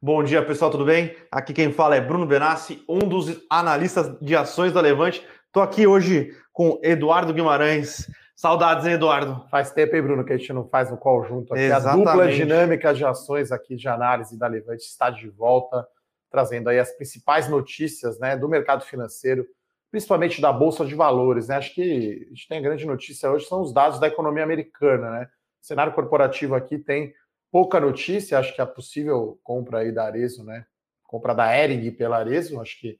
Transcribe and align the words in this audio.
Bom 0.00 0.22
dia, 0.22 0.44
pessoal, 0.46 0.70
tudo 0.70 0.84
bem? 0.84 1.16
Aqui 1.28 1.52
quem 1.52 1.72
fala 1.72 1.96
é 1.96 2.00
Bruno 2.00 2.24
Benassi, 2.24 2.84
um 2.88 3.00
dos 3.00 3.44
analistas 3.50 4.16
de 4.20 4.36
ações 4.36 4.72
da 4.72 4.80
Levante. 4.80 5.26
Estou 5.46 5.60
aqui 5.60 5.88
hoje 5.88 6.30
com 6.52 6.78
Eduardo 6.84 7.34
Guimarães. 7.34 8.08
Saudades, 8.36 8.86
hein, 8.86 8.92
Eduardo? 8.92 9.44
Faz 9.50 9.72
tempo, 9.72 9.96
hein, 9.96 10.02
Bruno, 10.02 10.24
que 10.24 10.32
a 10.32 10.36
gente 10.36 10.52
não 10.52 10.68
faz 10.68 10.88
no 10.88 10.96
call 10.96 11.24
junto 11.24 11.52
aqui. 11.52 11.64
Exatamente. 11.64 12.08
A 12.08 12.12
dupla 12.12 12.30
dinâmica 12.30 12.94
de 12.94 13.04
ações 13.04 13.50
aqui 13.50 13.74
de 13.74 13.88
análise 13.88 14.38
da 14.38 14.46
Levante 14.46 14.84
está 14.84 15.10
de 15.10 15.28
volta, 15.30 15.84
trazendo 16.30 16.68
aí 16.70 16.78
as 16.78 16.92
principais 16.92 17.48
notícias 17.48 18.20
né, 18.20 18.36
do 18.36 18.48
mercado 18.48 18.84
financeiro, 18.84 19.44
principalmente 19.90 20.40
da 20.40 20.52
Bolsa 20.52 20.84
de 20.84 20.94
Valores. 20.94 21.48
Né? 21.48 21.56
Acho 21.56 21.74
que 21.74 22.24
a 22.24 22.28
gente 22.28 22.46
tem 22.46 22.58
a 22.58 22.62
grande 22.62 22.86
notícia 22.86 23.28
hoje, 23.32 23.46
são 23.46 23.62
os 23.62 23.72
dados 23.72 23.98
da 23.98 24.06
economia 24.06 24.44
americana. 24.44 25.10
Né? 25.10 25.28
O 25.60 25.66
cenário 25.66 25.92
corporativo 25.92 26.54
aqui 26.54 26.78
tem 26.78 27.12
pouca 27.50 27.80
notícia, 27.80 28.38
acho 28.38 28.54
que 28.54 28.60
a 28.60 28.66
possível 28.66 29.38
compra 29.42 29.80
aí 29.80 29.92
da 29.92 30.04
Arezo, 30.04 30.44
né? 30.44 30.66
Compra 31.02 31.34
da 31.34 31.56
Ering 31.56 31.90
pela 31.92 32.18
Arezo, 32.18 32.60
acho 32.60 32.78
que 32.80 32.98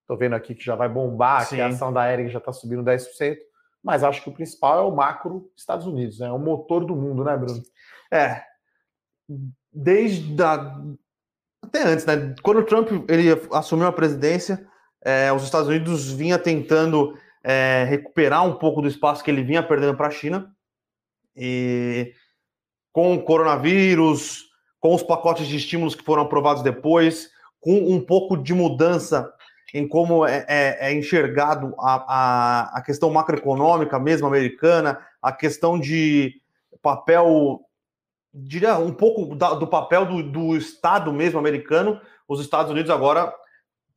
estou 0.00 0.16
vendo 0.16 0.34
aqui 0.34 0.54
que 0.54 0.64
já 0.64 0.74
vai 0.74 0.88
bombar, 0.88 1.46
Sim. 1.46 1.60
a 1.60 1.68
ação 1.68 1.92
da 1.92 2.10
Ering 2.12 2.28
já 2.28 2.38
está 2.38 2.52
subindo 2.52 2.82
10%, 2.82 3.36
mas 3.82 4.02
acho 4.02 4.22
que 4.22 4.28
o 4.28 4.34
principal 4.34 4.78
é 4.78 4.82
o 4.82 4.94
macro 4.94 5.50
Estados 5.56 5.86
Unidos, 5.86 6.18
né? 6.18 6.28
É 6.28 6.32
o 6.32 6.38
motor 6.38 6.84
do 6.84 6.96
mundo, 6.96 7.24
né, 7.24 7.36
Bruno? 7.36 7.62
É. 8.10 8.42
Desde 9.72 10.42
a... 10.42 10.82
até 11.62 11.82
antes, 11.82 12.04
né? 12.06 12.34
Quando 12.42 12.60
o 12.60 12.64
Trump 12.64 12.88
ele 13.08 13.28
assumiu 13.52 13.86
a 13.86 13.92
presidência, 13.92 14.66
é, 15.02 15.32
os 15.32 15.44
Estados 15.44 15.68
Unidos 15.68 16.10
vinha 16.10 16.38
tentando 16.38 17.16
é, 17.42 17.84
recuperar 17.84 18.44
um 18.44 18.56
pouco 18.56 18.82
do 18.82 18.88
espaço 18.88 19.24
que 19.24 19.30
ele 19.30 19.42
vinha 19.42 19.62
perdendo 19.62 19.96
para 19.96 20.08
a 20.08 20.10
China. 20.10 20.54
E 21.34 22.12
com 22.92 23.14
o 23.14 23.22
coronavírus, 23.22 24.50
com 24.80 24.94
os 24.94 25.02
pacotes 25.02 25.46
de 25.46 25.56
estímulos 25.56 25.94
que 25.94 26.04
foram 26.04 26.22
aprovados 26.22 26.62
depois, 26.62 27.30
com 27.60 27.72
um 27.72 28.00
pouco 28.00 28.36
de 28.36 28.54
mudança 28.54 29.32
em 29.72 29.86
como 29.86 30.26
é, 30.26 30.44
é, 30.48 30.88
é 30.88 30.94
enxergado 30.94 31.74
a, 31.78 31.94
a, 31.94 32.78
a, 32.78 32.82
questão 32.82 33.10
macroeconômica 33.10 33.98
mesmo 33.98 34.26
americana, 34.26 34.98
a 35.22 35.30
questão 35.32 35.78
de 35.78 36.40
papel, 36.82 37.60
diria 38.34 38.78
um 38.78 38.92
pouco 38.92 39.36
da, 39.36 39.54
do 39.54 39.66
papel 39.66 40.06
do, 40.06 40.22
do 40.22 40.56
Estado 40.56 41.12
mesmo 41.12 41.38
americano, 41.38 42.00
os 42.26 42.40
Estados 42.40 42.72
Unidos 42.72 42.90
agora 42.90 43.32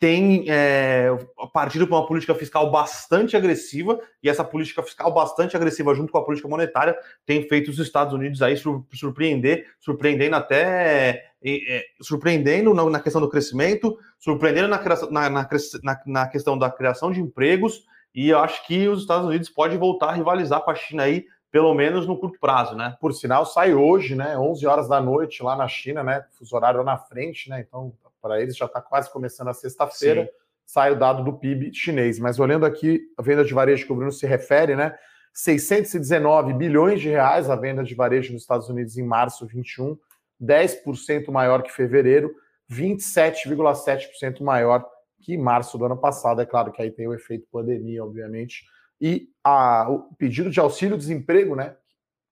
tem 0.04 0.44
é, 0.50 1.08
partido 1.54 1.88
para 1.88 1.96
uma 1.96 2.06
política 2.06 2.36
fiscal 2.36 2.70
bastante 2.70 3.38
agressiva, 3.38 3.98
e 4.22 4.28
essa 4.28 4.44
política 4.44 4.84
fiscal 4.84 5.14
bastante 5.14 5.56
agressiva, 5.56 5.96
junto 5.96 6.12
com 6.12 6.18
a 6.18 6.26
política 6.26 6.50
monetária, 6.50 6.94
tem 7.26 7.48
feito 7.48 7.72
os 7.72 7.80
Estados 7.80 8.14
Unidos 8.14 8.42
aí 8.42 8.62
surpreender, 8.92 9.66
surpreendendo 9.80 10.36
até 10.36 11.32
é, 11.42 11.86
surpreendendo 12.02 12.74
na, 12.74 12.84
na, 12.90 13.00
questão 13.00 13.22
do 13.22 13.30
crescimento, 13.30 13.98
surpreendendo 14.20 14.68
na, 14.68 14.84
na, 15.10 15.30
na, 15.30 16.02
na 16.06 16.28
questão 16.28 16.58
da 16.58 16.70
criação 16.70 17.10
de 17.10 17.22
empregos, 17.22 17.86
e 18.14 18.28
eu 18.28 18.40
acho 18.40 18.68
que 18.68 18.90
os 18.90 19.04
Estados 19.04 19.26
Unidos 19.26 19.48
podem 19.48 19.78
voltar 19.78 20.10
a 20.10 20.14
rivalizar 20.16 20.60
com 20.64 20.72
a 20.72 20.76
China 20.76 21.04
aí, 21.04 21.24
pelo 21.50 21.74
menos 21.74 22.06
no 22.06 22.20
curto 22.20 22.38
prazo, 22.42 22.76
né? 22.76 22.98
Por 23.00 23.14
sinal, 23.14 23.46
sai 23.46 23.74
hoje, 23.74 24.16
né? 24.16 24.38
11 24.38 24.68
horas 24.68 24.90
da 24.90 25.00
noite 25.00 25.42
lá 25.42 25.56
na 25.56 25.70
China, 25.70 26.04
né? 26.04 26.26
Fuso 26.38 26.54
horário 26.58 26.84
na 26.84 26.98
frente, 26.98 27.50
né? 27.50 27.64
Então 27.66 27.94
para 28.24 28.42
eles 28.42 28.56
já 28.56 28.66
está 28.66 28.82
quase 28.82 29.12
começando 29.12 29.50
a 29.50 29.54
sexta-feira, 29.54 30.30
sai 30.66 30.94
o 30.94 30.96
dado 30.98 31.26
do 31.26 31.38
PIB 31.38 31.74
chinês. 31.74 32.18
Mas 32.18 32.40
olhando 32.40 32.66
aqui 32.66 33.02
a 33.18 33.22
venda 33.22 33.44
de 33.44 33.54
varejo 33.54 33.86
que 33.86 33.92
o 33.92 33.96
Bruno 33.96 34.14
se 34.14 34.26
refere, 34.26 34.78
né? 34.78 34.98
619 35.34 36.54
bilhões 36.54 37.02
de 37.02 37.10
reais 37.10 37.50
a 37.50 37.56
venda 37.56 37.84
de 37.84 37.94
varejo 37.94 38.32
nos 38.32 38.44
Estados 38.44 38.70
Unidos 38.70 38.98
em 38.98 39.04
março 39.04 39.46
21, 39.46 39.98
10% 40.42 41.30
maior 41.32 41.64
que 41.64 41.72
fevereiro, 41.72 42.34
27,7% 42.72 44.42
maior 44.42 44.88
que 45.22 45.38
março 45.38 45.78
do 45.78 45.86
ano 45.86 45.98
passado. 45.98 46.42
É 46.42 46.46
claro 46.46 46.72
que 46.72 46.82
aí 46.82 46.92
tem 46.92 47.08
o 47.08 47.14
efeito 47.14 47.48
pandemia, 47.52 48.06
obviamente. 48.06 48.64
E 49.02 49.28
a, 49.44 49.90
o 49.90 50.16
pedido 50.16 50.50
de 50.50 50.62
auxílio-desemprego, 50.62 51.56
né? 51.56 51.76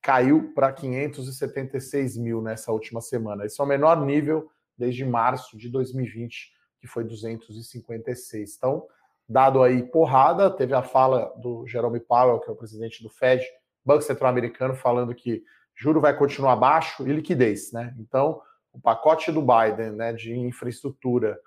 Caiu 0.01 0.53
para 0.53 0.71
576 0.71 2.17
mil 2.17 2.41
nessa 2.41 2.71
última 2.71 3.01
semana. 3.01 3.45
Esse 3.45 3.59
é 3.59 3.63
o 3.63 3.67
menor 3.67 4.05
nível 4.05 4.49
desde 4.81 5.05
março 5.05 5.57
de 5.57 5.69
2020, 5.69 6.51
que 6.79 6.87
foi 6.87 7.03
256. 7.03 8.55
Então, 8.57 8.87
dado 9.29 9.61
aí 9.61 9.83
porrada, 9.83 10.49
teve 10.49 10.73
a 10.73 10.81
fala 10.81 11.31
do 11.37 11.65
Jerome 11.67 11.99
Powell, 11.99 12.39
que 12.39 12.49
é 12.49 12.53
o 12.53 12.55
presidente 12.55 13.03
do 13.03 13.09
Fed, 13.09 13.45
Banco 13.85 14.01
Central 14.01 14.31
Americano, 14.31 14.75
falando 14.75 15.13
que 15.13 15.43
juro 15.75 16.01
vai 16.01 16.17
continuar 16.17 16.55
baixo 16.55 17.07
e 17.07 17.11
liquidez, 17.11 17.71
né? 17.71 17.95
Então, 17.99 18.41
o 18.73 18.79
pacote 18.81 19.31
do 19.31 19.41
Biden, 19.41 19.91
né, 19.91 20.13
de 20.13 20.33
infraestrutura, 20.33 21.39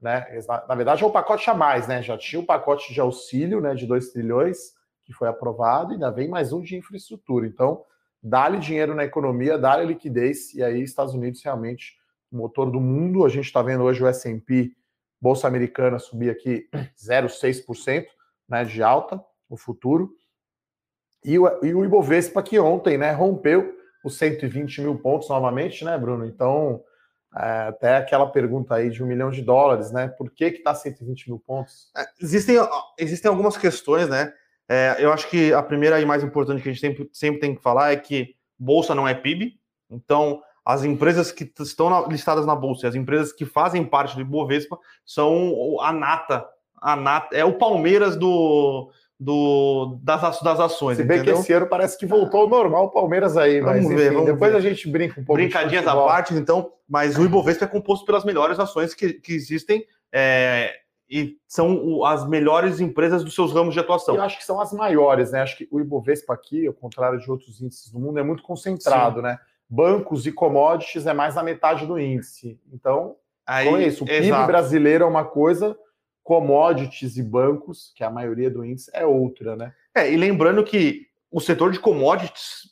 né, 0.00 0.26
na 0.68 0.74
verdade 0.74 1.04
é 1.04 1.06
um 1.06 1.12
pacote 1.12 1.48
a 1.48 1.54
mais, 1.54 1.86
né? 1.86 2.02
Já 2.02 2.18
tinha 2.18 2.40
o 2.40 2.42
um 2.42 2.46
pacote 2.46 2.92
de 2.92 3.00
auxílio, 3.00 3.60
né, 3.60 3.74
de 3.74 3.86
2 3.86 4.10
trilhões, 4.10 4.74
que 5.04 5.12
foi 5.12 5.28
aprovado, 5.28 5.92
e 5.92 5.94
ainda 5.94 6.10
vem 6.10 6.28
mais 6.28 6.52
um 6.52 6.60
de 6.60 6.76
infraestrutura. 6.76 7.46
Então, 7.46 7.84
dá-lhe 8.22 8.58
dinheiro 8.58 8.94
na 8.94 9.04
economia, 9.04 9.56
dá-lhe 9.56 9.86
liquidez, 9.86 10.54
e 10.54 10.62
aí 10.62 10.82
Estados 10.82 11.14
Unidos 11.14 11.42
realmente 11.42 11.99
motor 12.30 12.70
do 12.70 12.80
mundo. 12.80 13.24
A 13.24 13.28
gente 13.28 13.46
está 13.46 13.62
vendo 13.62 13.84
hoje 13.84 14.02
o 14.02 14.06
S&P, 14.06 14.72
Bolsa 15.20 15.46
Americana, 15.46 15.98
subir 15.98 16.30
aqui 16.30 16.68
0,6% 16.98 18.06
né, 18.48 18.64
de 18.64 18.82
alta, 18.82 19.22
o 19.48 19.56
futuro. 19.56 20.12
E 21.24 21.38
o, 21.38 21.64
e 21.64 21.74
o 21.74 21.84
Ibovespa 21.84 22.42
que 22.42 22.58
ontem 22.58 22.96
né, 22.96 23.12
rompeu 23.12 23.74
os 24.04 24.16
120 24.16 24.80
mil 24.80 24.98
pontos 24.98 25.28
novamente, 25.28 25.84
né, 25.84 25.96
Bruno? 25.98 26.24
Então, 26.24 26.82
é, 27.36 27.68
até 27.68 27.96
aquela 27.96 28.26
pergunta 28.26 28.74
aí 28.74 28.90
de 28.90 29.02
um 29.02 29.06
milhão 29.06 29.30
de 29.30 29.42
dólares, 29.42 29.92
né? 29.92 30.08
Por 30.08 30.30
que 30.30 30.50
que 30.50 30.58
está 30.58 30.74
120 30.74 31.28
mil 31.28 31.38
pontos? 31.38 31.90
É, 31.96 32.04
existem, 32.20 32.56
existem 32.98 33.28
algumas 33.28 33.56
questões, 33.56 34.08
né? 34.08 34.32
É, 34.68 34.96
eu 34.98 35.12
acho 35.12 35.28
que 35.28 35.52
a 35.52 35.62
primeira 35.62 36.00
e 36.00 36.06
mais 36.06 36.22
importante 36.22 36.62
que 36.62 36.68
a 36.68 36.72
gente 36.72 36.80
sempre, 36.80 37.10
sempre 37.12 37.40
tem 37.40 37.54
que 37.54 37.62
falar 37.62 37.92
é 37.92 37.96
que 37.96 38.34
bolsa 38.58 38.94
não 38.94 39.06
é 39.06 39.14
PIB. 39.14 39.58
Então, 39.90 40.40
as 40.64 40.84
empresas 40.84 41.32
que 41.32 41.50
estão 41.60 42.08
listadas 42.08 42.46
na 42.46 42.54
bolsa, 42.54 42.88
as 42.88 42.94
empresas 42.94 43.32
que 43.32 43.44
fazem 43.44 43.84
parte 43.84 44.14
do 44.14 44.22
Ibovespa 44.22 44.78
são 45.04 45.80
a 45.80 45.92
nata, 45.92 46.46
a 46.80 46.96
nata 46.96 47.36
é 47.36 47.44
o 47.44 47.54
Palmeiras 47.54 48.16
do, 48.16 48.90
do 49.18 49.98
das, 50.02 50.40
das 50.40 50.60
ações. 50.60 50.96
Se 50.96 51.04
bem 51.04 51.18
entendeu? 51.18 51.36
que 51.36 51.40
esse 51.40 51.52
ano 51.52 51.66
parece 51.66 51.98
que 51.98 52.06
voltou 52.06 52.42
ao 52.42 52.48
normal 52.48 52.86
o 52.86 52.90
Palmeiras 52.90 53.36
aí, 53.36 53.60
vamos 53.60 53.84
mas 53.84 53.88
ver, 53.88 54.06
enfim, 54.06 54.14
vamos 54.14 54.32
depois 54.32 54.52
ver. 54.52 54.58
a 54.58 54.60
gente 54.60 54.88
brinca 54.88 55.20
um 55.20 55.24
pouco. 55.24 55.40
Brincadinhas 55.40 55.86
à 55.86 55.94
parte, 55.94 56.34
então, 56.34 56.72
mas 56.88 57.16
o 57.16 57.24
Ibovespa 57.24 57.64
é 57.64 57.68
composto 57.68 58.06
pelas 58.06 58.24
melhores 58.24 58.58
ações 58.58 58.94
que, 58.94 59.14
que 59.14 59.32
existem. 59.32 59.84
É, 60.12 60.74
e 61.10 61.36
são 61.48 62.04
as 62.04 62.26
melhores 62.28 62.78
empresas 62.78 63.24
dos 63.24 63.34
seus 63.34 63.52
ramos 63.52 63.74
de 63.74 63.80
atuação. 63.80 64.14
Eu 64.14 64.22
acho 64.22 64.38
que 64.38 64.44
são 64.44 64.60
as 64.60 64.72
maiores, 64.72 65.32
né? 65.32 65.42
Acho 65.42 65.58
que 65.58 65.68
o 65.68 65.80
Ibovespa 65.80 66.32
aqui, 66.32 66.68
ao 66.68 66.72
contrário 66.72 67.18
de 67.18 67.28
outros 67.28 67.60
índices 67.60 67.90
do 67.90 67.98
mundo, 67.98 68.20
é 68.20 68.22
muito 68.22 68.44
concentrado, 68.44 69.16
Sim. 69.16 69.22
né? 69.22 69.38
Bancos 69.70 70.26
e 70.26 70.32
commodities 70.32 71.06
é 71.06 71.14
mais 71.14 71.36
da 71.36 71.42
metade 71.44 71.86
do 71.86 71.98
índice. 71.98 72.58
Então, 72.72 73.14
Aí, 73.46 73.66
então 73.66 73.78
é 73.78 73.86
isso. 73.86 74.02
O 74.02 74.06
PIB 74.06 74.26
exato. 74.26 74.46
brasileiro 74.48 75.04
é 75.04 75.06
uma 75.06 75.24
coisa, 75.24 75.76
commodities 76.24 77.16
e 77.16 77.22
bancos, 77.22 77.92
que 77.94 78.02
é 78.02 78.06
a 78.06 78.10
maioria 78.10 78.50
do 78.50 78.64
índice, 78.64 78.90
é 78.92 79.06
outra, 79.06 79.54
né? 79.54 79.72
É, 79.94 80.10
e 80.10 80.16
lembrando 80.16 80.64
que 80.64 81.06
o 81.30 81.40
setor 81.40 81.70
de 81.70 81.78
commodities, 81.78 82.70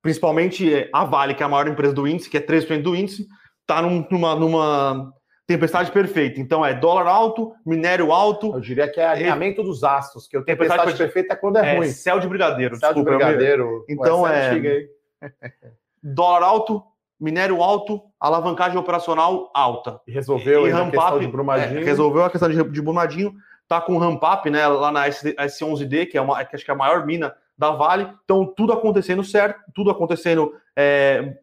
principalmente 0.00 0.88
a 0.92 1.04
Vale, 1.04 1.34
que 1.34 1.42
é 1.42 1.46
a 1.46 1.48
maior 1.48 1.66
empresa 1.66 1.92
do 1.92 2.06
índice, 2.06 2.30
que 2.30 2.36
é 2.36 2.40
3% 2.40 2.82
do 2.82 2.94
índice, 2.94 3.26
está 3.62 3.82
numa, 3.82 4.34
numa 4.36 5.12
tempestade 5.46 5.90
perfeita. 5.90 6.40
Então 6.40 6.64
é 6.64 6.72
dólar 6.72 7.08
alto, 7.08 7.52
minério 7.64 8.12
alto. 8.12 8.54
Eu 8.54 8.60
diria 8.60 8.88
que 8.88 9.00
é 9.00 9.06
alinhamento 9.06 9.60
é... 9.60 9.64
dos 9.64 9.82
astros, 9.82 10.28
que 10.28 10.36
o 10.36 10.44
tempestade, 10.44 10.80
tempestade 10.80 10.98
perfeita 10.98 11.34
é 11.34 11.36
quando 11.36 11.58
é, 11.58 11.74
é 11.74 11.76
ruim. 11.76 11.88
Céu 11.88 12.20
de 12.20 12.28
brigadeiro. 12.28 12.76
Céu 12.76 12.92
desculpa, 12.92 13.10
de 13.10 13.16
brigadeiro. 13.16 13.84
Então 13.88 14.26
é. 14.26 14.88
dólar 16.14 16.42
alto, 16.42 16.82
minério 17.18 17.62
alto, 17.62 18.02
alavancagem 18.20 18.78
operacional 18.78 19.50
alta. 19.54 20.00
E 20.06 20.12
resolveu 20.12 20.66
e, 20.66 20.72
a 20.72 20.90
questão 20.90 21.18
de 21.18 21.26
Brumadinho. 21.26 21.80
É, 21.80 21.84
resolveu 21.84 22.24
a 22.24 22.30
questão 22.30 22.48
de, 22.48 22.62
de 22.70 22.82
Brumadinho, 22.82 23.34
tá 23.66 23.80
com 23.80 23.98
ramp 23.98 24.22
up, 24.22 24.48
né, 24.48 24.66
lá 24.68 24.92
na 24.92 25.06
S, 25.06 25.34
S11D, 25.34 26.06
que 26.06 26.16
é 26.16 26.20
uma, 26.20 26.44
que 26.44 26.54
acho 26.54 26.64
que 26.64 26.70
é 26.70 26.74
a 26.74 26.76
maior 26.76 27.04
mina 27.04 27.34
da 27.58 27.70
Vale. 27.70 28.08
Então, 28.24 28.46
tudo 28.46 28.72
acontecendo 28.72 29.24
certo, 29.24 29.60
tudo 29.74 29.90
acontecendo 29.90 30.52
é, 30.76 31.36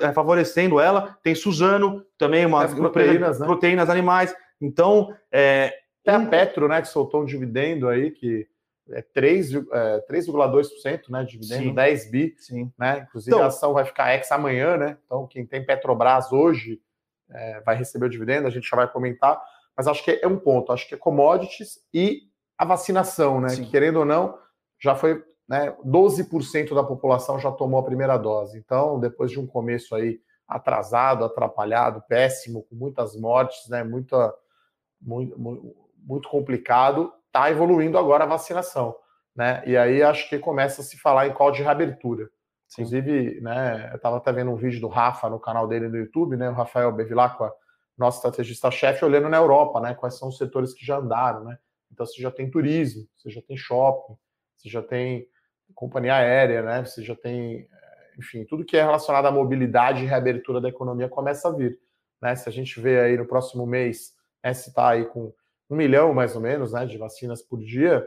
é, 0.00 0.12
favorecendo 0.12 0.78
ela. 0.78 1.18
Tem 1.22 1.34
Suzano, 1.34 2.04
também 2.16 2.46
uma 2.46 2.68
proteínas, 2.68 3.40
né? 3.40 3.46
proteínas 3.46 3.90
animais. 3.90 4.34
Então, 4.60 5.12
é, 5.32 5.74
tem 6.04 6.14
a 6.14 6.26
Petro, 6.26 6.68
né, 6.68 6.80
que 6.80 6.88
soltou 6.88 7.22
um 7.22 7.24
dividendo 7.24 7.88
aí 7.88 8.10
que 8.10 8.46
é 8.92 9.02
3,2% 9.02 10.70
é, 10.84 11.12
né, 11.12 11.24
de 11.24 11.38
dividendo, 11.38 11.68
Sim. 11.68 11.74
10 11.74 12.10
bi. 12.10 12.34
Sim. 12.38 12.72
Né? 12.78 13.06
Inclusive 13.08 13.34
então, 13.34 13.44
a 13.44 13.48
ação 13.48 13.72
vai 13.72 13.84
ficar 13.84 14.14
ex 14.14 14.30
amanhã, 14.32 14.76
né? 14.76 14.98
Então, 15.04 15.26
quem 15.26 15.46
tem 15.46 15.64
Petrobras 15.64 16.32
hoje 16.32 16.80
é, 17.30 17.60
vai 17.60 17.76
receber 17.76 18.06
o 18.06 18.10
dividendo, 18.10 18.46
a 18.46 18.50
gente 18.50 18.68
já 18.68 18.76
vai 18.76 18.90
comentar. 18.90 19.40
Mas 19.76 19.86
acho 19.86 20.04
que 20.04 20.18
é 20.22 20.26
um 20.26 20.38
ponto, 20.38 20.72
acho 20.72 20.86
que 20.88 20.94
é 20.94 20.98
commodities 20.98 21.78
e 21.94 22.22
a 22.58 22.64
vacinação, 22.64 23.40
né? 23.40 23.54
Que, 23.54 23.70
querendo 23.70 24.00
ou 24.00 24.04
não, 24.04 24.38
já 24.78 24.94
foi 24.94 25.24
né, 25.48 25.74
12% 25.84 26.74
da 26.74 26.84
população 26.84 27.38
já 27.38 27.50
tomou 27.50 27.80
a 27.80 27.84
primeira 27.84 28.16
dose. 28.16 28.58
Então, 28.58 29.00
depois 29.00 29.30
de 29.30 29.40
um 29.40 29.46
começo 29.46 29.94
aí 29.94 30.20
atrasado, 30.46 31.24
atrapalhado, 31.24 32.02
péssimo, 32.08 32.64
com 32.64 32.74
muitas 32.74 33.16
mortes, 33.16 33.68
né? 33.68 33.82
Muita, 33.82 34.34
muito, 35.00 35.36
muito 35.96 36.28
complicado. 36.28 37.12
Está 37.30 37.48
evoluindo 37.48 37.96
agora 37.96 38.24
a 38.24 38.26
vacinação, 38.26 38.94
né? 39.34 39.62
E 39.64 39.76
aí 39.76 40.02
acho 40.02 40.28
que 40.28 40.36
começa 40.36 40.80
a 40.80 40.84
se 40.84 40.98
falar 40.98 41.28
em 41.28 41.32
qual 41.32 41.52
de 41.52 41.62
reabertura. 41.62 42.28
Sim. 42.66 42.82
Inclusive, 42.82 43.40
né, 43.40 43.88
eu 43.92 43.96
estava 43.96 44.16
até 44.16 44.32
vendo 44.32 44.50
um 44.50 44.56
vídeo 44.56 44.80
do 44.80 44.88
Rafa 44.88 45.30
no 45.30 45.38
canal 45.38 45.68
dele 45.68 45.88
no 45.88 45.96
YouTube, 45.96 46.36
né? 46.36 46.50
O 46.50 46.54
Rafael 46.54 46.90
Bevilacqua, 46.90 47.52
nosso 47.96 48.18
estrategista-chefe, 48.18 49.04
olhando 49.04 49.28
na 49.28 49.36
Europa, 49.36 49.80
né? 49.80 49.94
Quais 49.94 50.18
são 50.18 50.28
os 50.28 50.38
setores 50.38 50.74
que 50.74 50.84
já 50.84 50.98
andaram, 50.98 51.44
né? 51.44 51.56
Então 51.92 52.04
você 52.04 52.20
já 52.20 52.32
tem 52.32 52.50
turismo, 52.50 53.06
você 53.16 53.30
já 53.30 53.40
tem 53.42 53.56
shopping, 53.56 54.16
você 54.56 54.68
já 54.68 54.82
tem 54.82 55.26
companhia 55.72 56.16
aérea, 56.16 56.62
né? 56.62 56.84
Você 56.84 57.02
já 57.04 57.14
tem, 57.14 57.68
enfim, 58.18 58.44
tudo 58.44 58.64
que 58.64 58.76
é 58.76 58.82
relacionado 58.82 59.26
à 59.26 59.30
mobilidade 59.30 60.02
e 60.02 60.06
reabertura 60.06 60.60
da 60.60 60.68
economia 60.68 61.08
começa 61.08 61.48
a 61.48 61.52
vir. 61.52 61.78
Né? 62.20 62.34
Se 62.34 62.48
a 62.48 62.52
gente 62.52 62.80
vê 62.80 63.00
aí 63.00 63.16
no 63.16 63.26
próximo 63.26 63.66
mês, 63.66 64.12
né, 64.44 64.52
se 64.52 64.68
está 64.68 64.90
aí 64.90 65.04
com 65.06 65.32
um 65.70 65.76
milhão 65.76 66.12
mais 66.12 66.34
ou 66.34 66.40
menos 66.40 66.72
né, 66.72 66.84
de 66.84 66.98
vacinas 66.98 67.42
por 67.42 67.60
dia, 67.60 68.06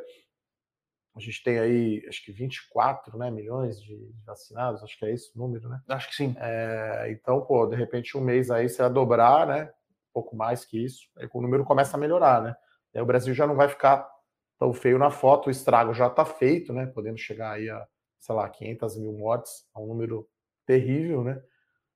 a 1.16 1.20
gente 1.20 1.44
tem 1.44 1.60
aí, 1.60 2.04
acho 2.08 2.24
que 2.26 2.32
24 2.32 3.18
né, 3.18 3.30
milhões 3.30 3.80
de 3.82 4.12
vacinados, 4.26 4.84
acho 4.84 4.98
que 4.98 5.06
é 5.06 5.14
esse 5.14 5.32
o 5.36 5.40
número, 5.40 5.70
né? 5.70 5.80
Acho 5.88 6.10
que 6.10 6.16
sim. 6.16 6.36
É, 6.40 7.08
então, 7.12 7.42
pô, 7.42 7.68
de 7.68 7.76
repente 7.76 8.18
um 8.18 8.22
mês 8.22 8.50
aí 8.50 8.68
você 8.68 8.82
vai 8.82 8.92
dobrar, 8.92 9.48
né? 9.48 9.66
Um 10.10 10.14
pouco 10.14 10.36
mais 10.36 10.66
que 10.66 10.84
isso, 10.84 11.08
aí 11.18 11.30
o 11.32 11.42
número 11.42 11.64
começa 11.64 11.96
a 11.96 12.00
melhorar, 12.00 12.42
né? 12.42 12.56
Aí 12.96 13.02
o 13.02 13.06
Brasil 13.06 13.34
já 13.34 13.46
não 13.46 13.56
vai 13.56 13.68
ficar 13.68 14.08
tão 14.58 14.74
feio 14.74 14.98
na 14.98 15.12
foto, 15.12 15.48
o 15.48 15.52
estrago 15.52 15.94
já 15.94 16.08
está 16.08 16.26
feito, 16.26 16.74
né? 16.74 16.88
Podendo 16.88 17.18
chegar 17.18 17.52
aí 17.52 17.70
a, 17.70 17.88
sei 18.20 18.34
lá, 18.34 18.50
500 18.50 18.98
mil 18.98 19.14
mortes, 19.14 19.68
é 19.76 19.80
um 19.80 19.86
número 19.86 20.28
terrível, 20.66 21.24
né? 21.24 21.42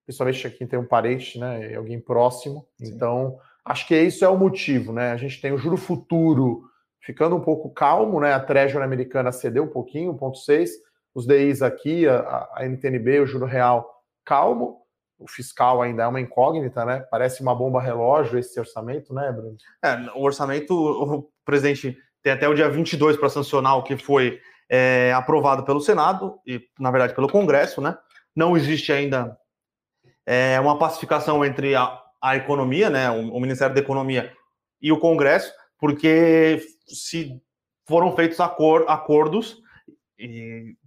Principalmente 0.05 0.45
aqui 0.45 0.65
tem 0.65 0.77
um 0.77 0.87
parente, 0.87 1.39
né? 1.39 1.75
Alguém 1.75 1.99
próximo. 1.99 2.67
Sim. 2.77 2.93
Então, 2.93 3.39
acho 3.67 3.87
que 3.87 3.99
isso 3.99 4.23
é 4.23 4.29
o 4.29 4.37
motivo, 4.37 4.93
né? 4.93 5.11
A 5.11 5.17
gente 5.17 5.41
tem 5.41 5.51
o 5.51 5.57
juro 5.57 5.77
futuro 5.77 6.63
ficando 7.01 7.35
um 7.35 7.41
pouco 7.41 7.69
calmo, 7.69 8.19
né? 8.19 8.33
A 8.33 8.39
Treasury 8.39 8.83
americana 8.83 9.31
cedeu 9.31 9.63
um 9.63 9.69
pouquinho, 9.69 10.13
1,6. 10.13 10.69
Os 11.13 11.25
DIs 11.25 11.61
aqui, 11.61 12.07
a, 12.07 12.47
a 12.53 12.65
NTNB, 12.65 13.21
o 13.21 13.25
juro 13.25 13.45
real 13.45 13.87
calmo. 14.25 14.81
O 15.19 15.27
fiscal 15.27 15.81
ainda 15.81 16.03
é 16.03 16.07
uma 16.07 16.21
incógnita, 16.21 16.85
né? 16.85 17.05
Parece 17.09 17.41
uma 17.41 17.55
bomba 17.55 17.81
relógio 17.81 18.37
esse 18.37 18.59
orçamento, 18.59 19.13
né, 19.13 19.31
Bruno? 19.31 19.57
É, 19.83 19.95
o 20.15 20.21
orçamento, 20.21 20.73
o 20.73 21.29
presidente 21.43 21.97
tem 22.21 22.33
até 22.33 22.47
o 22.47 22.53
dia 22.53 22.69
22 22.69 23.17
para 23.17 23.29
sancionar 23.29 23.77
o 23.77 23.83
que 23.83 23.97
foi 23.97 24.39
é, 24.69 25.11
aprovado 25.13 25.63
pelo 25.63 25.81
Senado 25.81 26.39
e, 26.45 26.61
na 26.79 26.91
verdade, 26.91 27.15
pelo 27.15 27.29
Congresso, 27.29 27.81
né? 27.81 27.97
Não 28.35 28.55
existe 28.55 28.93
ainda 28.93 29.35
é, 30.25 30.59
uma 30.59 30.77
pacificação 30.77 31.43
entre 31.43 31.73
a, 31.73 31.99
a 32.21 32.35
economia, 32.35 32.89
né? 32.89 33.09
O, 33.09 33.39
Ministério 33.39 33.73
da 33.73 33.81
Economia 33.81 34.33
e 34.81 34.91
o 34.91 34.99
Congresso, 34.99 35.53
porque 35.79 36.61
se 36.87 37.41
foram 37.87 38.15
feitos 38.15 38.39
acor, 38.39 38.85
acordos 38.87 39.61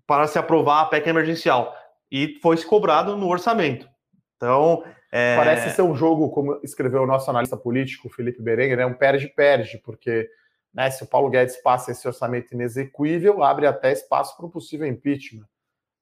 para 0.06 0.26
se 0.26 0.38
aprovar 0.38 0.82
a 0.82 0.86
PEC 0.86 1.08
emergencial 1.08 1.74
e 2.10 2.38
foi 2.42 2.56
se 2.56 2.66
cobrado 2.66 3.16
no 3.16 3.28
orçamento. 3.28 3.88
Então, 4.36 4.84
é... 5.12 5.36
parece 5.36 5.74
ser 5.74 5.82
um 5.82 5.94
jogo, 5.94 6.30
como 6.30 6.58
escreveu 6.62 7.02
o 7.02 7.06
nosso 7.06 7.30
analista 7.30 7.56
político 7.56 8.10
Felipe 8.10 8.42
Berenguer, 8.42 8.76
né? 8.76 8.86
Um 8.86 8.94
perde-perde, 8.94 9.78
porque 9.84 10.28
né, 10.72 10.90
se 10.90 11.02
o 11.02 11.06
Paulo 11.06 11.30
Guedes 11.30 11.56
passa 11.62 11.90
esse 11.90 12.06
orçamento 12.06 12.54
inexequível, 12.54 13.42
abre 13.42 13.66
até 13.66 13.92
espaço 13.92 14.36
para 14.36 14.46
um 14.46 14.50
possível 14.50 14.86
impeachment 14.86 15.46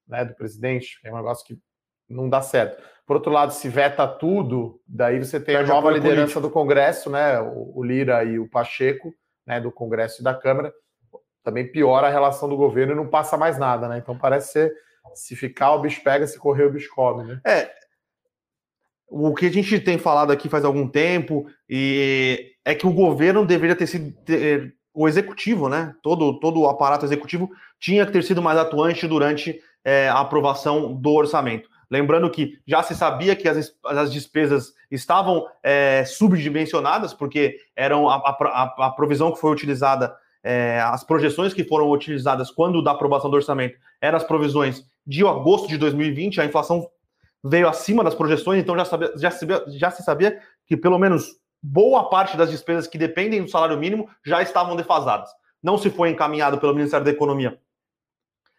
né, 0.06 0.24
do 0.24 0.34
presidente, 0.34 0.98
é 1.04 1.12
um 1.12 1.16
negócio 1.16 1.46
que 1.46 1.58
não 2.08 2.28
dá 2.28 2.40
certo. 2.40 2.82
Por 3.06 3.16
outro 3.16 3.32
lado, 3.32 3.52
se 3.52 3.68
veta 3.68 4.06
tudo, 4.06 4.80
daí 4.86 5.18
você 5.18 5.40
tem 5.40 5.54
Perde 5.54 5.70
a 5.70 5.74
nova 5.74 5.90
liderança 5.90 6.34
político. 6.34 6.40
do 6.40 6.50
Congresso, 6.50 7.10
né, 7.10 7.40
o, 7.40 7.82
Lira 7.82 8.22
e 8.24 8.38
o 8.38 8.48
Pacheco, 8.48 9.14
né, 9.46 9.60
do 9.60 9.72
Congresso 9.72 10.20
e 10.20 10.24
da 10.24 10.34
Câmara, 10.34 10.72
também 11.42 11.70
piora 11.70 12.08
a 12.08 12.10
relação 12.10 12.48
do 12.48 12.56
governo 12.56 12.92
e 12.92 12.96
não 12.96 13.08
passa 13.08 13.36
mais 13.36 13.58
nada, 13.58 13.88
né? 13.88 13.96
Então 13.96 14.18
parece 14.18 14.52
ser 14.52 14.72
se 15.14 15.34
ficar 15.34 15.72
o 15.72 15.80
bicho 15.80 16.02
pega, 16.04 16.26
se 16.26 16.38
correr 16.38 16.64
o 16.64 16.70
bicho 16.70 16.90
come, 16.94 17.24
né? 17.24 17.40
É, 17.46 17.70
o 19.08 19.34
que 19.34 19.46
a 19.46 19.50
gente 19.50 19.80
tem 19.80 19.96
falado 19.96 20.30
aqui 20.30 20.48
faz 20.48 20.64
algum 20.64 20.86
tempo 20.86 21.46
e 21.68 22.52
é 22.64 22.74
que 22.74 22.86
o 22.86 22.92
governo 22.92 23.46
deveria 23.46 23.74
ter 23.74 23.86
sido 23.86 24.12
ter, 24.22 24.74
o 24.92 25.08
executivo, 25.08 25.68
né? 25.68 25.94
Todo, 26.02 26.38
todo 26.38 26.60
o 26.60 26.68
aparato 26.68 27.06
executivo 27.06 27.48
tinha 27.80 28.04
que 28.04 28.12
ter 28.12 28.22
sido 28.22 28.42
mais 28.42 28.58
atuante 28.58 29.06
durante 29.06 29.58
é, 29.84 30.08
a 30.08 30.20
aprovação 30.20 30.94
do 30.94 31.10
orçamento. 31.10 31.68
Lembrando 31.90 32.30
que 32.30 32.58
já 32.66 32.82
se 32.82 32.94
sabia 32.94 33.34
que 33.34 33.48
as, 33.48 33.74
as 33.84 34.12
despesas 34.12 34.74
estavam 34.90 35.46
é, 35.62 36.04
subdimensionadas, 36.04 37.14
porque 37.14 37.56
eram 37.74 38.08
a, 38.08 38.16
a, 38.16 38.86
a, 38.86 38.90
provisão 38.90 39.32
que 39.32 39.40
foi 39.40 39.50
utilizada, 39.50 40.14
é, 40.42 40.80
as 40.80 41.02
projeções 41.02 41.54
que 41.54 41.64
foram 41.64 41.90
utilizadas 41.90 42.50
quando 42.50 42.82
da 42.82 42.92
aprovação 42.92 43.30
do 43.30 43.36
orçamento 43.36 43.78
eram 44.00 44.16
as 44.16 44.24
provisões 44.24 44.84
de 45.06 45.26
agosto 45.26 45.68
de 45.68 45.78
2020, 45.78 46.40
a 46.40 46.44
inflação 46.44 46.86
veio 47.42 47.68
acima 47.68 48.04
das 48.04 48.14
projeções, 48.14 48.60
então 48.60 48.76
já, 48.76 48.84
sabia, 48.84 49.12
já, 49.16 49.30
sabia, 49.30 49.64
já 49.68 49.90
se 49.90 50.02
sabia 50.02 50.40
que 50.66 50.76
pelo 50.76 50.98
menos 50.98 51.36
boa 51.62 52.08
parte 52.10 52.36
das 52.36 52.50
despesas 52.50 52.86
que 52.86 52.98
dependem 52.98 53.42
do 53.42 53.48
salário 53.48 53.78
mínimo 53.78 54.08
já 54.24 54.42
estavam 54.42 54.76
defasadas. 54.76 55.30
Não 55.62 55.78
se 55.78 55.90
foi 55.90 56.10
encaminhado 56.10 56.58
pelo 56.58 56.74
Ministério 56.74 57.04
da 57.04 57.10
Economia 57.10 57.58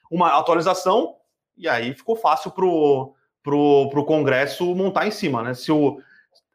uma 0.10 0.38
atualização, 0.40 1.16
e 1.56 1.68
aí 1.68 1.94
ficou 1.94 2.16
fácil 2.16 2.52
para 2.52 2.66
o 2.66 3.14
pro, 3.44 3.89
pro 3.89 4.06
Congresso 4.06 4.75
montar 4.75 5.07
em 5.07 5.12
cima. 5.12 5.41
Né? 5.44 5.53
Se 5.53 5.71
o, 5.71 6.00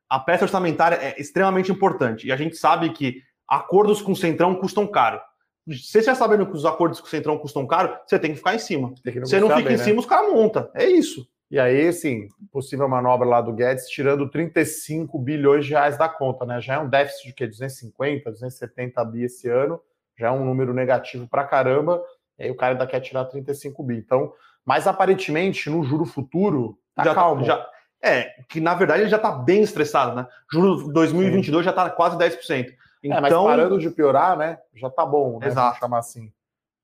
a 0.08 0.18
peça 0.18 0.44
orçamentária 0.44 0.96
é 0.96 1.20
extremamente 1.20 1.70
importante, 1.70 2.26
e 2.26 2.32
a 2.32 2.36
gente 2.36 2.56
sabe 2.56 2.90
que 2.90 3.22
acordos 3.48 4.00
com 4.00 4.12
o 4.12 4.16
Centrão 4.16 4.54
custam 4.54 4.86
caro. 4.86 5.20
Você 5.66 6.02
já 6.02 6.14
sabendo 6.14 6.46
que 6.46 6.52
os 6.52 6.66
acordos 6.66 7.00
com 7.00 7.06
o 7.06 7.10
Centrão 7.10 7.38
custam 7.38 7.66
caro, 7.66 7.96
você 8.06 8.18
tem 8.18 8.32
que 8.32 8.36
ficar 8.36 8.54
em 8.54 8.58
cima. 8.58 8.92
Você 9.02 9.40
não 9.40 9.48
fica 9.48 9.62
bem, 9.62 9.74
em 9.74 9.78
né? 9.78 9.84
cima, 9.84 10.00
os 10.00 10.06
caras 10.06 10.30
montam. 10.30 10.68
É 10.74 10.84
isso. 10.84 11.26
E 11.50 11.58
aí, 11.58 11.88
assim, 11.88 12.28
possível 12.50 12.88
manobra 12.88 13.26
lá 13.26 13.40
do 13.40 13.52
Guedes, 13.52 13.88
tirando 13.88 14.28
35 14.28 15.18
bilhões 15.18 15.64
de 15.64 15.72
reais 15.72 15.96
da 15.96 16.08
conta, 16.08 16.44
né? 16.44 16.60
Já 16.60 16.74
é 16.74 16.78
um 16.78 16.88
déficit 16.88 17.28
de 17.28 17.32
que 17.32 17.46
250, 17.46 18.30
270 18.30 19.04
bi 19.04 19.22
esse 19.22 19.48
ano, 19.48 19.80
já 20.18 20.28
é 20.28 20.30
um 20.30 20.44
número 20.44 20.74
negativo 20.74 21.28
para 21.28 21.44
caramba. 21.44 22.02
E 22.38 22.44
aí 22.44 22.50
o 22.50 22.56
cara 22.56 22.72
ainda 22.72 22.86
quer 22.86 23.00
tirar 23.00 23.24
35 23.26 23.82
bi. 23.82 23.96
Então, 23.96 24.32
mas 24.64 24.86
aparentemente 24.86 25.68
no 25.68 25.82
juro 25.84 26.04
futuro 26.04 26.78
tá 26.94 27.04
já, 27.04 27.10
tá, 27.10 27.14
calmo. 27.14 27.44
Já, 27.44 27.68
é, 28.02 28.42
que 28.48 28.60
na 28.60 28.74
verdade 28.74 29.02
ele 29.02 29.10
já 29.10 29.16
está 29.16 29.32
bem 29.32 29.62
estressado, 29.62 30.14
né? 30.14 30.26
Juro 30.50 30.92
2022 30.92 31.62
Sim. 31.62 31.64
já 31.64 31.70
está 31.70 31.90
quase 31.90 32.16
10%. 32.16 32.74
Então, 33.02 33.18
é, 33.18 33.20
mas 33.20 33.32
então 33.32 33.44
parando 33.44 33.78
de 33.78 33.90
piorar, 33.90 34.36
né? 34.36 34.58
Já 34.74 34.90
tá 34.90 35.04
bom, 35.04 35.38
né? 35.38 35.46
Exato. 35.46 35.66
Vamos 35.66 35.78
chamar 35.78 35.98
assim, 35.98 36.32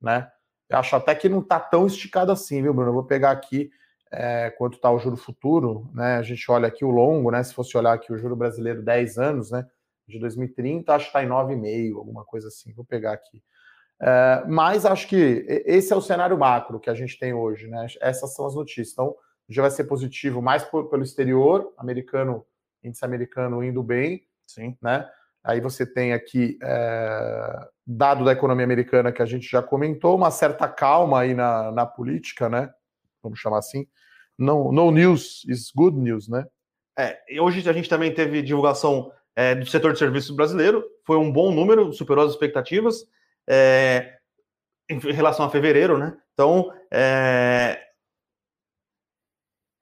né? 0.00 0.31
Eu 0.69 0.78
acho 0.78 0.95
até 0.95 1.14
que 1.14 1.28
não 1.28 1.43
tá 1.43 1.59
tão 1.59 1.87
esticado 1.87 2.31
assim, 2.31 2.62
viu, 2.62 2.73
Bruno? 2.73 2.90
Eu 2.90 2.95
vou 2.95 3.05
pegar 3.05 3.31
aqui 3.31 3.71
é, 4.12 4.50
quanto 4.50 4.75
está 4.75 4.90
o 4.90 4.99
juro 4.99 5.16
futuro, 5.16 5.90
né? 5.95 6.16
A 6.16 6.23
gente 6.23 6.49
olha 6.50 6.69
aqui 6.69 6.85
o 6.85 6.90
longo, 6.90 7.31
né? 7.31 7.43
Se 7.43 7.55
fosse 7.55 7.76
olhar 7.76 7.93
aqui 7.93 8.12
o 8.12 8.19
juro 8.19 8.37
brasileiro 8.37 8.83
10 8.83 9.19
anos, 9.19 9.50
né? 9.50 9.66
De 10.07 10.19
2030, 10.19 10.95
acho 10.95 11.05
que 11.05 11.09
está 11.09 11.25
em 11.25 11.28
9,5, 11.28 11.97
alguma 11.97 12.25
coisa 12.25 12.49
assim. 12.49 12.73
Vou 12.73 12.85
pegar 12.85 13.12
aqui. 13.12 13.43
É, 14.02 14.45
mas 14.49 14.87
acho 14.87 15.07
que 15.07 15.45
esse 15.66 15.92
é 15.92 15.97
o 15.97 16.00
cenário 16.00 16.38
macro 16.38 16.80
que 16.80 16.88
a 16.88 16.95
gente 16.95 17.19
tem 17.19 17.35
hoje, 17.35 17.69
né? 17.69 17.87
Essas 18.00 18.35
são 18.35 18.47
as 18.47 18.54
notícias. 18.54 18.92
Então, 18.92 19.14
já 19.49 19.62
vai 19.62 19.71
ser 19.71 19.85
positivo 19.85 20.40
mais 20.40 20.64
por, 20.64 20.88
pelo 20.88 21.02
exterior, 21.02 21.73
americano, 21.76 22.47
índice 22.83 23.04
americano 23.04 23.62
indo 23.62 23.83
bem, 23.83 24.23
sim, 24.47 24.76
né? 24.80 25.09
Aí 25.42 25.61
você 25.61 25.87
tem 25.87 26.12
aqui 26.12 26.59
é, 26.62 27.69
dado 27.87 28.25
da 28.25 28.33
economia 28.33 28.64
americana 28.64 29.11
que 29.11 29.23
a 29.23 29.26
gente 29.26 29.49
já 29.49 29.62
comentou, 29.62 30.16
uma 30.16 30.30
certa 30.30 30.69
calma 30.69 31.21
aí 31.21 31.35
na, 31.35 31.73
na 31.73 31.87
política, 31.87 32.49
né? 32.49 32.71
Vamos 33.23 33.38
chamar 33.38 33.59
assim 33.59 33.87
no, 34.38 34.73
no 34.73 34.90
news 34.90 35.45
is 35.47 35.71
good 35.75 35.97
news, 35.99 36.26
né? 36.28 36.47
É, 36.99 37.19
hoje 37.40 37.69
a 37.69 37.73
gente 37.73 37.88
também 37.88 38.12
teve 38.12 38.42
divulgação 38.42 39.12
é, 39.37 39.54
do 39.54 39.66
setor 39.66 39.92
de 39.92 39.99
serviços 39.99 40.35
brasileiro, 40.35 40.85
foi 41.07 41.16
um 41.16 41.30
bom 41.30 41.52
número, 41.52 41.92
superou 41.92 42.25
as 42.25 42.33
expectativas 42.33 43.07
é, 43.50 44.14
em 44.88 44.99
relação 45.12 45.45
a 45.45 45.50
fevereiro, 45.50 45.99
né? 45.99 46.16
Então 46.33 46.73
é, 46.92 47.80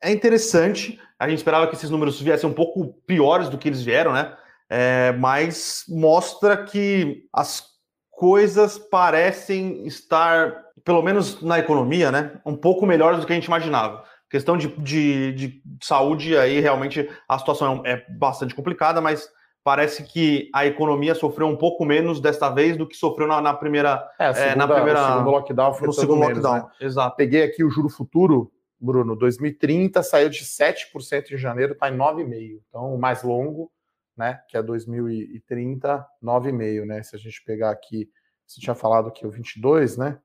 é 0.03 0.11
interessante. 0.11 0.99
A 1.19 1.29
gente 1.29 1.39
esperava 1.39 1.67
que 1.67 1.75
esses 1.75 1.91
números 1.91 2.21
viessem 2.21 2.49
um 2.49 2.55
pouco 2.55 2.95
piores 3.07 3.51
do 3.51 3.59
que 3.59 3.69
eles 3.69 3.83
vieram, 3.83 4.13
né? 4.13 4.35
É, 4.71 5.13
mas 5.13 5.85
mostra 5.89 6.65
que 6.65 7.27
as 7.33 7.67
coisas 8.11 8.79
parecem 8.79 9.87
estar, 9.87 10.65
pelo 10.85 11.03
menos 11.03 11.41
na 11.41 11.59
economia, 11.59 12.11
né, 12.11 12.33
um 12.45 12.57
pouco 12.57 12.85
melhores 12.85 13.21
do 13.21 13.27
que 13.27 13.33
a 13.33 13.35
gente 13.37 13.47
imaginava. 13.47 14.05
Questão 14.29 14.59
de, 14.59 14.69
de, 14.83 15.33
de 15.33 15.63
saúde, 15.83 16.37
aí 16.37 16.61
realmente 16.61 17.09
a 17.29 17.39
situação 17.39 17.83
é 17.87 18.05
bastante 18.11 18.55
complicada, 18.55 19.01
mas 19.01 19.31
parece 19.69 20.03
que 20.03 20.49
a 20.55 20.65
economia 20.65 21.15
sofreu 21.15 21.47
um 21.47 21.55
pouco 21.55 21.85
menos 21.85 22.23
desta 22.23 22.49
vez 22.49 22.75
do 22.75 22.89
que 22.89 22.97
sofreu 22.97 23.27
na, 23.27 23.39
na 23.39 23.53
primeira. 23.53 24.11
É, 24.19 24.33
segunda, 24.33 24.53
é, 24.53 24.57
na 24.57 24.67
primeira. 24.67 25.03
No 25.03 25.13
segundo 25.13 25.31
lockdown 25.31 25.75
foi 25.75 25.87
no 25.89 25.93
segundo 25.93 26.21
menos, 26.21 26.43
lockdown. 26.43 26.69
Né? 26.69 26.71
Exato. 26.81 27.17
Peguei 27.17 27.43
aqui 27.43 27.63
o 27.63 27.69
juro 27.69 27.91
futuro 27.91 28.51
Bruno, 28.81 29.15
2030 29.15 30.03
saiu 30.03 30.31
de 30.31 30.43
7% 30.43 31.33
em 31.33 31.37
janeiro, 31.37 31.75
está 31.75 31.91
em 31.91 31.99
9,5%. 31.99 32.63
Então, 32.67 32.95
o 32.95 32.99
mais 32.99 33.23
longo, 33.23 33.71
né, 34.17 34.41
que 34.49 34.57
é 34.57 34.63
2030, 34.63 36.07
9,5%, 36.25 36.87
né? 36.87 37.03
Se 37.03 37.15
a 37.15 37.19
gente 37.19 37.45
pegar 37.45 37.69
aqui, 37.69 38.09
você 38.47 38.63
tinha 38.63 38.75
falado 38.75 39.13
que 39.13 39.27
o 39.27 39.31
22, 39.31 39.99
né? 39.99 40.19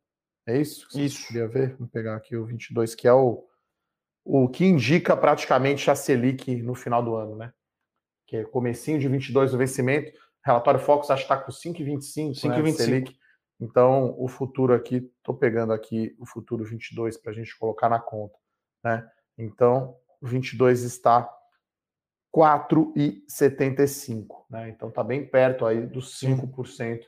É 0.47 0.57
isso? 0.57 0.87
Isso. 0.95 1.27
Queria 1.27 1.49
ver? 1.49 1.75
Vamos 1.75 1.91
pegar 1.91 2.15
aqui 2.15 2.37
o 2.37 2.45
22, 2.45 2.95
que 2.95 3.09
é 3.09 3.13
o, 3.13 3.43
o 4.23 4.47
que 4.47 4.63
indica 4.63 5.17
praticamente 5.17 5.91
a 5.91 5.95
Selic 5.95 6.61
no 6.61 6.75
final 6.75 7.03
do 7.03 7.13
ano, 7.17 7.35
né? 7.35 7.51
Que 8.33 8.37
é 8.37 8.43
comecinho 8.43 8.97
de 8.97 9.07
22 9.07 9.53
o 9.53 9.57
vencimento. 9.59 10.11
Relatório 10.43 10.79
Focus 10.79 11.11
acho 11.11 11.27
que 11.27 11.31
está 11.31 11.39
com 11.39 11.51
5,25, 11.51 12.31
5,25. 12.31 12.89
Né. 12.89 13.03
Então, 13.61 14.15
o 14.17 14.27
futuro 14.27 14.73
aqui, 14.73 15.07
estou 15.19 15.35
pegando 15.35 15.71
aqui 15.71 16.15
o 16.17 16.25
futuro 16.25 16.65
22 16.65 17.15
para 17.15 17.31
a 17.31 17.35
gente 17.35 17.55
colocar 17.55 17.89
na 17.89 17.99
conta. 17.99 18.33
Né? 18.83 19.07
Então, 19.37 19.95
o 20.19 20.25
22 20.25 20.81
está 20.81 21.31
4,75. 22.35 24.25
Né? 24.49 24.69
Então, 24.69 24.89
está 24.89 25.03
bem 25.03 25.27
perto 25.27 25.67
aí 25.67 25.85
dos 25.85 26.19
5%. 26.19 27.03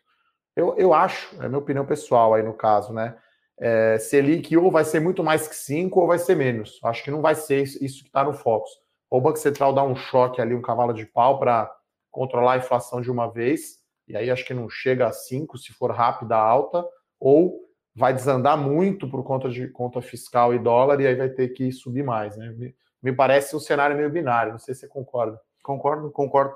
Eu, 0.56 0.78
eu 0.78 0.94
acho, 0.94 1.36
é 1.42 1.48
minha 1.48 1.58
opinião 1.58 1.88
pessoal 1.88 2.36
aí 2.36 2.44
no 2.44 2.54
caso, 2.54 2.94
né? 2.94 3.18
É, 3.58 3.98
Selic 3.98 4.56
ou 4.56 4.70
vai 4.70 4.86
ser 4.86 5.00
muito 5.00 5.24
mais 5.24 5.48
que 5.48 5.56
5 5.56 6.00
ou 6.00 6.06
vai 6.06 6.20
ser 6.20 6.36
menos. 6.36 6.80
Acho 6.84 7.04
que 7.04 7.10
não 7.10 7.24
vai 7.24 7.34
ser 7.34 7.64
isso, 7.64 7.84
isso 7.84 8.04
que 8.04 8.10
está 8.10 8.24
no 8.24 8.32
Focus. 8.32 8.85
Ou 9.10 9.20
o 9.20 9.22
Banco 9.22 9.38
Central 9.38 9.74
dá 9.74 9.84
um 9.84 9.96
choque 9.96 10.42
ali, 10.42 10.54
um 10.54 10.62
cavalo 10.62 10.94
de 10.94 11.06
pau 11.06 11.40
para 11.40 11.72
controlar 12.12 12.54
a 12.54 12.58
inflação 12.58 13.02
de 13.02 13.12
uma 13.12 13.28
vez, 13.28 13.80
e 14.08 14.16
aí 14.16 14.30
acho 14.30 14.46
que 14.46 14.54
não 14.54 14.70
chega 14.70 15.08
a 15.08 15.12
5 15.12 15.58
se 15.58 15.74
for 15.74 15.92
rápida 15.92 16.38
alta, 16.38 16.86
ou 17.20 17.66
vai 17.96 18.14
desandar 18.14 18.58
muito 18.58 19.10
por 19.10 19.24
conta 19.24 19.50
de 19.50 19.68
conta 19.70 20.02
fiscal 20.02 20.54
e 20.54 20.60
dólar, 20.60 21.00
e 21.00 21.08
aí 21.08 21.16
vai 21.16 21.30
ter 21.30 21.50
que 21.50 21.72
subir 21.72 22.04
mais. 22.04 22.36
Né? 22.38 22.50
Me, 22.50 22.76
me 23.02 23.14
parece 23.14 23.56
um 23.56 23.60
cenário 23.60 23.96
meio 23.96 24.10
binário, 24.10 24.52
não 24.52 24.60
sei 24.60 24.74
se 24.74 24.82
você 24.82 24.88
concorda. 24.88 25.40
Concordo, 25.64 26.12
concordo. 26.12 26.56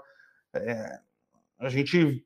É, 0.53 1.00
a 1.60 1.70
gente, 1.70 2.25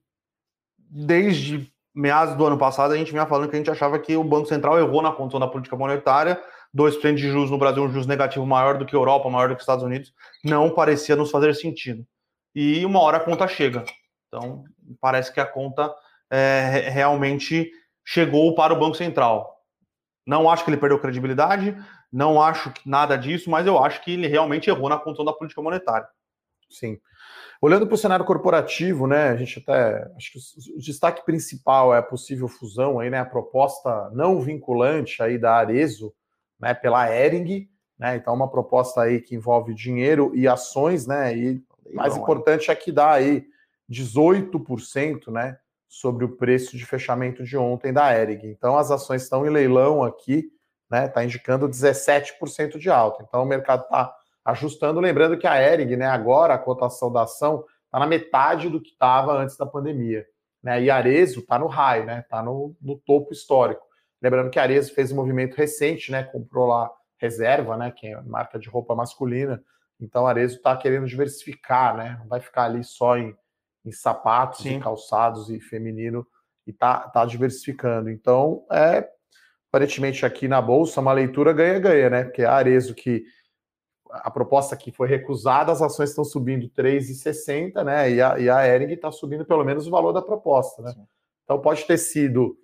desde 0.78 1.72
meados 1.94 2.36
do 2.36 2.46
ano 2.46 2.58
passado, 2.58 2.94
a 2.94 2.98
gente 2.98 3.12
vinha 3.12 3.26
falando 3.26 3.50
que 3.50 3.56
a 3.56 3.60
gente 3.60 3.70
achava 3.72 4.00
que 4.00 4.16
o 4.16 4.24
Banco 4.24 4.48
Central 4.48 4.80
errou 4.80 5.02
na 5.02 5.12
conta 5.12 5.40
da 5.40 5.48
política 5.48 5.76
monetária, 5.76 6.42
2% 6.76 7.16
de 7.16 7.30
juros 7.30 7.52
no 7.52 7.58
Brasil, 7.58 7.84
um 7.84 7.90
juros 7.90 8.08
negativo 8.08 8.46
maior 8.46 8.78
do 8.78 8.86
que 8.86 8.96
a 8.96 9.00
Europa, 9.00 9.30
maior 9.30 9.50
do 9.50 9.56
que 9.56 9.62
os 9.62 9.64
Estados 9.64 9.84
Unidos, 9.84 10.14
não 10.44 10.70
parecia 10.70 11.16
nos 11.16 11.30
fazer 11.30 11.54
sentido. 11.56 12.06
E 12.56 12.86
uma 12.86 13.00
hora 13.00 13.18
a 13.18 13.20
conta 13.20 13.48
chega. 13.48 13.84
Então, 14.28 14.64
parece 15.00 15.32
que 15.32 15.40
a 15.40 15.46
conta 15.46 15.94
é, 16.30 16.90
realmente 16.90 17.72
chegou 18.04 18.56
para 18.56 18.74
o 18.74 18.80
Banco 18.80 18.96
Central. 18.96 19.54
Não 20.26 20.50
acho 20.50 20.64
que 20.64 20.70
ele 20.70 20.78
perdeu 20.78 21.00
credibilidade, 21.00 21.76
não 22.12 22.42
acho 22.42 22.72
nada 22.86 23.18
disso, 23.18 23.50
mas 23.50 23.68
eu 23.68 23.84
acho 23.84 24.04
que 24.04 24.12
ele 24.12 24.28
realmente 24.28 24.70
errou 24.70 24.90
na 24.90 24.98
condução 24.98 25.26
da 25.26 25.34
política 25.34 25.62
monetária. 25.62 26.08
Sim. 26.70 27.00
Olhando 27.62 27.88
para 27.88 27.96
o 27.96 27.98
cenário 27.98 28.26
corporativo, 28.26 29.08
né, 29.08 29.30
a 29.30 29.36
gente 29.36 29.60
até 29.60 30.10
acho 30.18 30.32
que 30.34 30.40
o, 30.76 30.80
destaque 30.80 31.26
principal 31.26 31.94
é 31.94 32.00
a 32.00 32.04
possível 32.04 32.48
fusão 32.48 33.00
aí, 33.00 33.10
né, 33.10 33.20
a 33.20 33.26
proposta 33.26 34.10
não 34.12 34.42
vinculante 34.42 35.22
aí 35.24 35.38
da 35.38 35.56
Arezo, 35.56 36.14
né, 36.64 36.74
pela 36.74 37.14
Ering, 37.14 37.68
né, 38.00 38.16
então 38.16 38.34
uma 38.34 38.50
proposta 38.50 39.02
aí 39.02 39.20
que 39.22 39.36
envolve 39.36 39.74
dinheiro 39.74 40.32
e 40.34 40.48
ações, 40.48 41.06
né, 41.06 41.36
e 41.38 41.64
mais 41.94 42.16
importante 42.18 42.72
é 42.72 42.76
que 42.76 42.92
dá 42.92 43.12
aí 43.12 43.46
18%, 43.92 45.32
né, 45.32 45.58
sobre 45.88 46.26
o 46.26 46.36
preço 46.38 46.76
de 46.76 46.86
fechamento 46.86 47.44
de 47.44 47.56
ontem 47.56 47.94
da 47.94 48.12
Ering. 48.18 48.48
Então 48.48 48.76
as 48.76 48.90
ações 48.90 49.22
estão 49.22 49.46
em 49.46 49.50
leilão 49.50 50.04
aqui, 50.04 50.50
né? 50.90 51.06
Está 51.06 51.24
indicando 51.24 51.70
17% 51.70 52.80
de 52.80 52.90
alta. 52.90 53.24
Então 53.24 53.44
o 53.44 53.46
mercado 53.46 53.84
está 53.84 54.12
ajustando, 54.44 55.00
lembrando 55.00 55.38
que 55.38 55.46
a 55.46 55.62
Ering, 55.62 55.96
né, 55.96 56.08
agora 56.08 56.56
a 56.56 56.58
cotação 56.58 57.12
da 57.12 57.24
ação 57.24 57.64
está 57.86 58.00
na 58.00 58.08
metade 58.08 58.70
do 58.70 58.82
que 58.82 58.90
estava 58.90 59.34
antes 59.34 59.56
da 59.56 59.68
pandemia. 59.68 60.26
Né? 60.64 60.82
E 60.82 60.90
Arezo 60.90 61.42
está 61.42 61.60
no 61.60 61.68
high, 61.68 62.06
né? 62.06 62.22
Está 62.22 62.42
no, 62.42 62.76
no, 62.82 62.98
topo 62.98 63.32
histórico. 63.32 63.84
Lembrando 64.24 64.50
que 64.50 64.58
a 64.58 64.64
Arezo 64.64 64.94
fez 64.94 65.12
um 65.12 65.16
movimento 65.16 65.56
recente, 65.56 66.12
né? 66.12 66.24
Comprou 66.24 66.68
lá 66.68 66.90
reserva, 67.18 67.78
né? 67.78 67.92
Que 67.92 68.08
é 68.08 68.22
marca 68.22 68.58
de 68.58 68.70
roupa 68.70 68.96
masculina. 68.96 69.62
Então 70.00 70.26
a 70.26 70.30
Arezo 70.30 70.56
está 70.56 70.76
querendo 70.78 71.06
diversificar, 71.06 71.96
né? 71.96 72.18
Não 72.20 72.28
vai 72.28 72.40
ficar 72.40 72.64
ali 72.64 72.84
só 72.84 73.18
em 73.18 73.36
em 73.86 73.92
sapatos 73.92 74.62
Sim. 74.62 74.78
e 74.78 74.80
calçados 74.80 75.50
e 75.50 75.60
feminino 75.60 76.26
e 76.66 76.72
tá, 76.72 77.00
tá 77.10 77.26
diversificando. 77.26 78.10
Então, 78.10 78.66
é 78.72 79.08
aparentemente 79.70 80.26
aqui 80.26 80.48
na 80.48 80.62
bolsa 80.62 81.02
uma 81.02 81.12
leitura 81.12 81.52
ganha-ganha, 81.52 82.10
né? 82.10 82.24
Porque 82.24 82.44
a 82.44 82.54
Arezo 82.54 82.94
que 82.94 83.26
a 84.10 84.30
proposta 84.30 84.76
aqui 84.76 84.92
foi 84.92 85.08
recusada, 85.08 85.72
as 85.72 85.82
ações 85.82 86.10
estão 86.12 86.24
subindo 86.24 86.70
3,60, 86.70 87.84
né? 87.84 88.12
E 88.12 88.22
a, 88.22 88.40
e 88.40 88.50
a 88.50 88.68
Ering 88.68 88.94
está 88.94 89.12
subindo 89.12 89.44
pelo 89.44 89.66
menos 89.66 89.88
o 89.88 89.92
valor 89.92 90.14
da 90.14 90.22
proposta, 90.22 90.82
né? 90.84 90.92
Sim. 90.92 91.08
Então 91.44 91.60
pode 91.60 91.84
ter 91.86 91.98
sido 91.98 92.56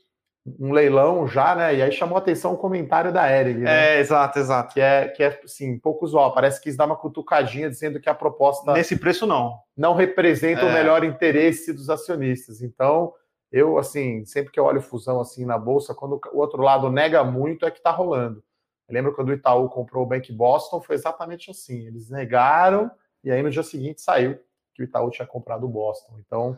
um 0.59 0.71
leilão 0.71 1.27
já, 1.27 1.55
né? 1.55 1.75
E 1.75 1.81
aí 1.81 1.91
chamou 1.91 2.15
a 2.15 2.19
atenção 2.19 2.53
o 2.53 2.57
comentário 2.57 3.11
da 3.11 3.29
Eric. 3.31 3.59
Né? 3.59 3.97
É, 3.97 3.99
exato, 3.99 4.39
exato. 4.39 4.73
Que 4.73 4.81
é, 4.81 5.07
que 5.09 5.23
é 5.23 5.39
assim, 5.43 5.77
pouco 5.77 6.05
usual. 6.05 6.33
Parece 6.33 6.59
que 6.59 6.65
quis 6.65 6.77
dar 6.77 6.85
uma 6.85 6.95
cutucadinha 6.95 7.69
dizendo 7.69 7.99
que 7.99 8.09
a 8.09 8.15
proposta. 8.15 8.73
Nesse 8.73 8.97
preço, 8.97 9.27
não. 9.27 9.59
Não 9.75 9.93
representa 9.93 10.61
é. 10.61 10.65
o 10.69 10.73
melhor 10.73 11.03
interesse 11.03 11.73
dos 11.73 11.89
acionistas. 11.89 12.61
Então, 12.61 13.13
eu, 13.51 13.77
assim, 13.77 14.25
sempre 14.25 14.51
que 14.51 14.59
eu 14.59 14.65
olho 14.65 14.81
fusão 14.81 15.19
assim 15.19 15.45
na 15.45 15.57
bolsa, 15.57 15.93
quando 15.93 16.19
o 16.31 16.37
outro 16.37 16.61
lado 16.61 16.91
nega 16.91 17.23
muito, 17.23 17.65
é 17.65 17.71
que 17.71 17.81
tá 17.81 17.91
rolando. 17.91 18.43
Eu 18.87 18.93
lembro 18.93 19.13
quando 19.13 19.29
o 19.29 19.33
Itaú 19.33 19.69
comprou 19.69 20.03
o 20.03 20.07
Bank 20.07 20.31
Boston, 20.33 20.81
foi 20.81 20.95
exatamente 20.95 21.51
assim. 21.51 21.85
Eles 21.85 22.09
negaram 22.09 22.89
e 23.23 23.31
aí 23.31 23.41
no 23.43 23.51
dia 23.51 23.63
seguinte 23.63 24.01
saiu 24.01 24.39
que 24.73 24.81
o 24.81 24.85
Itaú 24.85 25.09
tinha 25.11 25.27
comprado 25.27 25.65
o 25.65 25.69
Boston. 25.69 26.15
Então, 26.19 26.57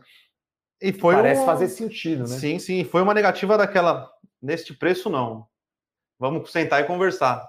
e 0.82 0.92
foi 0.92 1.14
Parece 1.14 1.46
fazer 1.46 1.68
sentido, 1.68 2.22
né? 2.22 2.38
Sim, 2.38 2.58
sim. 2.58 2.84
Foi 2.84 3.04
uma 3.04 3.14
negativa 3.14 3.58
daquela. 3.58 4.12
Neste 4.42 4.74
preço, 4.74 5.10
não. 5.10 5.46
Vamos 6.18 6.52
sentar 6.52 6.82
e 6.82 6.86
conversar. 6.86 7.48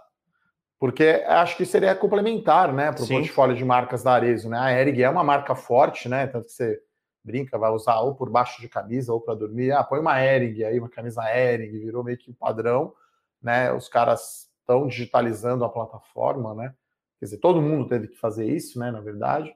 Porque 0.79 1.25
acho 1.27 1.57
que 1.57 1.65
seria 1.65 1.95
complementar, 1.95 2.73
né, 2.73 2.93
para 2.93 3.05
o 3.05 3.09
portfólio 3.09 3.57
de 3.57 3.65
marcas 3.65 4.03
da 4.03 4.13
Arezo, 4.13 4.51
né? 4.51 4.59
A 4.59 4.73
Erig 4.73 5.03
é 5.03 5.09
uma 5.09 5.25
marca 5.25 5.55
forte, 5.55 6.09
né? 6.09 6.27
Tanto 6.27 6.47
que 6.47 6.53
você 6.53 6.81
brinca, 7.25 7.57
vai 7.57 7.71
usar 7.71 8.01
ou 8.01 8.15
por 8.15 8.29
baixo 8.29 8.61
de 8.61 8.69
camisa 8.69 9.13
ou 9.13 9.21
para 9.21 9.35
dormir. 9.35 9.73
Ah, 9.73 9.85
põe 9.85 10.01
uma 10.01 10.21
Erig 10.23 10.65
aí, 10.65 10.79
uma 10.79 10.89
camisa 10.89 11.23
Erig, 11.35 11.79
virou 11.79 12.03
meio 12.03 12.19
que 12.19 12.31
o 12.31 12.35
padrão, 12.35 12.93
né? 13.41 13.73
Os 13.73 13.89
caras 13.89 14.51
estão 14.61 14.87
digitalizando 14.87 15.65
a 15.65 15.69
plataforma, 15.69 16.55
né? 16.55 16.75
Quer 17.19 17.27
dizer, 17.27 17.39
todo 17.39 17.63
mundo 17.63 17.89
teve 17.89 18.09
que 18.09 18.17
fazer 18.17 18.47
isso, 18.47 18.79
né? 18.79 18.91
Na 18.91 19.01
verdade 19.01 19.55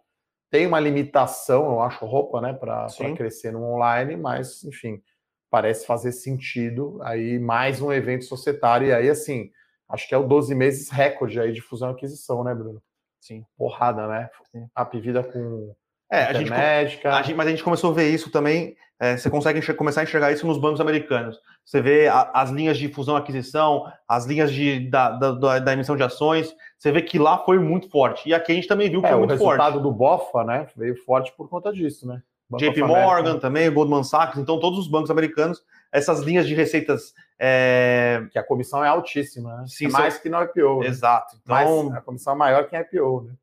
tem 0.50 0.66
uma 0.66 0.80
limitação, 0.80 1.66
eu 1.66 1.80
acho, 1.80 2.04
roupa, 2.06 2.40
né, 2.40 2.52
para 2.52 2.86
crescer 3.16 3.52
no 3.52 3.62
online, 3.62 4.16
mas, 4.16 4.64
enfim, 4.64 5.02
parece 5.50 5.86
fazer 5.86 6.12
sentido. 6.12 6.98
Aí, 7.02 7.38
mais 7.38 7.80
um 7.80 7.92
evento 7.92 8.24
societário, 8.24 8.88
e 8.88 8.92
aí, 8.92 9.08
assim, 9.08 9.50
acho 9.88 10.08
que 10.08 10.14
é 10.14 10.18
o 10.18 10.26
12 10.26 10.54
meses 10.54 10.90
recorde 10.90 11.40
aí 11.40 11.52
de 11.52 11.60
fusão 11.60 11.90
e 11.90 11.92
aquisição, 11.92 12.44
né, 12.44 12.54
Bruno? 12.54 12.82
Sim. 13.20 13.44
Porrada, 13.56 14.06
né? 14.06 14.30
Sim. 14.52 14.68
A 14.74 14.84
vida 14.84 15.22
com 15.24 15.74
é, 16.10 16.22
a 16.22 16.32
gente, 16.32 16.52
a 16.52 17.22
gente, 17.22 17.34
mas 17.34 17.46
a 17.48 17.50
gente 17.50 17.64
começou 17.64 17.90
a 17.90 17.94
ver 17.94 18.08
isso 18.10 18.30
também. 18.30 18.76
É, 18.98 19.16
você 19.16 19.28
consegue 19.28 19.60
começar 19.74 20.00
a 20.00 20.04
enxergar 20.04 20.32
isso 20.32 20.46
nos 20.46 20.58
bancos 20.58 20.80
americanos. 20.80 21.38
Você 21.64 21.82
vê 21.82 22.08
a, 22.08 22.30
as 22.32 22.50
linhas 22.50 22.78
de 22.78 22.88
fusão 22.88 23.14
aquisição, 23.14 23.84
as 24.08 24.24
linhas 24.24 24.50
de, 24.50 24.88
da, 24.88 25.10
da, 25.10 25.58
da, 25.58 25.72
emissão 25.72 25.96
de 25.96 26.02
ações. 26.02 26.54
Você 26.78 26.90
vê 26.90 27.02
que 27.02 27.18
lá 27.18 27.38
foi 27.38 27.58
muito 27.58 27.90
forte. 27.90 28.28
E 28.28 28.34
aqui 28.34 28.52
a 28.52 28.54
gente 28.54 28.68
também 28.68 28.88
viu 28.88 29.00
que 29.00 29.06
é, 29.06 29.10
foi 29.10 29.18
muito 29.18 29.36
forte. 29.36 29.42
O 29.42 29.62
resultado 29.62 29.82
do 29.82 29.92
BOFA 29.92 30.44
né, 30.44 30.66
veio 30.74 30.96
forte 31.04 31.30
por 31.36 31.48
conta 31.48 31.72
disso, 31.72 32.06
né? 32.06 32.22
JP 32.54 32.80
Morgan 32.82 33.38
também, 33.38 33.70
Goldman 33.70 34.04
Sachs. 34.04 34.38
Então, 34.38 34.60
todos 34.60 34.78
os 34.78 34.88
bancos 34.88 35.10
americanos, 35.10 35.62
essas 35.90 36.20
linhas 36.20 36.46
de 36.46 36.54
receitas. 36.54 37.12
É... 37.38 38.24
Que 38.30 38.38
a 38.38 38.42
comissão 38.42 38.84
é 38.84 38.88
altíssima, 38.88 39.56
né? 39.58 39.64
Sim, 39.66 39.86
é 39.86 39.90
mais 39.90 40.16
que 40.16 40.28
no 40.28 40.40
IPO. 40.40 40.80
Né? 40.80 40.86
Exato. 40.86 41.36
Então, 41.42 41.92
a 41.92 42.00
comissão 42.00 42.32
é 42.32 42.36
maior 42.36 42.66
que 42.68 42.76
em 42.76 42.80
IPO, 42.80 43.22
né? 43.22 43.34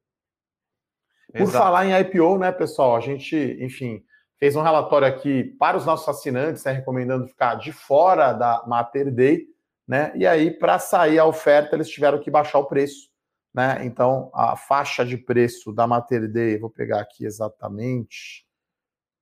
Por 1.32 1.42
Exato. 1.42 1.58
falar 1.58 1.86
em 1.86 2.00
IPO, 2.00 2.38
né, 2.38 2.52
pessoal? 2.52 2.96
A 2.96 3.00
gente, 3.00 3.36
enfim, 3.60 4.04
fez 4.44 4.58
um 4.58 4.62
relatório 4.62 5.08
aqui 5.08 5.56
para 5.58 5.78
os 5.78 5.86
nossos 5.86 6.06
assinantes, 6.10 6.66
né, 6.66 6.74
recomendando 6.74 7.30
ficar 7.30 7.56
de 7.56 7.72
fora 7.72 8.34
da 8.34 8.62
Mater 8.68 9.10
Day, 9.10 9.48
né? 9.88 10.12
E 10.18 10.28
aí, 10.28 10.52
para 10.52 10.78
sair 10.80 11.18
a 11.18 11.24
oferta, 11.24 11.78
eles 11.78 11.88
tiveram 11.88 12.20
que 12.20 12.30
baixar 12.30 12.60
o 12.60 12.66
preço, 12.66 13.08
né? 13.56 13.80
Então, 13.86 14.30
a 14.34 14.58
faixa 14.58 15.06
de 15.06 15.16
preço 15.16 15.72
da 15.72 15.88
Mater 15.88 16.30
Day, 16.30 16.58
vou 16.58 16.70
pegar 16.70 17.00
aqui 17.00 17.24
exatamente 17.24 18.46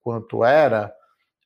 quanto 0.01 0.43
era, 0.43 0.91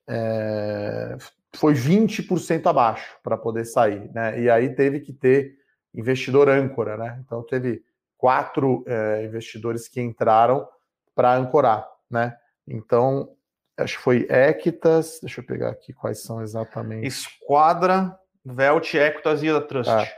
é, 0.08 1.18
foi 1.54 1.74
20% 1.74 2.68
abaixo 2.68 3.18
para 3.22 3.38
poder 3.38 3.66
sair, 3.66 4.10
né? 4.14 4.40
E 4.40 4.50
aí 4.50 4.74
teve 4.74 5.02
que 5.02 5.12
ter 5.12 5.54
investidor 5.94 6.48
âncora, 6.48 6.96
né? 6.96 7.22
Então 7.26 7.44
teve 7.44 7.84
quatro 8.18 8.86
é, 8.88 9.26
investidores 9.26 9.90
que 9.90 10.00
entraram 10.00 10.66
para 11.14 11.36
ancorar, 11.36 11.86
né? 12.10 12.38
Então, 12.66 13.36
acho 13.78 13.98
que 13.98 14.04
foi 14.04 14.28
Equitas, 14.30 15.20
deixa 15.22 15.42
eu 15.42 15.46
pegar 15.46 15.70
aqui 15.70 15.94
quais 15.94 16.24
são 16.24 16.42
exatamente. 16.42 17.08
Esquadra, 17.08 18.18
Velt, 18.44 18.94
Equitas 18.94 19.42
e 19.44 19.50
a 19.50 19.62
Trust. 19.62 19.92
É. 19.92 20.12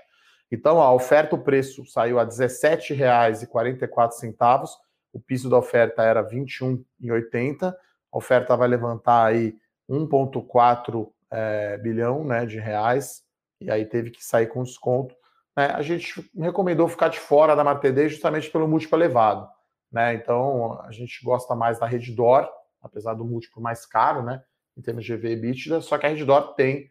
Então, 0.52 0.82
a 0.82 0.94
oferta, 0.94 1.36
o 1.36 1.44
preço 1.44 1.86
saiu 1.86 2.20
a 2.20 2.24
R$ 2.24 2.30
17,44. 2.30 4.66
O 5.12 5.20
piso 5.20 5.50
da 5.50 5.58
oferta 5.58 6.04
era 6.04 6.22
R$ 6.22 6.30
21,80. 6.30 7.74
A 8.12 8.18
oferta 8.18 8.56
vai 8.56 8.68
levantar 8.68 9.26
aí 9.26 9.56
1,4 9.90 11.10
é, 11.32 11.78
bilhão 11.78 12.24
né, 12.24 12.46
de 12.46 12.60
reais. 12.60 13.24
E 13.60 13.72
aí 13.72 13.86
teve 13.86 14.12
que 14.12 14.24
sair 14.24 14.48
com 14.48 14.64
desconto. 14.64 15.16
Né? 15.56 15.72
A 15.74 15.82
gente 15.82 16.30
recomendou 16.38 16.88
ficar 16.88 17.10
de 17.10 17.20
fora 17.20 17.56
da 17.56 17.64
Martedê 17.64 18.08
justamente 18.08 18.50
pelo 18.50 18.68
múltiplo 18.68 18.98
elevado. 18.98 19.50
Né? 19.92 20.14
Então, 20.14 20.80
a 20.82 20.92
gente 20.92 21.24
gosta 21.24 21.56
mais 21.56 21.80
da 21.80 21.86
Reddor, 21.86 22.48
apesar 22.88 23.13
do 23.13 23.24
múltiplo 23.24 23.62
mais 23.62 23.86
caro, 23.86 24.24
né? 24.24 24.41
Em 24.75 24.82
termos 24.82 25.06
de 25.06 25.13
EV 25.13 25.29
e 25.29 25.32
EBITDA, 25.34 25.82
só 25.82 25.98
que 25.98 26.06
a 26.06 26.10
Reddor 26.10 26.53
tem 26.53 26.89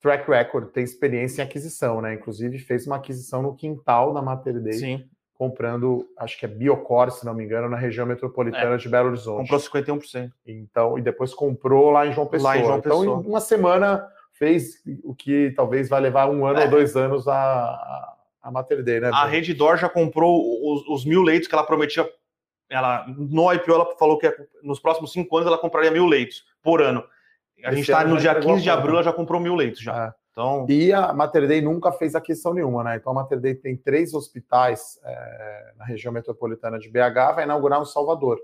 track 0.00 0.30
record, 0.30 0.70
tem 0.70 0.84
experiência 0.84 1.42
em 1.42 1.44
aquisição, 1.44 2.00
né? 2.00 2.14
Inclusive 2.14 2.58
fez 2.58 2.86
uma 2.86 2.96
aquisição 2.96 3.42
no 3.42 3.54
quintal 3.54 4.12
da 4.12 4.22
Mater 4.22 4.60
Dei, 4.60 4.74
Sim. 4.74 5.04
comprando, 5.34 6.06
acho 6.16 6.38
que 6.38 6.44
é 6.44 6.48
Biocor, 6.48 7.10
se 7.10 7.26
não 7.26 7.34
me 7.34 7.44
engano, 7.44 7.68
na 7.68 7.76
região 7.76 8.06
metropolitana 8.06 8.74
é. 8.74 8.78
de 8.78 8.88
Belo 8.88 9.08
Horizonte. 9.08 9.50
Comprou 9.50 9.60
51%. 9.60 10.30
Então, 10.46 10.98
e 10.98 11.02
depois 11.02 11.34
comprou 11.34 11.90
lá 11.90 12.06
em 12.06 12.12
João 12.12 12.26
Pessoa. 12.26 12.50
Lá 12.50 12.58
em 12.58 12.64
João 12.64 12.80
Pessoa. 12.80 13.04
Então, 13.04 13.22
em 13.22 13.26
uma 13.26 13.40
semana 13.40 14.08
fez 14.32 14.82
o 15.02 15.14
que 15.14 15.52
talvez 15.56 15.88
vai 15.88 16.00
levar 16.00 16.30
um 16.30 16.46
ano 16.46 16.60
é. 16.60 16.64
ou 16.64 16.70
dois 16.70 16.96
anos 16.96 17.26
a, 17.26 18.14
a 18.40 18.50
Mater 18.50 18.82
Dei, 18.82 19.00
né? 19.00 19.10
A 19.12 19.26
Reddor 19.26 19.76
já 19.76 19.88
comprou 19.88 20.40
os, 20.72 20.88
os, 20.88 21.04
mil 21.04 21.22
leitos 21.22 21.48
que 21.48 21.54
ela 21.54 21.64
prometia. 21.64 22.08
Ela, 22.70 23.06
no 23.08 23.52
IPO, 23.52 23.72
ela 23.72 23.96
falou 23.96 24.18
que 24.18 24.32
nos 24.62 24.78
próximos 24.78 25.12
cinco 25.12 25.36
anos 25.36 25.46
ela 25.46 25.58
compraria 25.58 25.90
mil 25.90 26.06
leitos 26.06 26.44
por 26.62 26.82
ano. 26.82 27.02
A 27.64 27.72
gente 27.72 27.90
está 27.90 28.04
no 28.04 28.18
dia 28.18 28.34
15 28.34 28.62
de 28.62 28.70
abril, 28.70 28.94
ela 28.94 29.02
já 29.02 29.12
comprou 29.12 29.40
mil 29.40 29.54
leitos 29.54 29.80
já. 29.80 30.06
É. 30.06 30.14
Então... 30.30 30.66
E 30.68 30.92
a 30.92 31.12
Mater 31.12 31.48
Dei 31.48 31.60
nunca 31.60 31.90
fez 31.90 32.14
aquisição 32.14 32.54
nenhuma, 32.54 32.84
né? 32.84 32.96
Então 32.96 33.10
a 33.10 33.14
Mater 33.14 33.40
Dei 33.40 33.54
tem 33.54 33.76
três 33.76 34.14
hospitais 34.14 35.00
é, 35.02 35.72
na 35.76 35.84
região 35.84 36.12
metropolitana 36.12 36.78
de 36.78 36.88
BH, 36.88 37.34
vai 37.34 37.44
inaugurar 37.44 37.80
no 37.80 37.86
Salvador. 37.86 38.38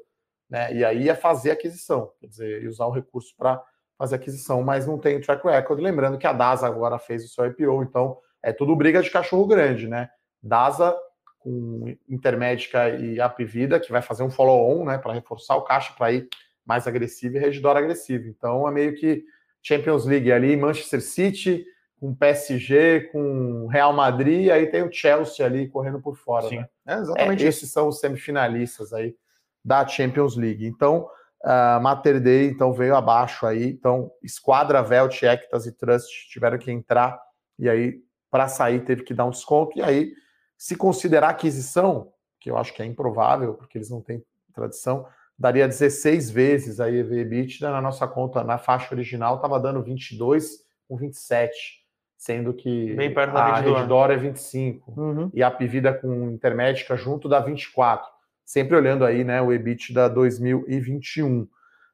Né? 0.51 0.75
E 0.75 0.85
aí 0.85 1.05
ia 1.05 1.15
fazer 1.15 1.53
aquisição, 1.53 2.11
quer 2.21 2.27
dizer, 2.27 2.63
ia 2.63 2.69
usar 2.69 2.87
o 2.87 2.91
recurso 2.91 3.35
para 3.37 3.63
fazer 3.97 4.17
aquisição, 4.17 4.63
mas 4.63 4.87
não 4.87 4.99
tem 4.99 5.21
track 5.21 5.47
record. 5.47 5.81
Lembrando 5.81 6.19
que 6.19 6.27
a 6.27 6.33
DASA 6.33 6.67
agora 6.67 6.99
fez 6.99 7.25
o 7.25 7.29
seu 7.29 7.47
IPO, 7.47 7.83
então 7.83 8.19
é 8.43 8.53
tudo 8.53 8.75
briga 8.75 9.01
de 9.01 9.11
cachorro 9.11 9.47
grande, 9.47 9.87
né? 9.87 10.11
DASA 10.43 10.97
com 11.45 11.95
Intermédica 12.09 12.89
e 12.89 13.21
Apivida, 13.21 13.79
que 13.79 13.93
vai 13.93 14.01
fazer 14.01 14.23
um 14.23 14.31
follow-on, 14.31 14.87
né, 14.87 14.97
para 14.97 15.13
reforçar 15.13 15.55
o 15.57 15.63
caixa 15.63 15.93
para 15.93 16.11
ir 16.11 16.27
mais 16.65 16.87
agressivo 16.87 17.37
e 17.37 17.39
Redditor 17.39 17.77
agressivo. 17.77 18.27
Então 18.27 18.67
é 18.67 18.73
meio 18.73 18.97
que 18.97 19.23
Champions 19.63 20.07
League 20.07 20.33
ali, 20.33 20.57
Manchester 20.57 21.03
City, 21.03 21.65
com 22.01 22.15
PSG, 22.15 23.11
com 23.13 23.67
Real 23.67 23.93
Madrid, 23.93 24.49
aí 24.49 24.67
tem 24.67 24.83
o 24.83 24.91
Chelsea 24.91 25.45
ali 25.45 25.69
correndo 25.69 26.01
por 26.01 26.17
fora. 26.17 26.49
Sim, 26.49 26.59
né? 26.59 26.69
é 26.87 26.95
exatamente. 26.95 27.45
É, 27.45 27.49
esses 27.49 27.71
são 27.71 27.89
os 27.89 28.01
semifinalistas 28.01 28.95
aí 28.95 29.15
da 29.63 29.87
Champions 29.87 30.37
League. 30.37 30.67
Então, 30.67 31.09
uh, 31.45 31.81
Mater 31.81 32.21
Dei 32.21 32.49
então 32.49 32.73
veio 32.73 32.97
abaixo 32.97 33.47
aí. 33.47 33.67
Então, 33.69 34.11
Esquadra, 34.23 34.83
Velt, 34.83 35.23
Ectas 35.23 35.67
e 35.67 35.73
Trust 35.73 36.29
tiveram 36.31 36.57
que 36.57 36.73
entrar 36.73 37.21
e 37.59 37.69
aí 37.69 38.03
para 38.31 38.49
sair 38.49 38.81
teve 38.81 39.03
que 39.03 39.15
dar 39.15 39.27
um 39.27 39.31
desconto. 39.31 39.79
E 39.79 39.83
aí, 39.83 40.13
se 40.57 40.77
considerar 40.77 41.31
aquisição, 41.31 42.13
que 42.41 42.51
eu 42.51 42.57
acho 42.57 42.75
que 42.75 42.83
é 42.83 42.87
improvável, 42.87 43.55
porque 43.55 43.79
eles 43.79 43.91
não 43.91 44.01
têm 44.01 44.25
tradição, 44.53 45.07
daria 45.39 45.67
16 45.67 46.31
vezes 46.31 46.81
a 46.81 46.91
EV 46.91 47.21
EBITDA 47.21 47.71
na 47.71 47.81
nossa 47.81 48.07
conta, 48.07 48.45
na 48.45 48.59
faixa 48.59 48.95
original, 48.95 49.37
estava 49.37 49.59
dando 49.59 49.83
22 49.83 50.65
com 50.89 50.97
27, 50.97 51.85
sendo 52.17 52.55
que 52.55 52.95
Bem 52.95 53.13
perto 53.13 53.37
a 53.37 53.59
Reddor 53.59 54.11
é 54.11 54.17
25 54.17 55.01
uhum. 55.01 55.31
e 55.35 55.43
a 55.43 55.51
Pivida 55.51 55.93
com 55.93 56.31
Intermédica 56.31 56.97
junto 56.97 57.29
dá 57.29 57.41
24. 57.41 58.09
Sempre 58.45 58.77
olhando 58.77 59.05
aí, 59.05 59.25
né, 59.25 59.41
o 59.41 59.53
EBITDA 59.53 60.09
2021. 60.11 61.43
Uh, 61.43 61.49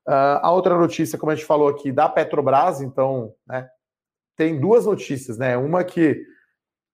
a 0.07 0.51
outra 0.51 0.77
notícia, 0.77 1.19
como 1.19 1.31
a 1.31 1.35
gente 1.35 1.47
falou 1.47 1.69
aqui, 1.69 1.93
da 1.93 2.09
Petrobras, 2.09 2.81
então, 2.81 3.33
né, 3.47 3.69
tem 4.37 4.59
duas 4.59 4.87
notícias, 4.87 5.37
né? 5.37 5.57
Uma 5.57 5.85
que 5.85 6.25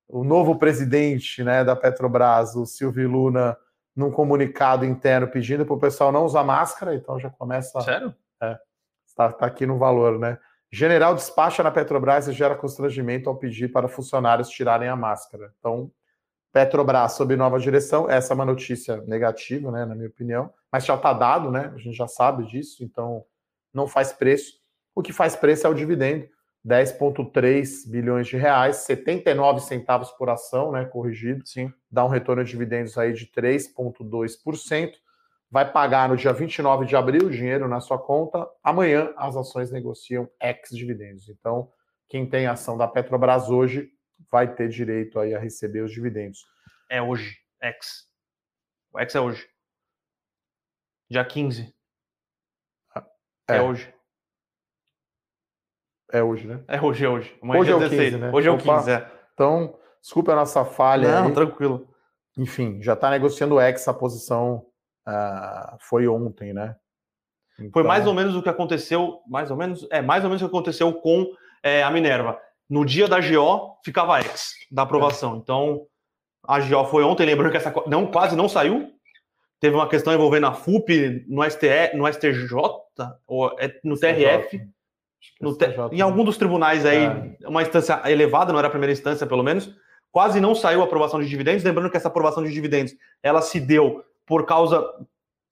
o 0.09 0.25
novo 0.25 0.57
presidente, 0.59 1.43
né, 1.43 1.65
da 1.65 1.75
Petrobras, 1.75 2.55
o 2.55 2.65
Silvio 2.65 3.09
Luna, 3.11 3.57
num 3.95 4.11
comunicado 4.11 4.85
interno 4.85 5.27
pedindo 5.29 5.65
para 5.65 5.75
o 5.75 5.81
pessoal 5.81 6.13
não 6.13 6.25
usar 6.25 6.45
máscara, 6.45 6.95
então 6.95 7.19
já 7.19 7.31
começa. 7.31 7.81
Sério? 7.81 8.15
É, 8.41 8.59
está, 9.07 9.33
tá 9.33 9.47
aqui 9.47 9.67
no 9.67 9.79
valor, 9.79 10.19
né? 10.19 10.39
General 10.71 11.15
despacha 11.15 11.63
na 11.63 11.71
Petrobras 11.71 12.29
e 12.29 12.33
gera 12.33 12.55
constrangimento 12.55 13.31
ao 13.31 13.37
pedir 13.37 13.73
para 13.73 13.89
funcionários 13.89 14.49
tirarem 14.49 14.89
a 14.89 14.97
máscara. 14.97 15.53
Então, 15.59 15.91
Petrobras 16.53 17.13
sob 17.13 17.37
nova 17.37 17.59
direção, 17.59 18.11
essa 18.11 18.33
é 18.33 18.35
uma 18.35 18.45
notícia 18.45 18.99
negativa, 19.07 19.71
né, 19.71 19.85
na 19.85 19.95
minha 19.95 20.09
opinião, 20.09 20.53
mas 20.73 20.85
já 20.85 20.95
está 20.95 21.13
dado, 21.13 21.51
né? 21.51 21.73
A 21.75 21.79
gente 21.79 21.97
já 21.97 22.09
sabe 22.09 22.45
disso, 22.47 22.85
então 22.85 23.25
não 23.73 23.87
faz 23.87 24.13
preço. 24.13 24.55
O 24.95 25.03
que 25.03 25.13
faz 25.13 25.37
preço 25.37 25.67
é 25.67 25.71
o 25.71 25.75
dividendo. 25.75 26.29
10,3 26.67 27.89
bilhões 27.89 28.27
de 28.27 28.37
reais, 28.37 28.79
79 28.79 29.61
centavos 29.61 30.11
por 30.11 30.29
ação, 30.29 30.73
né, 30.73 30.85
corrigido. 30.85 31.47
Sim. 31.47 31.73
Dá 31.89 32.05
um 32.05 32.09
retorno 32.09 32.43
de 32.43 32.51
dividendos 32.51 32.99
aí 32.99 33.13
de 33.13 33.27
3,2%. 33.27 34.95
Vai 35.49 35.71
pagar 35.71 36.09
no 36.09 36.17
dia 36.17 36.33
29 36.33 36.85
de 36.85 36.97
abril 36.97 37.29
o 37.29 37.31
dinheiro 37.31 37.69
na 37.69 37.79
sua 37.79 37.99
conta. 37.99 38.49
Amanhã 38.65 39.15
as 39.17 39.37
ações 39.37 39.71
negociam 39.71 40.29
ex-dividendos. 40.43 41.29
Então, 41.29 41.71
quem 42.09 42.29
tem 42.29 42.49
ação 42.49 42.77
da 42.77 42.89
Petrobras 42.89 43.49
hoje 43.49 43.89
vai 44.29 44.53
ter 44.53 44.69
direito 44.69 45.21
aí 45.21 45.37
a 45.37 45.39
receber 45.39 45.83
os 45.83 45.93
dividendos. 45.93 46.45
É 46.91 47.01
hoje, 47.01 47.39
ex. 47.63 48.09
O 48.93 48.99
ex 48.99 49.15
é 49.15 49.21
hoje. 49.21 49.49
Dia 51.09 51.25
15. 51.25 51.73
É, 53.49 53.57
é 53.57 53.63
hoje. 53.63 53.96
É 56.17 56.23
hoje, 56.23 56.47
né? 56.47 56.61
É 56.67 56.81
hoje, 56.81 57.05
é 57.05 57.09
hoje. 57.09 57.37
Amanhã 57.43 57.61
hoje 57.61 57.71
é, 57.71 57.73
é 57.73 57.77
o 57.77 57.81
16. 57.81 58.11
15, 58.11 58.23
né? 58.23 58.31
Hoje 58.33 58.49
é 58.49 58.51
o 58.51 58.57
15, 58.57 58.91
é. 58.91 59.11
Então, 59.35 59.75
desculpa 60.01 60.33
a 60.33 60.37
nossa 60.37 60.65
falha. 60.65 61.21
Não, 61.21 61.27
aí. 61.27 61.35
tranquilo. 61.35 61.87
Enfim, 62.39 62.81
já 62.81 62.95
está 62.95 63.11
negociando 63.11 63.57
o 63.57 63.61
ex, 63.61 63.87
a 63.87 63.93
posição 63.93 64.65
uh, 65.07 65.77
foi 65.79 66.09
ontem, 66.09 66.55
né? 66.55 66.75
Então... 67.59 67.71
Foi 67.71 67.83
mais 67.83 68.07
ou 68.07 68.15
menos 68.15 68.35
o 68.35 68.43
que 68.43 68.49
aconteceu, 68.49 69.21
mais 69.29 69.51
ou 69.51 69.59
menos, 69.59 69.87
é 69.91 70.01
mais 70.01 70.25
ou 70.25 70.31
menos 70.31 70.43
o 70.43 70.47
que 70.47 70.55
aconteceu 70.55 70.91
com 70.95 71.27
é, 71.63 71.83
a 71.83 71.91
Minerva. 71.91 72.39
No 72.69 72.85
dia 72.85 73.07
da 73.07 73.21
GO, 73.21 73.77
ficava 73.85 74.19
ex, 74.21 74.53
da 74.71 74.83
aprovação. 74.83 75.35
É. 75.35 75.37
Então, 75.37 75.87
a 76.47 76.59
GO 76.61 76.85
foi 76.87 77.05
ontem, 77.05 77.27
lembrando 77.27 77.51
que 77.51 77.59
essa 77.59 77.73
não, 77.87 78.07
quase 78.07 78.35
não 78.35 78.49
saiu. 78.49 78.91
Teve 79.61 79.77
uma 79.77 79.89
questão 79.89 80.15
envolvendo 80.15 80.47
a 80.47 80.53
FUP 80.55 81.25
no, 81.29 81.43
STE, 81.51 81.95
no 81.95 82.11
STJ, 82.11 82.55
ou 83.27 83.55
é 83.59 83.79
no 83.85 83.99
TRF. 83.99 84.67
Te... 85.21 85.95
Em 85.97 86.01
algum 86.01 86.25
dos 86.25 86.37
tribunais 86.37 86.85
aí, 86.85 87.05
é. 87.05 87.49
uma 87.49 87.63
instância 87.63 88.01
elevada, 88.07 88.53
não 88.53 88.59
era 88.59 88.69
a 88.69 88.71
primeira 88.71 88.93
instância, 88.93 89.27
pelo 89.27 89.43
menos, 89.43 89.71
quase 90.11 90.41
não 90.41 90.55
saiu 90.55 90.81
a 90.81 90.85
aprovação 90.85 91.21
de 91.21 91.29
dividendos. 91.29 91.65
Lembrando 91.65 91.91
que 91.91 91.97
essa 91.97 92.09
aprovação 92.09 92.43
de 92.43 92.53
dividendos 92.53 92.95
ela 93.23 93.43
se 93.43 93.61
deu 93.61 94.05
por 94.27 94.47
causa 94.47 94.85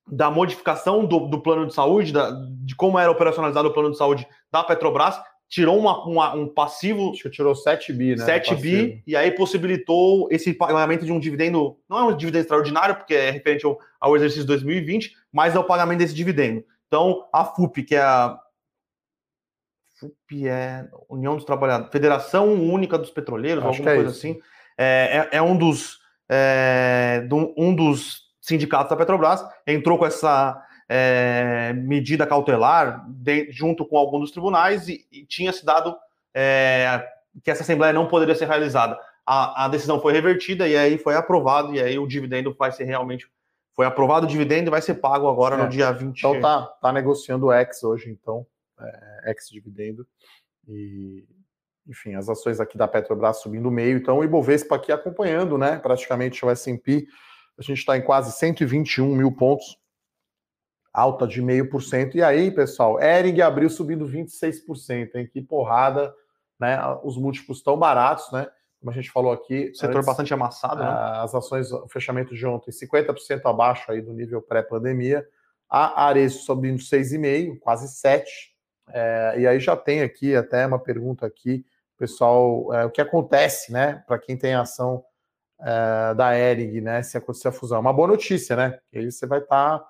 da 0.06 0.30
modificação 0.30 1.04
do, 1.04 1.20
do 1.20 1.40
plano 1.40 1.66
de 1.66 1.74
saúde, 1.74 2.12
da, 2.12 2.30
de 2.30 2.74
como 2.76 2.98
era 2.98 3.10
operacionalizado 3.10 3.68
o 3.68 3.72
plano 3.72 3.90
de 3.90 3.96
saúde 3.96 4.26
da 4.52 4.62
Petrobras, 4.62 5.18
tirou 5.48 5.78
uma, 5.78 6.04
uma, 6.04 6.34
um 6.34 6.48
passivo. 6.48 7.10
Acho 7.10 7.22
que 7.22 7.30
tirou 7.30 7.54
7 7.54 7.92
bi, 7.92 8.16
né? 8.16 8.24
7 8.24 8.54
bi, 8.56 9.02
e 9.06 9.16
aí 9.16 9.30
possibilitou 9.30 10.28
esse 10.30 10.52
pagamento 10.52 11.04
de 11.04 11.12
um 11.12 11.18
dividendo, 11.18 11.76
não 11.88 11.98
é 11.98 12.04
um 12.04 12.16
dividendo 12.16 12.42
extraordinário, 12.42 12.96
porque 12.96 13.14
é 13.14 13.30
referente 13.30 13.64
ao, 13.64 13.78
ao 14.00 14.16
exercício 14.16 14.46
2020, 14.46 15.12
mas 15.32 15.54
é 15.54 15.58
o 15.58 15.64
pagamento 15.64 15.98
desse 15.98 16.14
dividendo. 16.14 16.64
Então, 16.86 17.26
a 17.32 17.44
FUP, 17.44 17.82
que 17.82 17.94
é 17.94 18.02
a 18.02 18.38
FUP 20.08 20.48
é 20.48 20.86
União 21.08 21.34
dos 21.36 21.44
Trabalhadores, 21.44 21.92
Federação 21.92 22.52
Única 22.52 22.98
dos 22.98 23.10
Petroleiros, 23.10 23.64
Acho 23.64 23.78
alguma 23.78 23.90
é 23.90 23.94
coisa 23.94 24.10
isso. 24.10 24.18
assim. 24.18 24.40
É, 24.76 25.28
é, 25.32 25.36
é, 25.38 25.42
um 25.42 25.56
dos 25.56 25.98
é, 26.28 27.26
um 27.56 27.74
dos 27.74 28.24
sindicatos 28.40 28.90
da 28.90 28.96
Petrobras 28.96 29.44
entrou 29.66 29.98
com 29.98 30.06
essa 30.06 30.60
é, 30.88 31.72
medida 31.74 32.26
cautelar 32.26 33.04
de, 33.08 33.50
junto 33.50 33.86
com 33.86 33.96
alguns 33.96 34.20
dos 34.20 34.30
tribunais 34.30 34.88
e, 34.88 35.06
e 35.10 35.24
tinha 35.24 35.52
se 35.52 35.64
dado 35.64 35.96
é, 36.34 37.06
que 37.42 37.50
essa 37.50 37.62
assembleia 37.62 37.92
não 37.92 38.08
poderia 38.08 38.34
ser 38.34 38.46
realizada. 38.46 38.98
A, 39.26 39.64
a, 39.64 39.68
decisão 39.68 40.00
foi 40.00 40.12
revertida 40.12 40.68
e 40.68 40.76
aí 40.76 40.98
foi 40.98 41.14
aprovado 41.14 41.74
e 41.74 41.80
aí 41.80 41.98
o 41.98 42.06
dividendo 42.06 42.54
vai 42.54 42.70
ser 42.70 42.84
realmente 42.84 43.26
foi 43.74 43.86
aprovado 43.86 44.26
o 44.26 44.28
dividendo 44.28 44.68
e 44.68 44.70
vai 44.70 44.80
ser 44.80 44.94
pago 44.94 45.28
agora 45.28 45.56
no 45.56 45.68
dia 45.68 45.90
20. 45.90 46.18
Então 46.18 46.40
tá, 46.40 46.62
tá 46.80 46.92
negociando 46.92 47.46
o 47.46 47.52
ex 47.52 47.82
hoje, 47.82 48.10
então 48.10 48.46
é, 48.84 49.30
ex-dividendo. 49.30 50.06
E, 50.68 51.26
enfim, 51.86 52.14
as 52.14 52.28
ações 52.28 52.60
aqui 52.60 52.78
da 52.78 52.88
Petrobras 52.88 53.40
subindo 53.40 53.70
meio. 53.70 53.98
Então, 53.98 54.18
o 54.18 54.24
Ibovespa 54.24 54.76
aqui 54.76 54.92
acompanhando, 54.92 55.58
né? 55.58 55.78
Praticamente 55.78 56.44
o 56.44 56.50
S&P. 56.50 57.06
A 57.58 57.62
gente 57.62 57.78
está 57.78 57.96
em 57.96 58.02
quase 58.02 58.32
121 58.32 59.14
mil 59.14 59.32
pontos, 59.32 59.78
alta 60.92 61.26
de 61.26 61.40
meio 61.40 61.68
por 61.68 61.82
cento. 61.82 62.16
E 62.16 62.22
aí, 62.22 62.50
pessoal, 62.50 63.00
Ering 63.00 63.40
abriu 63.40 63.70
subindo 63.70 64.06
26%, 64.06 65.14
hein? 65.14 65.28
Que 65.30 65.40
porrada, 65.40 66.14
né? 66.58 66.78
Os 67.02 67.16
múltiplos 67.16 67.62
tão 67.62 67.76
baratos, 67.76 68.30
né? 68.32 68.48
como 68.84 68.90
a 68.90 68.94
gente 68.94 69.10
falou 69.10 69.32
aqui. 69.32 69.72
Setor 69.74 69.96
antes, 69.96 70.06
bastante 70.06 70.34
amassado, 70.34 70.82
né? 70.82 70.90
As 71.22 71.34
ações, 71.34 71.72
o 71.72 71.88
fechamento 71.88 72.34
de 72.34 72.46
ontem, 72.46 72.70
50% 72.70 73.40
abaixo 73.46 73.90
aí 73.90 74.02
do 74.02 74.12
nível 74.12 74.42
pré-pandemia. 74.42 75.26
A 75.70 76.04
Arezo 76.06 76.40
subindo 76.40 76.78
6,5%, 76.78 77.58
quase 77.60 77.86
7%. 77.86 78.24
É, 78.88 79.34
e 79.38 79.46
aí 79.46 79.60
já 79.60 79.76
tem 79.76 80.02
aqui 80.02 80.34
até 80.34 80.66
uma 80.66 80.78
pergunta 80.78 81.26
aqui, 81.26 81.64
pessoal, 81.96 82.72
é, 82.74 82.84
o 82.84 82.90
que 82.90 83.00
acontece, 83.00 83.72
né, 83.72 84.02
para 84.06 84.18
quem 84.18 84.36
tem 84.36 84.54
ação 84.54 85.04
é, 85.60 86.14
da 86.14 86.36
Ering, 86.38 86.80
né, 86.80 87.02
se 87.02 87.16
acontecer 87.16 87.48
a 87.48 87.52
fusão. 87.52 87.80
Uma 87.80 87.92
boa 87.92 88.08
notícia, 88.08 88.56
né? 88.56 88.78
Aí 88.94 89.10
você 89.10 89.26
vai 89.26 89.38
estar 89.40 89.78
tá, 89.78 89.88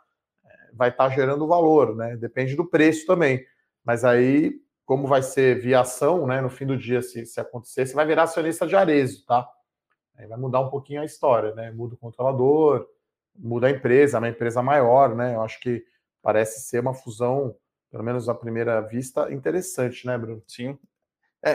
vai 0.72 0.90
estar 0.90 1.08
tá 1.08 1.14
gerando 1.14 1.46
valor, 1.46 1.96
né? 1.96 2.16
Depende 2.16 2.54
do 2.54 2.68
preço 2.68 3.06
também. 3.06 3.44
Mas 3.84 4.04
aí, 4.04 4.52
como 4.84 5.06
vai 5.06 5.22
ser 5.22 5.60
via 5.60 5.80
ação, 5.80 6.26
né, 6.26 6.40
no 6.40 6.50
fim 6.50 6.66
do 6.66 6.76
dia, 6.76 7.02
se, 7.02 7.26
se 7.26 7.40
acontecer, 7.40 7.86
você 7.86 7.94
vai 7.94 8.06
virar 8.06 8.24
acionista 8.24 8.66
de 8.66 8.76
Arezo, 8.76 9.24
tá? 9.26 9.48
Aí 10.16 10.26
vai 10.26 10.38
mudar 10.38 10.60
um 10.60 10.70
pouquinho 10.70 11.02
a 11.02 11.04
história, 11.04 11.54
né? 11.54 11.70
Muda 11.72 11.94
o 11.94 11.98
controlador, 11.98 12.86
muda 13.36 13.66
a 13.66 13.70
empresa, 13.70 14.16
é 14.16 14.20
uma 14.20 14.28
empresa 14.28 14.62
maior, 14.62 15.14
né? 15.14 15.34
Eu 15.34 15.42
acho 15.42 15.58
que 15.60 15.84
parece 16.22 16.60
ser 16.60 16.80
uma 16.80 16.94
fusão, 16.94 17.54
pelo 17.94 18.02
menos 18.02 18.28
à 18.28 18.34
primeira 18.34 18.80
vista, 18.80 19.32
interessante, 19.32 20.04
né, 20.04 20.18
Bruno? 20.18 20.42
Sim. 20.48 20.76
É, 21.44 21.52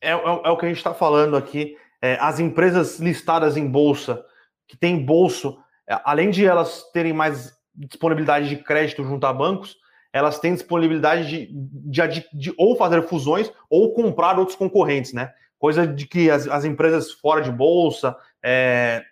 é, 0.00 0.10
é, 0.10 0.10
é 0.10 0.50
o 0.50 0.56
que 0.56 0.66
a 0.66 0.68
gente 0.68 0.78
está 0.78 0.92
falando 0.92 1.36
aqui. 1.36 1.76
É, 2.02 2.18
as 2.20 2.40
empresas 2.40 2.98
listadas 2.98 3.56
em 3.56 3.68
bolsa, 3.68 4.26
que 4.66 4.76
têm 4.76 4.98
bolso, 4.98 5.56
é, 5.88 5.96
além 6.02 6.30
de 6.30 6.44
elas 6.44 6.90
terem 6.90 7.12
mais 7.12 7.56
disponibilidade 7.72 8.48
de 8.48 8.56
crédito 8.56 9.04
junto 9.04 9.28
a 9.28 9.32
bancos, 9.32 9.76
elas 10.12 10.40
têm 10.40 10.54
disponibilidade 10.54 11.28
de, 11.28 11.52
de, 11.52 12.08
de, 12.08 12.28
de 12.32 12.54
ou 12.58 12.74
fazer 12.74 13.02
fusões 13.02 13.52
ou 13.70 13.94
comprar 13.94 14.40
outros 14.40 14.56
concorrentes, 14.56 15.12
né? 15.12 15.32
Coisa 15.56 15.86
de 15.86 16.04
que 16.04 16.28
as, 16.28 16.48
as 16.48 16.64
empresas 16.64 17.12
fora 17.12 17.42
de 17.42 17.52
bolsa, 17.52 18.16
é, 18.42 19.04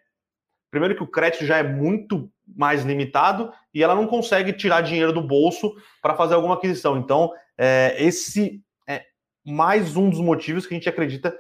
Primeiro 0.75 0.97
que 0.97 1.05
o 1.05 1.07
crédito 1.07 1.47
já 1.47 1.59
é 1.59 1.63
muito 1.63 2.29
mais 2.45 2.85
limitado 2.85 3.53
e 3.75 3.83
ela 3.83 3.95
não 3.95 4.07
consegue 4.07 4.53
tirar 4.53 4.81
dinheiro 4.83 5.13
do 5.13 5.21
bolso 5.21 5.75
para 6.01 6.15
fazer 6.15 6.35
alguma 6.35 6.55
aquisição. 6.55 6.97
Então, 6.97 7.33
é, 7.59 7.97
esse 7.99 8.63
é 8.89 9.03
mais 9.45 9.97
um 9.97 10.09
dos 10.09 10.21
motivos 10.21 10.65
que 10.65 10.75
a 10.75 10.77
gente 10.79 10.89
acredita 10.89 11.37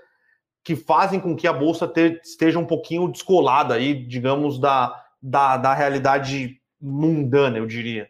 que 0.64 0.74
fazem 0.74 1.20
com 1.20 1.36
que 1.36 1.46
a 1.46 1.52
bolsa 1.52 1.86
ter, 1.86 2.20
esteja 2.24 2.58
um 2.58 2.66
pouquinho 2.66 3.06
descolada 3.08 3.74
aí, 3.74 3.94
digamos, 3.94 4.58
da, 4.58 5.04
da, 5.22 5.56
da 5.58 5.74
realidade 5.74 6.60
mundana, 6.80 7.58
eu 7.58 7.66
diria. 7.66 8.08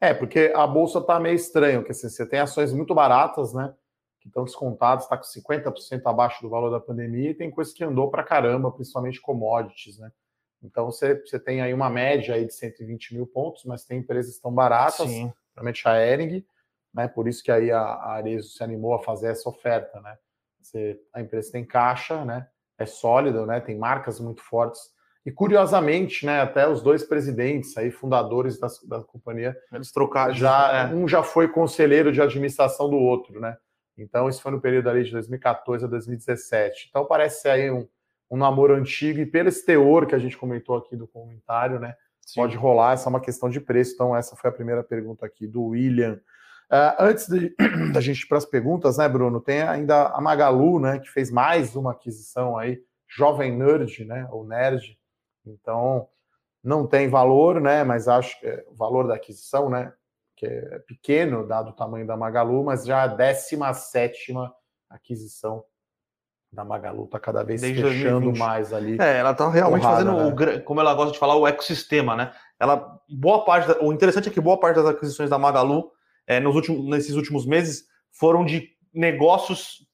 É, 0.00 0.12
porque 0.12 0.52
a 0.54 0.66
bolsa 0.66 0.98
está 0.98 1.18
meio 1.20 1.36
estranha, 1.36 1.78
porque 1.78 1.92
assim, 1.92 2.08
você 2.08 2.26
tem 2.26 2.40
ações 2.40 2.72
muito 2.72 2.92
baratas, 2.92 3.54
né? 3.54 3.72
Que 4.20 4.26
estão 4.26 4.42
descontadas, 4.42 5.04
está 5.04 5.16
com 5.16 5.22
50% 5.22 6.02
abaixo 6.04 6.42
do 6.42 6.50
valor 6.50 6.70
da 6.70 6.80
pandemia, 6.80 7.30
e 7.30 7.34
tem 7.34 7.50
coisa 7.50 7.72
que 7.72 7.84
andou 7.84 8.10
para 8.10 8.24
caramba, 8.24 8.70
principalmente 8.72 9.20
commodities, 9.20 9.98
né? 9.98 10.10
Então 10.62 10.86
você, 10.86 11.20
você 11.20 11.38
tem 11.38 11.60
aí 11.60 11.74
uma 11.74 11.90
média 11.90 12.34
aí 12.34 12.46
de 12.46 12.54
120 12.54 13.14
mil 13.14 13.26
pontos, 13.26 13.64
mas 13.64 13.84
tem 13.84 13.98
empresas 13.98 14.38
tão 14.38 14.52
baratas, 14.52 15.08
Sim. 15.08 15.32
principalmente 15.44 15.88
a 15.88 16.06
Ering, 16.06 16.44
né? 16.94 17.08
Por 17.08 17.26
isso 17.26 17.42
que 17.42 17.50
aí 17.50 17.70
a, 17.70 17.80
a 17.80 18.12
Arezo 18.12 18.50
se 18.50 18.62
animou 18.62 18.94
a 18.94 19.02
fazer 19.02 19.28
essa 19.28 19.48
oferta, 19.48 20.00
né? 20.00 20.16
Você, 20.60 21.00
a 21.12 21.20
empresa 21.20 21.50
tem 21.50 21.64
caixa, 21.64 22.24
né? 22.24 22.48
É 22.78 22.86
sólida, 22.86 23.44
né? 23.44 23.60
Tem 23.60 23.76
marcas 23.76 24.20
muito 24.20 24.42
fortes. 24.42 24.80
E 25.24 25.30
curiosamente, 25.30 26.26
né, 26.26 26.40
até 26.40 26.68
os 26.68 26.82
dois 26.82 27.04
presidentes 27.04 27.76
aí, 27.76 27.92
fundadores 27.92 28.58
da, 28.58 28.66
da 28.88 29.04
companhia, 29.04 29.56
eles 29.72 29.92
trocaram 29.92 30.34
já, 30.34 30.90
é. 30.90 30.94
um 30.94 31.06
já 31.06 31.22
foi 31.22 31.46
conselheiro 31.46 32.10
de 32.10 32.20
administração 32.20 32.90
do 32.90 32.96
outro, 32.96 33.40
né? 33.40 33.56
Então 33.96 34.28
isso 34.28 34.42
foi 34.42 34.50
no 34.50 34.60
período 34.60 34.88
ali 34.90 35.04
de 35.04 35.12
2014 35.12 35.84
a 35.84 35.88
2017. 35.88 36.88
Então 36.88 37.04
parece 37.04 37.42
ser 37.42 37.50
aí 37.50 37.70
um, 37.70 37.86
um 38.32 38.36
namoro 38.38 38.74
antigo 38.74 39.20
e 39.20 39.26
pelo 39.26 39.50
esse 39.50 39.62
teor 39.66 40.06
que 40.06 40.14
a 40.14 40.18
gente 40.18 40.38
comentou 40.38 40.74
aqui 40.74 40.96
do 40.96 41.06
comentário, 41.06 41.78
né? 41.78 41.94
Sim. 42.22 42.40
Pode 42.40 42.56
rolar, 42.56 42.94
essa 42.94 43.06
é 43.06 43.10
uma 43.10 43.20
questão 43.20 43.50
de 43.50 43.60
preço. 43.60 43.92
Então, 43.92 44.16
essa 44.16 44.34
foi 44.34 44.48
a 44.48 44.52
primeira 44.52 44.82
pergunta 44.82 45.26
aqui 45.26 45.46
do 45.46 45.64
William. 45.64 46.18
Uh, 46.70 46.96
antes 46.98 47.28
de, 47.28 47.54
da 47.92 48.00
gente 48.00 48.22
ir 48.22 48.26
para 48.26 48.38
as 48.38 48.46
perguntas, 48.46 48.96
né, 48.96 49.06
Bruno? 49.06 49.38
Tem 49.38 49.60
ainda 49.60 50.06
a 50.06 50.18
Magalu, 50.18 50.80
né, 50.80 50.98
que 50.98 51.10
fez 51.10 51.30
mais 51.30 51.76
uma 51.76 51.92
aquisição 51.92 52.56
aí, 52.56 52.82
Jovem 53.06 53.54
Nerd, 53.54 54.02
né? 54.06 54.26
Ou 54.30 54.46
Nerd. 54.46 54.98
Então, 55.44 56.08
não 56.64 56.86
tem 56.86 57.10
valor, 57.10 57.60
né? 57.60 57.84
Mas 57.84 58.08
acho 58.08 58.40
que 58.40 58.46
é, 58.46 58.64
o 58.66 58.74
valor 58.74 59.06
da 59.06 59.16
aquisição, 59.16 59.68
né? 59.68 59.92
Que 60.36 60.46
é 60.46 60.78
pequeno, 60.78 61.46
dado 61.46 61.68
o 61.68 61.74
tamanho 61.74 62.06
da 62.06 62.16
Magalu, 62.16 62.64
mas 62.64 62.86
já 62.86 63.02
a 63.02 63.08
17 63.08 64.32
aquisição 64.88 65.62
da 66.52 66.64
Magalu 66.64 67.04
está 67.04 67.18
cada 67.18 67.42
vez 67.42 67.62
Desde 67.62 67.82
fechando 67.82 68.26
2020. 68.26 68.38
mais 68.38 68.72
ali. 68.72 68.98
É, 69.00 69.18
ela 69.18 69.30
está 69.30 69.48
realmente 69.48 69.82
fazendo, 69.82 70.12
né? 70.12 70.56
o, 70.58 70.62
como 70.62 70.80
ela 70.80 70.92
gosta 70.92 71.12
de 71.12 71.18
falar, 71.18 71.34
o 71.34 71.46
ecossistema, 71.46 72.14
né? 72.14 72.32
Ela, 72.60 73.00
boa 73.08 73.44
parte, 73.44 73.68
da, 73.68 73.82
o 73.82 73.92
interessante 73.92 74.28
é 74.28 74.32
que 74.32 74.40
boa 74.40 74.60
parte 74.60 74.76
das 74.76 74.86
aquisições 74.86 75.30
da 75.30 75.38
Magalu 75.38 75.90
é, 76.26 76.38
nos 76.38 76.54
últimos, 76.54 76.84
nesses 76.88 77.16
últimos 77.16 77.46
meses 77.46 77.86
foram 78.10 78.44
de 78.44 78.68
negócios 78.92 79.86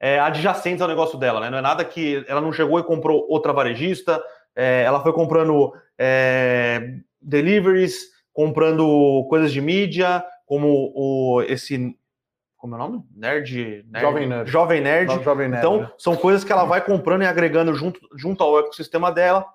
é, 0.00 0.18
adjacentes 0.18 0.82
ao 0.82 0.88
negócio 0.88 1.16
dela, 1.16 1.38
né? 1.38 1.50
Não 1.50 1.58
é 1.58 1.62
nada 1.62 1.84
que 1.84 2.24
ela 2.26 2.40
não 2.40 2.52
chegou 2.52 2.80
e 2.80 2.84
comprou 2.84 3.24
outra 3.28 3.52
varejista, 3.52 4.22
é, 4.56 4.82
ela 4.82 5.02
foi 5.02 5.12
comprando 5.12 5.72
é, 5.96 6.98
deliveries, 7.22 8.08
comprando 8.32 9.24
coisas 9.30 9.52
de 9.52 9.60
mídia, 9.60 10.24
como 10.44 10.92
o, 10.94 11.42
esse 11.42 11.96
como 12.64 12.76
é 12.76 12.78
o 12.78 12.80
nome? 12.80 13.04
Nerd, 13.14 13.84
nerd 13.90 14.00
Jovem 14.00 14.26
Nerd. 14.26 14.50
Jovem 14.50 14.80
Nerd. 14.80 15.22
Jovem 15.22 15.48
Nerd 15.50 15.58
então, 15.58 15.80
né? 15.82 15.92
são 15.98 16.16
coisas 16.16 16.42
que 16.42 16.50
ela 16.50 16.64
vai 16.64 16.82
comprando 16.82 17.20
e 17.20 17.26
agregando 17.26 17.74
junto, 17.74 18.00
junto 18.16 18.42
ao 18.42 18.58
ecossistema 18.58 19.12
dela. 19.12 19.46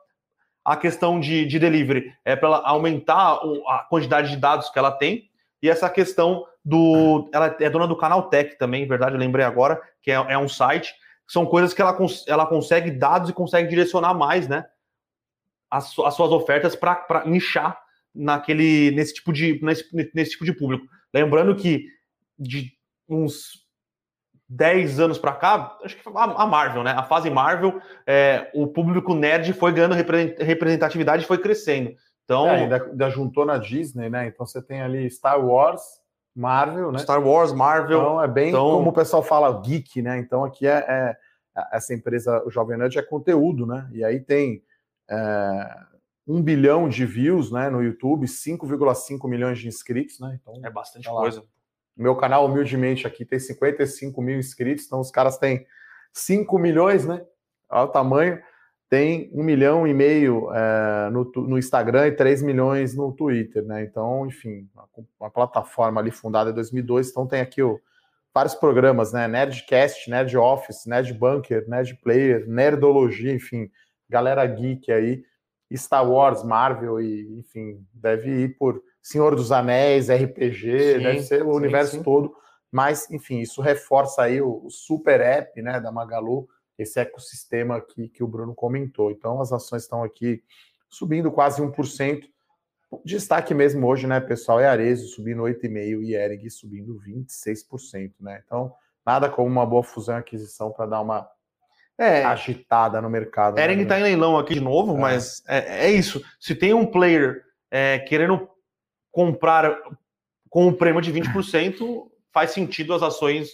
A 0.63 0.77
questão 0.77 1.19
de, 1.19 1.43
de 1.47 1.57
delivery 1.57 2.13
é 2.23 2.35
para 2.35 2.49
ela 2.49 2.57
aumentar 2.67 3.39
a 3.67 3.87
quantidade 3.89 4.29
de 4.29 4.37
dados 4.37 4.69
que 4.69 4.77
ela 4.77 4.91
tem. 4.91 5.27
E 5.59 5.67
essa 5.67 5.89
questão 5.89 6.45
do. 6.63 7.27
Ela 7.33 7.57
é 7.59 7.67
dona 7.67 7.87
do 7.87 7.97
canal 7.97 8.29
Tech 8.29 8.55
também, 8.59 8.87
verdade, 8.87 9.15
eu 9.15 9.19
lembrei 9.19 9.43
agora, 9.43 9.81
que 10.03 10.11
é, 10.11 10.13
é 10.13 10.37
um 10.37 10.47
site. 10.47 10.93
São 11.27 11.47
coisas 11.47 11.73
que 11.73 11.81
ela, 11.81 11.97
ela 12.27 12.45
consegue 12.45 12.91
dados 12.91 13.31
e 13.31 13.33
consegue 13.33 13.67
direcionar 13.67 14.13
mais, 14.13 14.47
né? 14.47 14.67
As, 15.67 15.97
as 15.97 16.13
suas 16.13 16.31
ofertas 16.31 16.75
para 16.75 17.23
nichar 17.25 17.75
naquele, 18.13 18.91
nesse, 18.91 19.15
tipo 19.15 19.33
de, 19.33 19.59
nesse, 19.63 19.83
nesse 20.13 20.31
tipo 20.33 20.45
de 20.45 20.53
público. 20.53 20.85
Lembrando 21.11 21.55
que 21.55 21.87
de 22.37 22.78
uns 23.09 23.67
10 24.49 24.99
anos 24.99 25.17
para 25.17 25.33
cá, 25.33 25.77
acho 25.83 25.95
que 25.95 26.01
a 26.07 26.45
Marvel, 26.47 26.83
né? 26.83 26.91
A 26.91 27.03
fase 27.03 27.29
Marvel, 27.29 27.79
é, 28.05 28.49
o 28.53 28.65
público 28.67 29.13
nerd 29.13 29.53
foi 29.53 29.71
ganhando 29.71 29.93
representatividade 29.93 31.23
e 31.23 31.27
foi 31.27 31.37
crescendo. 31.37 31.93
Então, 32.25 32.47
é, 32.47 32.61
ainda, 32.61 32.83
ainda, 32.83 33.09
juntou 33.09 33.45
na 33.45 33.57
Disney, 33.57 34.09
né? 34.09 34.27
Então 34.27 34.45
você 34.45 34.61
tem 34.61 34.81
ali 34.81 35.09
Star 35.09 35.43
Wars, 35.43 35.81
Marvel, 36.35 36.91
né? 36.91 36.99
Star 36.99 37.25
Wars, 37.25 37.51
Marvel. 37.51 37.99
Então 37.99 38.23
é 38.23 38.27
bem 38.27 38.49
então... 38.49 38.71
como 38.71 38.89
o 38.89 38.93
pessoal 38.93 39.21
fala, 39.21 39.61
geek, 39.61 40.01
né? 40.01 40.19
Então 40.19 40.43
aqui 40.43 40.67
é, 40.67 40.85
é 40.87 41.17
essa 41.71 41.93
empresa, 41.93 42.43
o 42.45 42.49
Jovem 42.49 42.77
Nerd, 42.77 42.97
é 42.97 43.01
conteúdo, 43.01 43.65
né? 43.65 43.87
E 43.91 44.03
aí 44.03 44.19
tem 44.19 44.63
é, 45.09 45.77
um 46.27 46.41
bilhão 46.41 46.87
de 46.87 47.05
views, 47.05 47.51
né? 47.51 47.69
No 47.69 47.83
YouTube, 47.83 48.25
5,5 48.25 49.27
milhões 49.27 49.59
de 49.59 49.67
inscritos, 49.67 50.19
né? 50.19 50.39
Então 50.41 50.59
é 50.63 50.69
bastante 50.69 51.05
tá 51.05 51.11
coisa. 51.11 51.43
Meu 51.99 52.15
canal, 52.15 52.45
humildemente, 52.45 53.05
aqui 53.05 53.25
tem 53.25 53.37
55 53.37 54.21
mil 54.21 54.39
inscritos, 54.39 54.85
então 54.85 55.01
os 55.01 55.11
caras 55.11 55.37
têm 55.37 55.67
5 56.13 56.57
milhões, 56.57 57.05
né? 57.05 57.21
Olha 57.69 57.83
o 57.83 57.87
tamanho. 57.89 58.41
Tem 58.89 59.29
um 59.33 59.43
milhão 59.43 59.85
e 59.85 59.93
meio 59.93 60.49
é, 60.53 61.09
no, 61.11 61.29
no, 61.35 61.59
Instagram 61.59 62.07
e 62.07 62.11
3 62.13 62.41
milhões 62.41 62.95
no 62.95 63.11
Twitter, 63.11 63.63
né? 63.65 63.83
Então, 63.83 64.25
enfim, 64.25 64.67
uma, 64.73 64.87
uma 65.19 65.29
plataforma 65.29 65.99
ali 65.99 66.09
fundada 66.09 66.51
em 66.51 66.53
2002. 66.53 67.09
Então, 67.09 67.27
tem 67.27 67.41
aqui 67.41 67.61
o, 67.61 67.79
vários 68.33 68.55
programas, 68.55 69.11
né? 69.11 69.27
Nerdcast, 69.27 70.09
Nerd 70.09 70.37
Office, 70.37 70.85
Nerd 70.85 71.13
Bunker, 71.13 71.67
Nerd 71.67 71.95
Player, 72.01 72.47
Nerdologia, 72.47 73.33
enfim, 73.33 73.69
galera 74.09 74.45
geek 74.47 74.89
aí. 74.91 75.23
Star 75.75 76.09
Wars, 76.09 76.43
Marvel 76.43 76.99
e, 76.99 77.39
enfim, 77.39 77.85
deve 77.93 78.29
ir 78.29 78.57
por 78.57 78.81
Senhor 79.01 79.35
dos 79.35 79.51
Anéis, 79.51 80.09
RPG, 80.09 80.93
sim, 80.93 81.03
deve 81.03 81.21
ser 81.21 81.41
o 81.43 81.51
sim, 81.51 81.57
universo 81.57 81.97
sim. 81.97 82.03
todo. 82.03 82.33
Mas, 82.71 83.09
enfim, 83.09 83.39
isso 83.39 83.61
reforça 83.61 84.23
aí 84.23 84.41
o, 84.41 84.65
o, 84.65 84.69
super 84.69 85.21
app 85.21 85.61
né, 85.61 85.79
da 85.79 85.91
Magalu, 85.91 86.47
esse 86.77 86.99
ecossistema 86.99 87.77
aqui 87.77 88.07
que 88.07 88.23
o 88.23 88.27
Bruno 88.27 88.53
comentou. 88.53 89.11
Então, 89.11 89.41
as 89.41 89.51
ações 89.51 89.83
estão 89.83 90.03
aqui 90.03 90.43
subindo 90.87 91.31
quase 91.31 91.61
1%. 91.61 92.23
Destaque 93.03 93.53
mesmo 93.53 93.87
hoje, 93.87 94.07
né, 94.07 94.19
pessoal, 94.19 94.59
é 94.59 94.67
Arezo 94.67 95.07
subindo 95.07 95.43
8,5% 95.43 96.03
e 96.03 96.15
Ering 96.15 96.49
subindo 96.49 96.99
26%, 96.99 98.13
né? 98.19 98.41
Então, 98.45 98.73
nada 99.05 99.29
como 99.29 99.47
uma 99.47 99.65
boa 99.65 99.83
fusão 99.83 100.15
e 100.15 100.19
aquisição 100.19 100.71
para 100.71 100.87
dar 100.87 101.01
uma 101.01 101.29
é, 101.99 102.23
agitada 102.23 103.01
no 103.01 103.09
mercado. 103.09 103.55
Né, 103.55 103.63
Ering 103.63 103.81
está 103.81 103.95
né? 103.95 104.01
em 104.01 104.03
leilão 104.03 104.37
aqui 104.37 104.55
de 104.55 104.61
novo, 104.61 104.95
é. 104.95 104.99
mas 104.99 105.43
é, 105.47 105.87
é, 105.87 105.91
isso. 105.91 106.23
Se 106.39 106.55
tem 106.55 106.73
um 106.73 106.85
player 106.85 107.43
é, 107.69 107.99
querendo 107.99 108.49
comprar 109.19 109.77
com 110.49 110.67
um 110.67 110.73
prêmio 110.73 111.01
de 111.01 111.11
20%, 111.11 112.07
faz 112.33 112.51
sentido 112.51 112.93
as 112.93 113.03
ações 113.03 113.49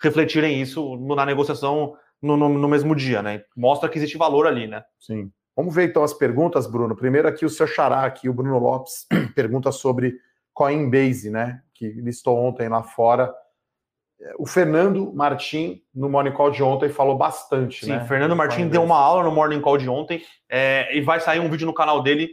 refletirem 0.00 0.62
isso 0.62 0.96
na 0.96 1.26
negociação 1.26 1.94
no, 2.22 2.38
no, 2.38 2.48
no, 2.48 2.66
mesmo 2.66 2.96
dia, 2.96 3.20
né? 3.20 3.44
Mostra 3.54 3.86
que 3.86 3.98
existe 3.98 4.16
valor 4.16 4.46
ali, 4.46 4.66
né? 4.66 4.82
Sim. 4.98 5.30
Vamos 5.54 5.74
ver 5.74 5.90
então 5.90 6.02
as 6.02 6.14
perguntas, 6.14 6.66
Bruno. 6.66 6.96
Primeiro 6.96 7.28
aqui 7.28 7.44
o 7.44 7.50
seu 7.50 7.66
xará, 7.66 8.06
aqui, 8.06 8.30
o 8.30 8.32
Bruno 8.32 8.58
Lopes, 8.58 9.06
pergunta 9.36 9.70
sobre 9.70 10.16
Coinbase, 10.54 11.28
né? 11.28 11.60
Que 11.74 11.86
listou 11.86 12.38
ontem 12.38 12.66
lá 12.70 12.82
fora. 12.82 13.30
O 14.38 14.46
Fernando 14.46 15.12
Martim, 15.12 15.82
no 15.94 16.08
Morning 16.08 16.32
Call 16.32 16.50
de 16.50 16.62
ontem, 16.62 16.88
falou 16.88 17.14
bastante, 17.14 17.84
Sim, 17.84 17.90
né? 17.92 18.00
Sim, 18.00 18.06
Fernando 18.06 18.34
Martim 18.34 18.68
deu 18.68 18.82
uma 18.82 18.96
aula 18.96 19.22
no 19.22 19.30
Morning 19.30 19.60
Call 19.60 19.76
de 19.76 19.90
ontem 19.90 20.22
é, 20.48 20.96
e 20.96 21.02
vai 21.02 21.20
sair 21.20 21.40
um 21.40 21.50
vídeo 21.50 21.66
no 21.66 21.74
canal 21.74 22.02
dele. 22.02 22.30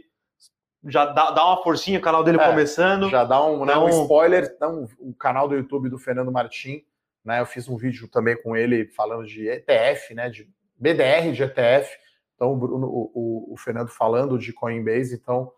Já 0.84 1.06
dá, 1.06 1.30
dá 1.30 1.46
uma 1.46 1.62
forcinha, 1.62 1.98
o 1.98 2.02
canal 2.02 2.24
dele 2.24 2.40
é, 2.40 2.48
começando. 2.48 3.08
Já 3.08 3.24
dá 3.24 3.44
um, 3.44 3.64
né, 3.64 3.76
um 3.76 3.88
spoiler. 3.88 4.52
Então, 4.54 4.88
o 4.98 5.14
canal 5.14 5.48
do 5.48 5.54
YouTube 5.54 5.88
do 5.88 5.98
Fernando 5.98 6.32
Martim, 6.32 6.82
né? 7.24 7.40
Eu 7.40 7.46
fiz 7.46 7.68
um 7.68 7.76
vídeo 7.76 8.08
também 8.08 8.40
com 8.42 8.56
ele 8.56 8.86
falando 8.88 9.26
de 9.26 9.48
ETF, 9.48 10.14
né? 10.14 10.28
De 10.28 10.48
BDR 10.76 11.32
de 11.32 11.42
ETF. 11.42 11.88
Então, 12.34 12.52
o, 12.52 12.56
Bruno, 12.56 12.86
o, 12.88 13.52
o 13.52 13.56
Fernando 13.56 13.88
falando 13.88 14.38
de 14.38 14.52
Coinbase. 14.52 15.14
Então, 15.14 15.52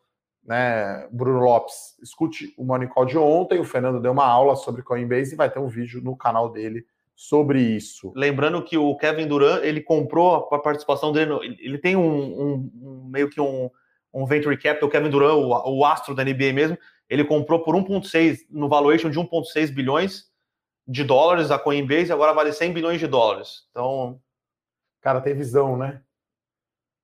né, 0.44 1.08
Bruno 1.10 1.40
Lopes, 1.40 1.96
escute 2.02 2.52
o 2.58 2.64
Morning 2.64 2.88
Call 2.88 3.06
de 3.06 3.16
ontem. 3.16 3.58
O 3.58 3.64
Fernando 3.64 4.00
deu 4.00 4.12
uma 4.12 4.26
aula 4.26 4.56
sobre 4.56 4.82
Coinbase 4.82 5.32
e 5.32 5.37
vai 5.37 5.50
ter 5.50 5.58
um 5.58 5.68
vídeo 5.68 6.02
no 6.02 6.16
canal 6.16 6.50
dele 6.50 6.84
sobre 7.16 7.60
isso. 7.60 8.12
Lembrando 8.14 8.62
que 8.62 8.76
o 8.76 8.96
Kevin 8.96 9.26
Durant 9.26 9.62
ele 9.62 9.80
comprou 9.80 10.34
a 10.52 10.58
participação 10.58 11.12
dele, 11.12 11.30
no, 11.30 11.42
ele 11.42 11.78
tem 11.78 11.96
um, 11.96 12.02
um, 12.02 12.70
um, 12.82 13.08
meio 13.08 13.30
que 13.30 13.40
um, 13.40 13.70
um 14.14 14.27
venture 14.27 14.57
capital, 14.57 14.88
o 14.88 14.92
Kevin 14.92 15.11
Durant, 15.11 15.35
o, 15.35 15.79
o 15.79 15.85
astro 15.85 16.14
da 16.14 16.24
NBA 16.24 16.53
mesmo, 16.53 16.79
ele 17.09 17.24
comprou 17.24 17.62
por 17.62 17.74
1.6 17.74 18.38
no 18.48 18.68
valuation 18.68 19.11
de 19.11 19.18
1.6 19.18 19.74
bilhões 19.74 20.33
de 20.87 21.03
dólares 21.03 21.50
a 21.50 21.59
Coinbase, 21.59 22.12
agora 22.12 22.33
vale 22.33 22.53
100 22.53 22.72
bilhões 22.72 23.00
de 23.00 23.07
dólares. 23.07 23.66
Então, 23.70 24.20
cara 25.05 25.20
tem 25.20 25.35
visão, 25.35 25.77
né? 25.77 26.00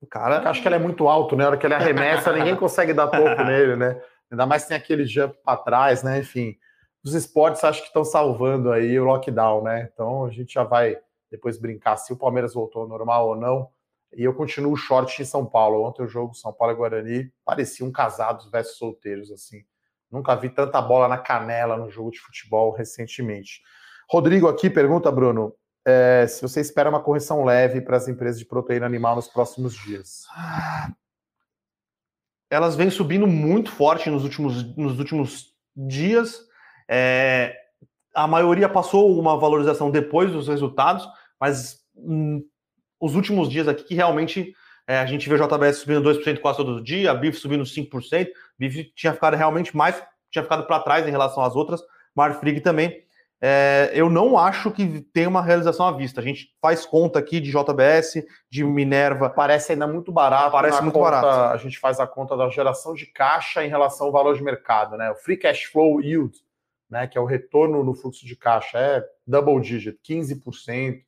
O 0.01 0.07
cara, 0.07 0.49
acho 0.49 0.63
que 0.63 0.69
ele 0.69 0.77
é 0.77 0.79
muito 0.79 1.07
alto, 1.07 1.37
né? 1.37 1.45
A 1.45 1.49
hora 1.49 1.59
que 1.59 1.67
ele 1.67 1.75
arremessa, 1.75 2.33
ninguém 2.33 2.57
consegue 2.57 2.95
dar 2.95 3.09
topo 3.09 3.45
nele, 3.45 3.77
né? 3.77 4.03
Ainda 4.31 4.47
mais 4.47 4.67
tem 4.67 4.75
aquele 4.75 5.05
jump 5.05 5.37
para 5.45 5.59
trás, 5.59 6.03
né? 6.03 6.21
Enfim, 6.21 6.57
os 7.05 7.13
esportes 7.13 7.63
acho 7.63 7.83
que 7.83 7.89
estão 7.89 8.03
salvando 8.03 8.73
aí 8.73 8.99
o 8.99 9.05
lockdown, 9.05 9.63
né? 9.63 9.91
Então 9.93 10.25
a 10.25 10.31
gente 10.31 10.55
já 10.55 10.65
vai 10.65 10.97
depois 11.31 11.59
brincar 11.59 11.99
se 11.99 12.11
o 12.11 12.17
Palmeiras 12.17 12.55
voltou 12.55 12.83
ao 12.83 12.89
normal 12.89 13.29
ou 13.29 13.37
não. 13.37 13.69
E 14.13 14.25
eu 14.25 14.35
continuo 14.35 14.77
short 14.77 15.21
em 15.23 15.25
São 15.25 15.47
Paulo. 15.47 15.83
Ontem 15.85 16.03
o 16.03 16.09
jogo 16.09 16.35
São 16.35 16.53
Paulo 16.53 16.75
e 16.75 16.77
Guarani 16.77 17.33
parecia 17.45 17.87
um 17.87 17.93
casados 17.93 18.51
versus 18.51 18.77
solteiros, 18.77 19.31
assim. 19.31 19.65
Nunca 20.11 20.35
vi 20.35 20.49
tanta 20.49 20.83
bola 20.83 21.07
na 21.07 21.19
canela 21.19 21.77
no 21.77 21.89
jogo 21.89 22.11
de 22.11 22.19
futebol 22.19 22.73
recentemente. 22.73 23.63
Rodrigo 24.11 24.49
aqui 24.49 24.69
pergunta, 24.69 25.11
Bruno, 25.13 25.55
é, 25.87 26.27
se 26.27 26.43
você 26.43 26.61
espera 26.61 26.91
uma 26.91 27.03
correção 27.03 27.45
leve 27.45 27.81
para 27.81 27.97
as 27.97 28.09
empresas 28.09 28.39
de 28.39 28.45
proteína 28.45 28.87
animal 28.87 29.15
nos 29.15 29.29
próximos 29.29 29.75
dias. 29.75 30.25
Elas 32.51 32.75
vêm 32.75 32.91
subindo 32.91 33.27
muito 33.27 33.71
forte 33.71 34.11
nos 34.11 34.25
últimos, 34.25 34.77
nos 34.77 34.99
últimos 34.99 35.55
dias. 35.77 36.41
É, 36.91 37.57
a 38.13 38.27
maioria 38.27 38.69
passou 38.69 39.17
uma 39.19 39.39
valorização 39.39 39.91
depois 39.91 40.33
dos 40.33 40.49
resultados, 40.49 41.09
mas 41.41 41.79
hum, 41.95 42.45
os 43.01 43.15
últimos 43.15 43.49
dias 43.49 43.67
aqui 43.67 43.83
que 43.83 43.95
realmente 43.95 44.55
é, 44.87 44.99
a 44.99 45.07
gente 45.07 45.29
vê 45.29 45.37
JBS 45.37 45.79
subindo 45.79 46.03
2% 46.03 46.41
quase 46.41 46.59
todo 46.59 46.83
dia, 46.83 47.11
a 47.11 47.15
BIF 47.15 47.39
subindo 47.39 47.65
5%, 47.65 48.27
a 48.27 48.31
BIF 48.59 48.93
tinha 48.95 49.13
ficado 49.13 49.37
realmente 49.37 49.77
mais, 49.77 50.03
tinha 50.31 50.43
ficado 50.43 50.67
para 50.67 50.81
trás 50.81 51.07
em 51.07 51.11
relação 51.11 51.43
às 51.43 51.57
outras, 51.57 51.81
Marfrig 52.15 52.61
também. 52.61 53.05
É, 53.43 53.91
eu 53.95 54.11
não 54.11 54.37
acho 54.37 54.71
que 54.71 55.01
tem 55.15 55.27
uma 55.27 55.41
realização 55.43 55.87
à 55.87 55.93
vista. 55.93 56.21
A 56.21 56.25
gente 56.25 56.55
faz 56.61 56.85
conta 56.85 57.19
aqui 57.19 57.41
de 57.41 57.51
JBS, 57.51 58.23
de 58.51 58.63
Minerva. 58.63 59.31
Parece 59.31 59.73
ainda 59.73 59.87
muito 59.87 60.13
barato. 60.13 60.53
Parece 60.53 60.83
muito 60.83 60.93
conta, 60.93 61.11
barato. 61.23 61.55
A 61.55 61.57
gente 61.57 61.79
faz 61.79 61.99
a 61.99 62.07
conta 62.07 62.37
da 62.37 62.51
geração 62.51 62.93
de 62.93 63.07
caixa 63.07 63.65
em 63.65 63.69
relação 63.69 64.09
ao 64.09 64.13
valor 64.13 64.37
de 64.37 64.43
mercado, 64.43 64.97
né? 64.97 65.11
O 65.11 65.15
free 65.15 65.39
cash 65.39 65.65
flow 65.65 66.03
yield, 66.03 66.37
né? 66.91 67.07
Que 67.07 67.17
é 67.17 67.21
o 67.21 67.25
retorno 67.25 67.83
no 67.83 67.95
fluxo 67.95 68.27
de 68.27 68.37
caixa, 68.37 68.79
é 68.79 69.05
double 69.27 69.59
digit, 69.61 69.99
15%. 70.07 71.01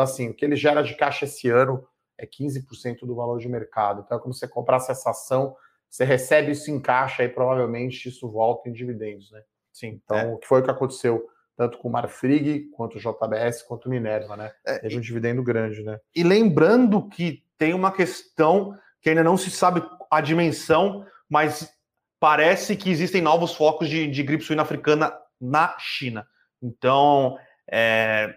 Então, 0.00 0.04
assim, 0.04 0.28
o 0.30 0.34
que 0.34 0.46
ele 0.46 0.56
gera 0.56 0.82
de 0.82 0.94
caixa 0.94 1.26
esse 1.26 1.50
ano 1.50 1.86
é 2.16 2.26
15% 2.26 3.00
do 3.00 3.14
valor 3.14 3.38
de 3.38 3.48
mercado. 3.48 4.02
Então, 4.02 4.16
é 4.16 4.20
como 4.20 4.32
se 4.32 4.40
você 4.40 4.48
comprasse 4.48 4.90
essa 4.90 5.10
ação, 5.10 5.54
você 5.90 6.04
recebe 6.04 6.52
isso 6.52 6.70
em 6.70 6.80
caixa 6.80 7.22
e 7.22 7.28
provavelmente 7.28 8.08
isso 8.08 8.26
volta 8.30 8.70
em 8.70 8.72
dividendos, 8.72 9.30
né? 9.30 9.42
Sim. 9.70 10.00
Então, 10.02 10.16
é. 10.16 10.26
o 10.26 10.38
que 10.38 10.46
foi 10.46 10.60
o 10.60 10.64
que 10.64 10.70
aconteceu 10.70 11.28
tanto 11.54 11.76
com 11.76 11.88
o 11.88 11.92
Marfrig, 11.92 12.70
quanto 12.70 12.96
o 12.96 12.98
JBS, 12.98 13.62
quanto 13.64 13.86
o 13.86 13.90
Minerva, 13.90 14.34
né? 14.38 14.50
É, 14.64 14.78
Teve 14.78 14.96
um 14.96 15.00
dividendo 15.00 15.42
grande, 15.42 15.82
né? 15.82 16.00
E 16.16 16.22
lembrando 16.22 17.06
que 17.06 17.44
tem 17.58 17.74
uma 17.74 17.92
questão 17.92 18.74
que 19.02 19.10
ainda 19.10 19.22
não 19.22 19.36
se 19.36 19.50
sabe 19.50 19.82
a 20.10 20.22
dimensão, 20.22 21.04
mas 21.28 21.70
parece 22.18 22.74
que 22.74 22.88
existem 22.90 23.20
novos 23.20 23.54
focos 23.54 23.86
de, 23.86 24.06
de 24.06 24.22
gripe 24.22 24.44
suína 24.44 24.62
africana 24.62 25.12
na 25.38 25.76
China. 25.78 26.26
Então, 26.62 27.36
é, 27.70 28.34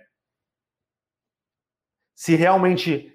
se 2.23 2.37
realmente 2.37 3.11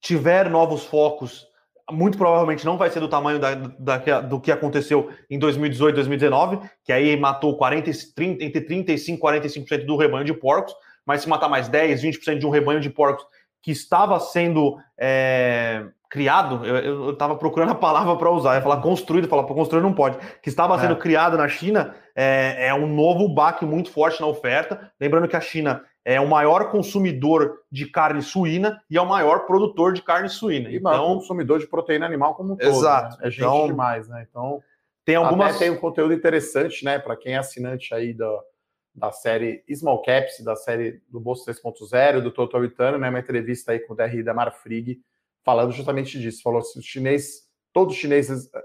tiver 0.00 0.50
novos 0.50 0.84
focos 0.84 1.46
muito 1.88 2.18
provavelmente 2.18 2.66
não 2.66 2.76
vai 2.76 2.90
ser 2.90 2.98
do 2.98 3.08
tamanho 3.08 3.38
da, 3.38 3.54
da, 3.54 4.20
do 4.22 4.40
que 4.40 4.50
aconteceu 4.50 5.08
em 5.30 5.38
2018, 5.38 5.94
2019, 5.94 6.58
que 6.82 6.92
aí 6.92 7.16
matou 7.16 7.56
40, 7.56 7.92
30, 8.16 8.42
entre 8.42 8.60
35% 8.62 9.14
e 9.14 9.18
45% 9.20 9.86
do 9.86 9.96
rebanho 9.96 10.24
de 10.24 10.34
porcos, 10.34 10.74
mas 11.06 11.22
se 11.22 11.28
matar 11.28 11.48
mais 11.48 11.68
10, 11.68 12.02
20% 12.02 12.38
de 12.38 12.46
um 12.46 12.50
rebanho 12.50 12.80
de 12.80 12.90
porcos 12.90 13.24
que 13.62 13.70
estava 13.70 14.18
sendo 14.18 14.78
é, 14.98 15.84
criado, 16.10 16.66
eu 16.66 17.10
estava 17.10 17.36
procurando 17.36 17.70
a 17.70 17.76
palavra 17.76 18.16
para 18.16 18.32
usar, 18.32 18.56
ia 18.56 18.62
falar 18.62 18.80
construído, 18.80 19.28
falar 19.28 19.44
para 19.44 19.54
construir 19.54 19.80
não 19.80 19.92
pode, 19.92 20.18
que 20.42 20.48
estava 20.48 20.76
sendo 20.80 20.94
é. 20.94 20.98
criado 20.98 21.38
na 21.38 21.46
China, 21.46 21.94
é, 22.16 22.66
é 22.66 22.74
um 22.74 22.92
novo 22.92 23.28
baque 23.28 23.64
muito 23.64 23.92
forte 23.92 24.20
na 24.20 24.26
oferta. 24.26 24.90
Lembrando 25.00 25.28
que 25.28 25.36
a 25.36 25.40
China 25.40 25.84
é 26.04 26.20
o 26.20 26.28
maior 26.28 26.70
consumidor 26.70 27.62
de 27.72 27.86
carne 27.86 28.20
suína 28.20 28.82
e 28.90 28.98
é 28.98 29.00
o 29.00 29.08
maior 29.08 29.46
produtor 29.46 29.94
de 29.94 30.02
carne 30.02 30.28
suína. 30.28 30.68
E 30.70 30.76
então, 30.76 31.14
consumidor 31.14 31.58
de 31.58 31.66
proteína 31.66 32.04
animal 32.04 32.34
como 32.34 32.52
um 32.52 32.56
todo. 32.56 32.68
Exato. 32.68 33.16
Né? 33.18 33.28
É 33.28 33.30
gente 33.30 33.40
então, 33.40 33.66
demais, 33.66 34.06
né? 34.08 34.26
Então, 34.28 34.62
tem 35.04 35.16
algumas. 35.16 35.58
tem 35.58 35.70
um 35.70 35.78
conteúdo 35.78 36.12
interessante, 36.12 36.84
né? 36.84 36.98
Para 36.98 37.16
quem 37.16 37.34
é 37.34 37.38
assinante 37.38 37.94
aí 37.94 38.12
da, 38.12 38.40
da 38.94 39.12
série 39.12 39.64
Small 39.74 40.02
Caps, 40.02 40.44
da 40.44 40.54
série 40.54 41.00
do 41.08 41.18
Bolso 41.18 41.50
3.0, 41.50 42.20
do 42.20 42.30
Total 42.30 42.60
Return, 42.60 42.98
né? 42.98 43.08
Uma 43.08 43.20
entrevista 43.20 43.72
aí 43.72 43.80
com 43.80 43.94
o 43.94 43.96
DRI 43.96 44.22
da 44.22 44.34
Marfrig, 44.34 45.00
falando 45.42 45.72
justamente 45.72 46.20
disso. 46.20 46.42
Falou 46.42 46.58
assim: 46.58 46.80
os 46.80 46.84
chineses, 46.84 47.48
todos 47.72 47.94
os 47.94 48.00
chineses, 48.00 48.52
eh, 48.54 48.64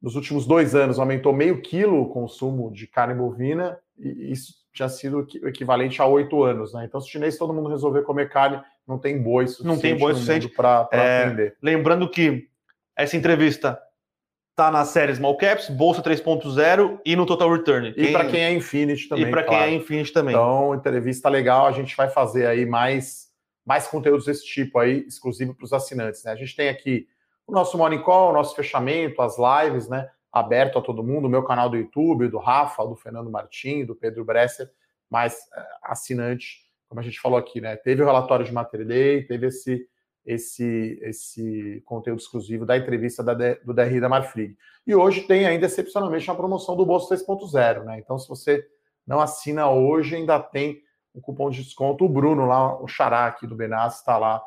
nos 0.00 0.14
últimos 0.14 0.46
dois 0.46 0.76
anos, 0.76 1.00
aumentou 1.00 1.32
meio 1.32 1.60
quilo 1.60 2.02
o 2.02 2.08
consumo 2.08 2.70
de 2.70 2.86
carne 2.86 3.14
bovina, 3.14 3.78
e 3.98 4.30
isso 4.30 4.61
tinha 4.72 4.88
sido 4.88 5.26
o 5.42 5.48
equivalente 5.48 6.00
a 6.00 6.06
oito 6.06 6.42
anos, 6.42 6.72
né? 6.72 6.84
Então, 6.84 7.00
se 7.00 7.08
o 7.08 7.10
chinês 7.10 7.36
todo 7.36 7.52
mundo 7.52 7.68
resolver 7.68 8.02
comer 8.02 8.28
carne, 8.28 8.60
não 8.86 8.98
tem 8.98 9.20
boi 9.20 9.46
suficiente, 9.46 9.68
não 9.68 9.78
tem 9.78 9.96
boi 9.96 10.14
suficiente 10.14 10.48
para 10.48 10.88
é, 10.90 11.24
atender. 11.24 11.56
Lembrando 11.62 12.08
que 12.08 12.48
essa 12.96 13.16
entrevista 13.16 13.78
tá 14.54 14.70
na 14.70 14.84
série 14.84 15.14
Small 15.14 15.36
Caps, 15.36 15.68
Bolsa 15.70 16.02
3.0 16.02 17.00
e 17.04 17.16
no 17.16 17.26
Total 17.26 17.50
Return. 17.50 17.92
Quem... 17.92 18.04
E 18.04 18.12
para 18.12 18.26
quem 18.26 18.44
é 18.44 18.52
Infinity 18.52 19.08
também. 19.08 19.26
E 19.26 19.30
para 19.30 19.42
claro. 19.42 19.64
quem 19.64 19.72
é 19.72 19.76
Infinity 19.76 20.12
também. 20.12 20.34
Então, 20.34 20.74
entrevista 20.74 21.28
legal, 21.28 21.66
a 21.66 21.72
gente 21.72 21.96
vai 21.96 22.08
fazer 22.08 22.46
aí 22.46 22.66
mais, 22.66 23.28
mais 23.64 23.86
conteúdos 23.86 24.26
desse 24.26 24.44
tipo 24.44 24.78
aí, 24.78 25.04
exclusivo 25.06 25.54
para 25.54 25.64
os 25.64 25.72
assinantes, 25.72 26.24
né? 26.24 26.32
A 26.32 26.36
gente 26.36 26.54
tem 26.54 26.68
aqui 26.68 27.06
o 27.46 27.52
nosso 27.52 27.76
Morning 27.76 28.02
Call, 28.02 28.30
o 28.30 28.32
nosso 28.32 28.54
fechamento, 28.54 29.20
as 29.22 29.36
lives, 29.38 29.88
né? 29.88 30.08
Aberto 30.32 30.78
a 30.78 30.82
todo 30.82 31.02
mundo, 31.02 31.26
o 31.26 31.30
meu 31.30 31.42
canal 31.42 31.68
do 31.68 31.76
YouTube, 31.76 32.28
do 32.28 32.38
Rafa, 32.38 32.86
do 32.86 32.96
Fernando 32.96 33.30
Martins, 33.30 33.86
do 33.86 33.94
Pedro 33.94 34.24
Bresser, 34.24 34.70
mais 35.10 35.34
uh, 35.34 35.60
assinante, 35.82 36.62
como 36.88 37.00
a 37.00 37.04
gente 37.04 37.20
falou 37.20 37.38
aqui, 37.38 37.60
né? 37.60 37.76
Teve 37.76 38.02
o 38.02 38.06
relatório 38.06 38.44
de 38.44 38.52
Mater 38.52 38.86
Day, 38.86 39.22
teve 39.24 39.46
esse, 39.46 39.86
esse, 40.24 40.98
esse 41.02 41.82
conteúdo 41.84 42.20
exclusivo 42.20 42.64
da 42.64 42.76
entrevista 42.76 43.22
da, 43.22 43.34
do 43.34 43.74
DRI 43.74 44.00
da 44.00 44.08
Marfrig. 44.08 44.56
E 44.86 44.94
hoje 44.94 45.22
tem 45.22 45.46
ainda, 45.46 45.66
excepcionalmente, 45.66 46.28
uma 46.30 46.36
promoção 46.36 46.76
do 46.76 46.86
Bolso 46.86 47.12
3.0, 47.14 47.84
né? 47.84 47.98
Então, 47.98 48.18
se 48.18 48.28
você 48.28 48.66
não 49.06 49.20
assina 49.20 49.70
hoje, 49.70 50.16
ainda 50.16 50.38
tem 50.40 50.82
o 51.14 51.20
cupom 51.20 51.50
de 51.50 51.62
desconto. 51.62 52.04
O 52.04 52.08
Bruno 52.08 52.46
lá, 52.46 52.80
o 52.80 52.88
Xará 52.88 53.26
aqui 53.26 53.46
do 53.46 53.56
Benas, 53.56 53.96
está 53.96 54.16
lá 54.16 54.42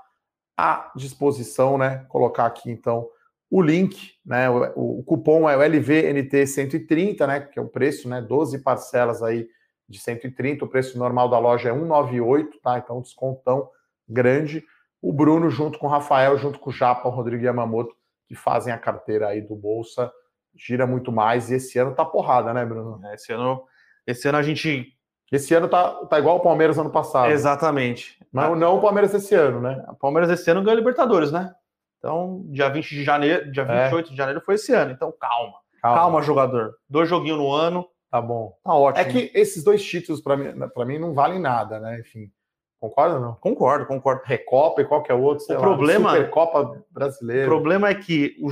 à 0.58 0.92
disposição, 0.96 1.78
né? 1.78 2.06
Colocar 2.10 2.46
aqui, 2.46 2.72
então, 2.72 3.08
o 3.50 3.62
link, 3.62 4.14
né, 4.26 4.50
o, 4.50 5.00
o 5.00 5.04
cupom 5.04 5.50
é 5.50 5.56
o 5.56 5.60
LVNT130, 5.60 7.28
né, 7.28 7.40
que 7.40 7.60
é 7.60 7.62
o 7.62 7.68
preço, 7.68 8.10
né, 8.10 8.22
12 8.22 8.60
parcelas 8.60 9.22
aí 9.22 9.48
de 9.88 10.00
130, 10.00 10.66
o 10.66 10.68
preço 10.68 10.98
normal 10.98 11.30
da 11.30 11.38
loja 11.38 11.70
é 11.70 11.74
198, 11.74 12.60
tá? 12.60 12.78
Então, 12.78 13.02
descontão 13.02 13.70
grande. 14.08 14.64
O 15.02 15.14
Bruno, 15.14 15.50
junto 15.50 15.78
com 15.78 15.88
o 15.88 15.90
Rafael, 15.90 16.38
junto 16.38 16.60
com 16.60 16.70
o 16.70 16.74
Japa, 16.74 17.08
o 17.08 17.12
Rodrigo 17.12 17.44
Yamamoto, 17.44 17.96
que 18.28 18.36
fazem 18.36 18.74
a 18.74 18.78
carteira 18.78 19.28
aí 19.28 19.42
do 19.42 19.56
Bolsa, 19.56 20.12
gira 20.56 20.88
muito 20.88 21.12
mais. 21.12 21.52
E 21.52 21.56
esse 21.56 21.78
ano 21.78 21.94
tá 21.94 22.04
porrada, 22.04 22.54
né, 22.54 22.66
Bruno? 22.66 23.00
É, 23.06 23.14
esse 23.14 23.32
ano, 23.32 23.64
esse 24.08 24.28
ano 24.28 24.38
a 24.40 24.42
gente 24.42 24.92
Esse 25.32 25.54
ano 25.54 25.68
tá, 25.68 25.92
tá 26.06 26.18
igual 26.18 26.38
o 26.38 26.42
Palmeiras 26.42 26.78
ano 26.78 26.90
passado. 26.90 27.32
Exatamente. 27.32 28.18
Mas 28.32 28.58
não 28.58 28.78
o 28.78 28.82
Palmeiras 28.82 29.14
esse 29.14 29.36
ano, 29.36 29.62
né? 29.62 29.86
O 29.90 29.96
Palmeiras 29.96 30.30
esse 30.32 30.50
ano 30.50 30.64
ganhou 30.64 30.78
Libertadores, 30.78 31.32
né? 31.32 31.54
Então, 31.98 32.44
dia 32.48 32.70
20 32.70 32.90
de 32.90 33.04
janeiro, 33.04 33.52
dia 33.52 33.64
28 33.64 34.08
é. 34.08 34.12
de 34.12 34.18
janeiro 34.18 34.42
foi 34.42 34.56
esse 34.56 34.74
ano. 34.74 34.92
Então, 34.92 35.12
calma. 35.12 35.56
Calma, 35.82 35.98
calma 35.98 36.22
jogador. 36.22 36.76
Dois 36.90 37.10
joguinhos 37.10 37.38
no 37.38 37.52
ano. 37.52 37.88
Tá 38.12 38.22
bom. 38.22 38.58
Tá 38.64 38.74
ótimo. 38.74 39.02
É 39.02 39.12
que 39.12 39.32
esses 39.34 39.64
dois 39.64 39.84
títulos, 39.84 40.22
para 40.22 40.38
mim, 40.38 40.68
para 40.74 40.86
mim, 40.86 40.98
não 40.98 41.14
valem 41.14 41.40
nada, 41.40 41.80
né? 41.80 42.00
Enfim. 42.00 42.32
Concorda 42.80 43.16
ou 43.16 43.22
não? 43.22 43.36
Concordo, 43.36 43.86
concordo. 43.86 44.22
Recopa 44.26 44.82
e 44.82 44.86
qualquer 44.86 45.14
outro. 45.14 45.46
O 45.54 45.60
problema. 45.60 46.12
Lá, 46.12 46.18
Supercopa 46.18 46.84
brasileira. 46.92 47.46
O 47.46 47.50
problema 47.50 47.90
é 47.90 47.96
que 47.96 48.36
o, 48.42 48.50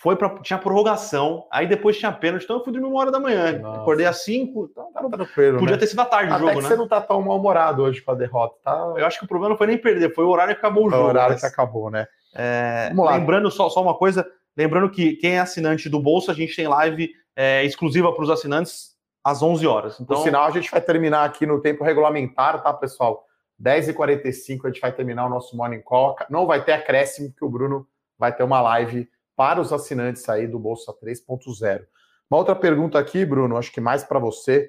foi 0.00 0.16
para 0.16 0.30
tinha 0.38 0.58
prorrogação, 0.58 1.46
aí 1.52 1.66
depois 1.66 1.98
tinha 1.98 2.10
pênalti, 2.10 2.44
então 2.44 2.56
eu 2.56 2.64
fui 2.64 2.72
dormir 2.72 2.88
uma 2.88 2.98
hora 3.00 3.10
da 3.10 3.20
manhã. 3.20 3.58
Nossa. 3.58 3.82
Acordei 3.82 4.06
às 4.06 4.24
cinco, 4.24 4.70
então 4.70 4.90
tá 4.92 5.08
tranquilo. 5.10 5.58
Podia 5.58 5.74
né? 5.74 5.80
ter 5.80 5.86
sido 5.88 6.00
à 6.00 6.06
tarde 6.06 6.32
Até 6.32 6.36
o 6.36 6.38
jogo, 6.40 6.56
que 6.56 6.62
né? 6.62 6.68
Você 6.68 6.76
não 6.76 6.88
tá 6.88 7.02
tão 7.02 7.20
mal-humorado 7.20 7.82
hoje 7.82 8.00
com 8.00 8.12
a 8.12 8.14
derrota, 8.14 8.56
tá? 8.64 8.94
Eu 8.96 9.04
acho 9.04 9.18
que 9.18 9.26
o 9.26 9.28
problema 9.28 9.50
não 9.50 9.58
foi 9.58 9.66
nem 9.66 9.76
perder, 9.76 10.14
foi 10.14 10.24
o 10.24 10.28
horário 10.28 10.54
que 10.54 10.58
acabou 10.58 10.86
o 10.86 10.88
foi 10.88 10.96
jogo. 10.96 11.06
O 11.06 11.10
horário 11.10 11.32
mas... 11.32 11.40
que 11.42 11.46
acabou, 11.46 11.90
né? 11.90 12.06
É. 12.34 12.92
Lembrando 12.94 13.50
só, 13.50 13.68
só 13.68 13.82
uma 13.82 13.96
coisa, 13.96 14.26
lembrando 14.56 14.90
que 14.90 15.16
quem 15.16 15.32
é 15.32 15.40
assinante 15.40 15.88
do 15.88 16.00
Bolsa, 16.00 16.32
a 16.32 16.34
gente 16.34 16.54
tem 16.54 16.68
live 16.68 17.10
é, 17.36 17.64
exclusiva 17.64 18.12
para 18.12 18.22
os 18.22 18.30
assinantes 18.30 18.90
às 19.24 19.42
11 19.42 19.66
horas. 19.66 20.00
Então, 20.00 20.16
Por 20.16 20.22
sinal, 20.22 20.44
a 20.44 20.50
gente 20.50 20.70
vai 20.70 20.80
terminar 20.80 21.24
aqui 21.24 21.46
no 21.46 21.60
tempo 21.60 21.84
regulamentar, 21.84 22.62
tá, 22.62 22.72
pessoal? 22.72 23.24
10h45 23.62 24.64
a 24.64 24.68
gente 24.68 24.80
vai 24.80 24.92
terminar 24.92 25.26
o 25.26 25.28
nosso 25.28 25.56
Morning 25.56 25.82
Call. 25.82 26.16
Não 26.30 26.46
vai 26.46 26.64
ter 26.64 26.72
acréscimo, 26.72 27.32
que 27.32 27.44
o 27.44 27.48
Bruno 27.48 27.86
vai 28.18 28.34
ter 28.34 28.42
uma 28.42 28.60
live 28.60 29.08
para 29.36 29.60
os 29.60 29.72
assinantes 29.72 30.28
aí 30.28 30.46
do 30.46 30.58
Bolsa 30.58 30.92
3.0. 30.92 31.82
Uma 32.30 32.38
outra 32.38 32.54
pergunta 32.54 32.98
aqui, 32.98 33.24
Bruno, 33.24 33.56
acho 33.56 33.72
que 33.72 33.80
mais 33.80 34.04
para 34.04 34.18
você. 34.18 34.68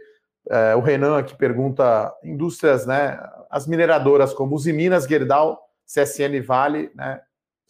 É, 0.50 0.76
o 0.76 0.80
Renan 0.80 1.20
aqui 1.20 1.36
pergunta: 1.36 2.14
indústrias, 2.24 2.86
né? 2.86 3.20
As 3.50 3.68
mineradoras 3.68 4.34
como 4.34 4.56
Usiminas, 4.56 5.06
Gerdau, 5.06 5.60
CSN 5.86 6.42
Vale, 6.42 6.92
né? 6.96 7.22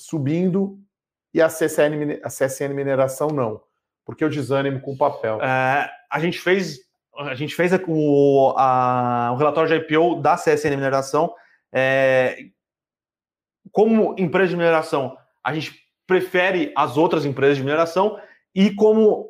Subindo 0.02 0.80
e 1.34 1.42
a 1.42 1.48
CSN, 1.48 2.20
a 2.24 2.28
CSN 2.28 2.74
Mineração 2.74 3.30
não. 3.30 3.62
Porque 4.06 4.26
o 4.26 4.30
desânimo 4.30 4.82
com 4.82 4.94
o 4.94 4.98
papel. 4.98 5.42
É, 5.42 5.90
a 6.12 6.20
gente 6.20 6.40
fez 6.40 6.80
a 7.18 7.36
gente 7.36 7.54
fez 7.54 7.72
o, 7.88 8.54
a, 8.58 9.32
o 9.34 9.36
relatório 9.36 9.70
de 9.70 9.76
IPO 9.86 10.22
da 10.22 10.36
CSN 10.36 10.76
Mineração. 10.76 11.34
É, 11.74 12.38
como 13.72 14.16
empresa 14.18 14.50
de 14.50 14.58
mineração, 14.58 15.18
a 15.44 15.54
gente 15.54 15.74
prefere 16.08 16.74
as 16.76 16.98
outras 16.98 17.26
empresas 17.26 17.58
de 17.58 17.64
mineração 17.64 18.20
e 18.54 18.74
como 18.74 19.30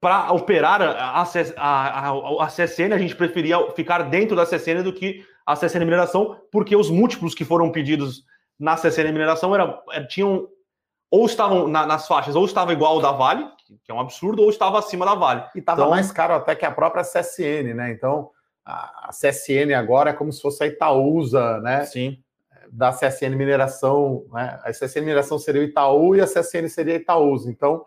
para 0.00 0.32
operar 0.32 0.82
a, 0.82 1.22
a, 1.22 1.22
a, 1.56 2.44
a, 2.44 2.46
CSN, 2.46 2.92
a 2.92 2.98
gente 2.98 3.14
preferia 3.14 3.70
ficar 3.72 4.02
dentro 4.02 4.34
da 4.34 4.44
CSN 4.44 4.82
do 4.82 4.92
que 4.92 5.24
a 5.46 5.54
CSN 5.54 5.84
Mineração, 5.84 6.40
porque 6.50 6.74
os 6.74 6.90
múltiplos 6.90 7.34
que 7.34 7.44
foram 7.44 7.70
pedidos 7.70 8.24
na 8.62 8.76
CSN 8.76 9.10
Mineração 9.12 9.52
era, 9.52 9.82
é, 9.90 10.04
tinham 10.04 10.48
ou 11.10 11.26
estavam 11.26 11.66
na, 11.66 11.84
nas 11.84 12.06
faixas, 12.06 12.36
ou 12.36 12.44
estava 12.44 12.72
igual 12.72 12.94
ao 12.94 13.02
da 13.02 13.10
Vale, 13.10 13.44
que 13.84 13.90
é 13.90 13.94
um 13.94 14.00
absurdo, 14.00 14.40
ou 14.40 14.48
estava 14.48 14.78
acima 14.78 15.04
da 15.04 15.14
Vale. 15.14 15.44
E 15.54 15.58
estava 15.58 15.80
então, 15.80 15.90
mais 15.90 16.12
caro 16.12 16.32
até 16.32 16.54
que 16.54 16.64
a 16.64 16.70
própria 16.70 17.02
CSN, 17.02 17.74
né? 17.74 17.90
Então, 17.90 18.30
a, 18.64 19.08
a 19.08 19.10
CSN 19.10 19.74
agora 19.76 20.10
é 20.10 20.12
como 20.14 20.32
se 20.32 20.40
fosse 20.40 20.62
a 20.62 20.66
Itaúsa, 20.68 21.60
né? 21.60 21.84
Sim. 21.84 22.22
Da 22.70 22.92
CSN 22.92 23.36
Mineração, 23.36 24.24
né? 24.32 24.58
A 24.62 24.70
CSN 24.70 25.00
Mineração 25.00 25.38
seria 25.38 25.60
o 25.60 25.64
Itaú 25.64 26.14
e 26.14 26.20
a 26.20 26.26
CSN 26.26 26.68
seria 26.68 26.94
a 26.94 26.98
Itaúsa. 26.98 27.50
Então, 27.50 27.84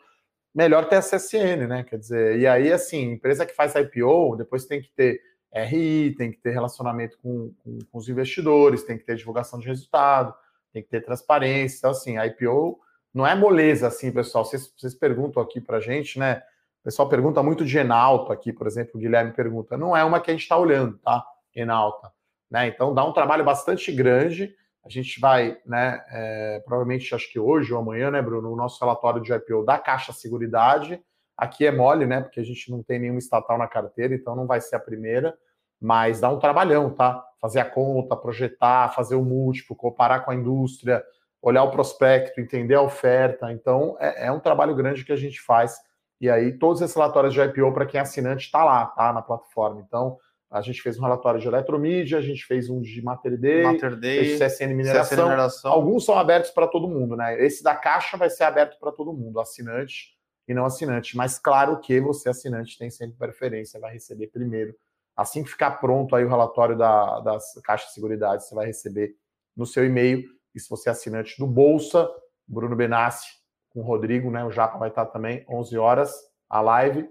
melhor 0.54 0.86
ter 0.90 0.98
a 0.98 1.02
CSN, 1.02 1.68
né? 1.68 1.84
Quer 1.84 1.98
dizer, 1.98 2.38
e 2.38 2.46
aí, 2.46 2.72
assim, 2.72 3.14
empresa 3.14 3.46
que 3.46 3.56
faz 3.56 3.74
IPO, 3.74 4.36
depois 4.36 4.66
tem 4.66 4.82
que 4.82 4.90
ter 4.90 5.22
RI, 5.52 6.14
tem 6.16 6.32
que 6.32 6.38
ter 6.38 6.52
relacionamento 6.52 7.18
com, 7.24 7.52
com, 7.64 7.80
com 7.92 7.98
os 7.98 8.08
investidores, 8.10 8.84
tem 8.84 8.98
que 8.98 9.06
ter 9.06 9.16
divulgação 9.16 9.58
de 9.58 9.66
resultado, 9.66 10.36
tem 10.76 10.84
que 10.84 10.90
ter 10.90 11.00
transparência. 11.00 11.78
Então, 11.78 11.92
assim, 11.92 12.18
a 12.18 12.28
IPO 12.28 12.78
não 13.14 13.26
é 13.26 13.34
moleza 13.34 13.88
assim, 13.88 14.12
pessoal. 14.12 14.44
Vocês, 14.44 14.74
vocês 14.78 14.94
perguntam 14.94 15.42
aqui 15.42 15.62
para 15.62 15.80
gente, 15.80 16.20
né? 16.20 16.44
O 16.82 16.84
pessoal 16.84 17.08
pergunta 17.08 17.42
muito 17.42 17.66
de 17.66 17.78
Enalta 17.78 18.34
aqui, 18.34 18.52
por 18.52 18.68
exemplo, 18.68 18.92
o 18.96 19.00
Guilherme 19.00 19.32
pergunta. 19.32 19.78
Não 19.78 19.96
é 19.96 20.04
uma 20.04 20.20
que 20.20 20.30
a 20.30 20.34
gente 20.34 20.44
está 20.44 20.58
olhando, 20.58 20.98
tá? 20.98 21.26
Enalta. 21.56 22.12
Né? 22.52 22.68
Então 22.68 22.94
dá 22.94 23.06
um 23.06 23.14
trabalho 23.14 23.46
bastante 23.46 23.90
grande. 23.92 24.54
A 24.86 24.90
gente 24.90 25.20
vai, 25.20 25.58
né? 25.66 26.04
É, 26.12 26.62
provavelmente 26.66 27.16
acho 27.16 27.32
que 27.32 27.40
hoje 27.40 27.74
ou 27.74 27.80
amanhã, 27.80 28.12
né, 28.12 28.22
Bruno, 28.22 28.52
o 28.52 28.56
nosso 28.56 28.78
relatório 28.84 29.22
de 29.22 29.34
IPO 29.34 29.64
da 29.64 29.80
Caixa 29.80 30.12
Seguridade. 30.12 31.02
Aqui 31.38 31.66
é 31.66 31.72
mole, 31.72 32.06
né? 32.06 32.20
Porque 32.20 32.42
a 32.42 32.46
gente 32.46 32.70
não 32.70 32.84
tem 32.84 33.00
nenhuma 33.00 33.20
estatal 33.20 33.58
na 33.58 33.68
carteira, 33.68 34.14
então 34.14 34.36
não 34.36 34.46
vai 34.46 34.60
ser 34.60 34.76
a 34.76 34.80
primeira, 34.80 35.36
mas 35.82 36.20
dá 36.20 36.30
um 36.30 36.38
trabalhão, 36.38 36.94
tá? 36.94 37.26
Fazer 37.46 37.60
a 37.60 37.66
conta, 37.66 38.16
projetar, 38.16 38.92
fazer 38.96 39.14
o 39.14 39.24
múltiplo, 39.24 39.76
comparar 39.76 40.22
com 40.22 40.32
a 40.32 40.36
indústria, 40.36 41.04
olhar 41.40 41.62
o 41.62 41.70
prospecto, 41.70 42.42
entender 42.42 42.74
a 42.74 42.82
oferta. 42.82 43.52
Então, 43.52 43.96
é, 44.00 44.26
é, 44.26 44.32
um 44.32 44.40
trabalho 44.40 44.74
grande 44.74 45.06
que 45.06 45.12
a 45.12 45.16
gente 45.16 45.40
faz. 45.40 45.78
E 46.20 46.28
aí, 46.28 46.58
todos 46.58 46.82
esses 46.82 46.96
relatórios 46.96 47.36
de 47.36 47.40
IPO, 47.40 47.72
para 47.72 47.86
quem 47.86 48.00
é 48.00 48.02
assinante, 48.02 48.46
está 48.46 48.64
lá, 48.64 48.88
tá 48.88 49.14
na 49.14 49.22
plataforma. 49.22 49.80
Então, 49.86 50.18
a 50.50 50.60
gente 50.62 50.82
fez 50.82 50.98
um 50.98 51.04
relatório 51.04 51.40
de 51.40 51.48
eletromídia, 51.48 52.18
a 52.18 52.22
gente 52.22 52.44
fez 52.46 52.68
um 52.68 52.82
de 52.82 53.00
Mater 53.04 53.40
Day, 53.40 53.62
Mater 53.62 53.96
Day 53.96 54.40
CSN 54.40 54.74
Mineração. 54.74 55.18
CSN 55.18 55.24
Mineração. 55.24 55.72
Alguns 55.72 56.04
são 56.04 56.18
abertos 56.18 56.50
para 56.50 56.66
todo 56.66 56.88
mundo, 56.88 57.16
né? 57.16 57.40
Esse 57.44 57.64
da 57.64 57.76
Caixa 57.76 58.18
vai 58.18 58.32
ser 58.32 58.46
aberto 58.46 58.80
para 58.80 58.92
todo 58.92 59.14
mundo, 59.14 59.40
assinante 59.40 60.16
e 60.48 60.54
não 60.54 60.66
assinante. 60.66 61.16
Mas 61.16 61.38
claro 61.38 61.80
que 61.80 62.00
você, 62.00 62.30
assinante, 62.30 62.76
tem 62.76 62.90
sempre 62.90 63.18
preferência, 63.18 63.80
vai 63.80 63.94
receber 63.94 64.28
primeiro. 64.28 64.76
Assim 65.16 65.44
que 65.44 65.50
ficar 65.50 65.72
pronto 65.72 66.16
aí 66.16 66.26
o 66.26 66.30
relatório 66.30 66.78
da, 66.78 67.20
das 67.22 67.54
Caixa 67.64 67.88
de 67.88 67.94
Seguridade, 67.94 68.46
você 68.46 68.54
vai 68.54 68.66
receber 68.66 69.16
no 69.56 69.66
seu 69.66 69.86
e-mail 69.86 70.24
e 70.54 70.60
se 70.60 70.70
você 70.70 70.90
é 70.90 70.92
assinante 70.92 71.38
do 71.40 71.48
Bolsa, 71.48 72.10
Bruno 72.48 72.76
Benassi 72.76 73.28
com 73.70 73.82
o 73.82 73.84
Rodrigo, 73.84 74.32
né? 74.32 74.44
O 74.44 74.52
Japa 74.52 74.78
vai 74.78 74.90
estar 74.90 75.06
também 75.08 75.46
11 75.50 75.78
horas 75.78 76.14
a 76.50 76.62
live 76.62 77.10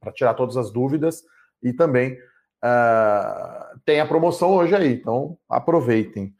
para 0.00 0.12
tirar 0.12 0.34
todas 0.34 0.56
as 0.56 0.70
dúvidas 0.70 1.22
e 1.62 1.72
também 1.72 2.12
uh, 2.12 3.80
tem 3.84 4.00
a 4.00 4.06
promoção 4.06 4.54
hoje 4.54 4.74
aí, 4.74 4.94
então 4.94 5.38
aproveitem. 5.48 6.34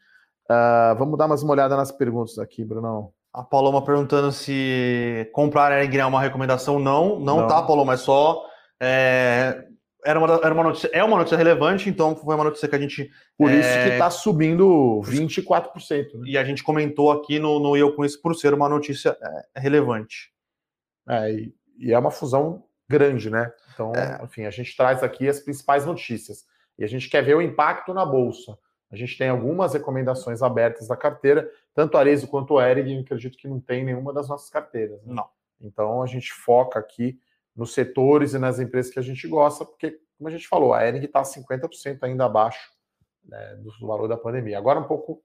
Uh, 0.50 0.96
vamos 0.96 1.18
dar 1.18 1.28
mais 1.28 1.42
uma 1.42 1.52
olhada 1.52 1.76
nas 1.76 1.90
perguntas 1.90 2.38
aqui, 2.38 2.64
Brunão. 2.64 3.12
A 3.32 3.42
Paloma 3.42 3.84
perguntando 3.84 4.32
se 4.32 5.28
comprar 5.32 5.72
é 5.72 6.06
uma 6.06 6.20
recomendação. 6.20 6.78
Não, 6.78 7.18
não, 7.20 7.40
não. 7.40 7.46
tá, 7.46 7.62
Paloma, 7.62 7.94
é 7.94 7.96
só 7.96 8.46
é, 8.80 9.66
era 10.06 10.18
uma, 10.20 10.34
era 10.36 10.54
uma 10.54 10.62
notícia, 10.62 10.88
é 10.92 11.02
uma 11.02 11.16
notícia 11.16 11.36
relevante, 11.36 11.90
então 11.90 12.14
foi 12.14 12.34
uma 12.34 12.44
notícia 12.44 12.68
que 12.68 12.76
a 12.76 12.78
gente. 12.78 13.10
Por 13.36 13.50
é... 13.50 13.58
isso 13.58 13.82
que 13.82 13.94
está 13.94 14.08
subindo 14.08 15.00
24%. 15.04 16.14
Né? 16.14 16.28
E 16.28 16.38
a 16.38 16.44
gente 16.44 16.62
comentou 16.62 17.10
aqui 17.10 17.40
no, 17.40 17.58
no 17.58 17.76
Eu 17.76 17.94
Com 17.94 18.04
Isso 18.04 18.22
por 18.22 18.34
ser 18.36 18.54
uma 18.54 18.68
notícia 18.68 19.16
é, 19.54 19.60
relevante. 19.60 20.32
É, 21.08 21.32
e, 21.32 21.54
e, 21.78 21.92
é 21.92 21.98
uma 21.98 22.12
fusão 22.12 22.64
grande, 22.88 23.28
né? 23.30 23.52
Então, 23.74 23.92
é. 23.94 24.24
enfim, 24.24 24.44
a 24.44 24.50
gente 24.50 24.76
traz 24.76 25.02
aqui 25.02 25.28
as 25.28 25.40
principais 25.40 25.84
notícias. 25.84 26.44
E 26.78 26.84
a 26.84 26.86
gente 26.86 27.10
quer 27.10 27.22
ver 27.22 27.36
o 27.36 27.42
impacto 27.42 27.92
na 27.92 28.06
Bolsa. 28.06 28.56
A 28.90 28.94
gente 28.94 29.18
tem 29.18 29.28
algumas 29.28 29.74
recomendações 29.74 30.40
abertas 30.42 30.86
da 30.86 30.96
carteira, 30.96 31.50
tanto 31.74 31.96
a 31.96 32.00
Arezo 32.00 32.28
quanto 32.28 32.54
o 32.54 32.62
Erig, 32.62 33.00
acredito 33.00 33.36
que 33.36 33.48
não 33.48 33.58
tem 33.58 33.84
nenhuma 33.84 34.12
das 34.12 34.28
nossas 34.28 34.48
carteiras. 34.48 35.02
Né? 35.02 35.14
Não. 35.14 35.28
Então 35.60 36.00
a 36.00 36.06
gente 36.06 36.32
foca 36.32 36.78
aqui 36.78 37.18
nos 37.56 37.72
setores 37.72 38.34
e 38.34 38.38
nas 38.38 38.60
empresas 38.60 38.92
que 38.92 38.98
a 38.98 39.02
gente 39.02 39.26
gosta, 39.26 39.64
porque, 39.64 39.98
como 40.18 40.28
a 40.28 40.30
gente 40.30 40.46
falou, 40.46 40.74
a 40.74 40.86
Ering 40.86 41.04
está 41.04 41.22
50% 41.22 41.98
ainda 42.02 42.26
abaixo 42.26 42.70
né, 43.24 43.56
do 43.56 43.86
valor 43.86 44.08
da 44.08 44.16
pandemia. 44.16 44.58
Agora 44.58 44.78
um 44.78 44.84
pouco 44.84 45.22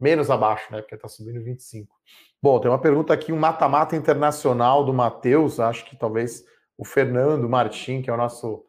menos 0.00 0.30
abaixo, 0.30 0.70
né? 0.72 0.80
Porque 0.80 0.94
está 0.94 1.08
subindo 1.08 1.42
25. 1.42 1.94
Bom, 2.42 2.60
tem 2.60 2.70
uma 2.70 2.80
pergunta 2.80 3.12
aqui, 3.12 3.32
um 3.32 3.38
mata-mata 3.38 3.96
internacional 3.96 4.84
do 4.84 4.92
Matheus, 4.92 5.58
acho 5.58 5.84
que 5.86 5.96
talvez 5.96 6.44
o 6.76 6.84
Fernando 6.84 7.48
Martim, 7.48 8.00
que 8.00 8.10
é 8.10 8.12
o 8.12 8.16
nosso 8.16 8.64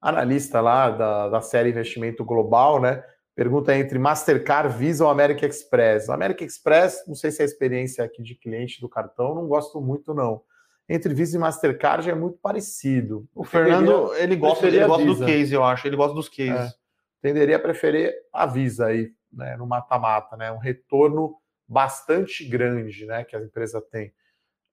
analista 0.00 0.60
lá 0.60 0.90
da, 0.90 1.28
da 1.28 1.40
série 1.40 1.70
Investimento 1.70 2.24
Global, 2.24 2.80
né? 2.80 3.04
Pergunta 3.34 3.74
entre 3.74 3.98
Mastercard, 3.98 4.76
Visa 4.76 5.04
ou 5.04 5.10
American 5.10 5.48
Express. 5.48 6.08
American 6.08 6.46
Express, 6.46 7.04
não 7.06 7.14
sei 7.14 7.30
se 7.30 7.40
é 7.40 7.42
a 7.42 7.46
experiência 7.46 8.04
aqui 8.04 8.22
de 8.22 8.34
cliente 8.34 8.80
do 8.80 8.88
cartão, 8.88 9.34
não 9.34 9.48
gosto 9.48 9.80
muito, 9.80 10.14
não 10.14 10.42
entre 10.88 11.14
Visa 11.14 11.36
e 11.36 11.40
Mastercard 11.40 12.08
é 12.10 12.14
muito 12.14 12.38
parecido. 12.38 13.26
O 13.34 13.44
Fernando, 13.44 14.14
ele 14.14 14.36
gosta, 14.36 14.66
ele 14.66 14.84
gosta 14.86 15.04
do 15.04 15.26
case, 15.26 15.54
eu 15.54 15.64
acho. 15.64 15.86
Ele 15.86 15.96
gosta 15.96 16.14
dos 16.14 16.28
cases. 16.28 16.72
É. 16.72 16.74
Tenderia 17.22 17.56
a 17.56 17.60
preferir 17.60 18.12
a 18.32 18.44
Visa 18.44 18.86
aí, 18.86 19.10
né, 19.32 19.56
no 19.56 19.66
mata-mata, 19.66 20.36
né? 20.36 20.52
Um 20.52 20.58
retorno 20.58 21.36
bastante 21.66 22.44
grande, 22.44 23.06
né, 23.06 23.24
que 23.24 23.34
a 23.34 23.40
empresa 23.40 23.80
tem. 23.80 24.12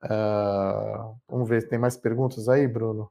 Uh, 0.04 1.16
vamos 1.30 1.48
ver, 1.48 1.68
tem 1.68 1.80
mais 1.80 1.96
perguntas 1.96 2.50
aí, 2.50 2.68
Bruno? 2.68 3.10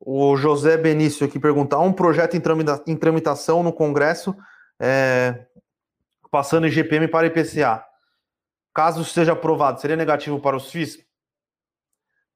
O 0.00 0.36
José 0.36 0.76
Benício 0.76 1.26
aqui 1.26 1.38
perguntar 1.38 1.78
um 1.78 1.92
projeto 1.92 2.34
em, 2.36 2.96
tramitação 2.96 3.62
no 3.62 3.72
Congresso, 3.72 4.36
é, 4.78 5.46
passando 6.30 6.68
GPM 6.68 7.08
para 7.08 7.26
IPCA. 7.26 7.84
Caso 8.74 9.04
seja 9.04 9.32
aprovado, 9.32 9.80
seria 9.80 9.96
negativo 9.96 10.40
para 10.40 10.56
os 10.56 10.70
FIIs? 10.70 10.98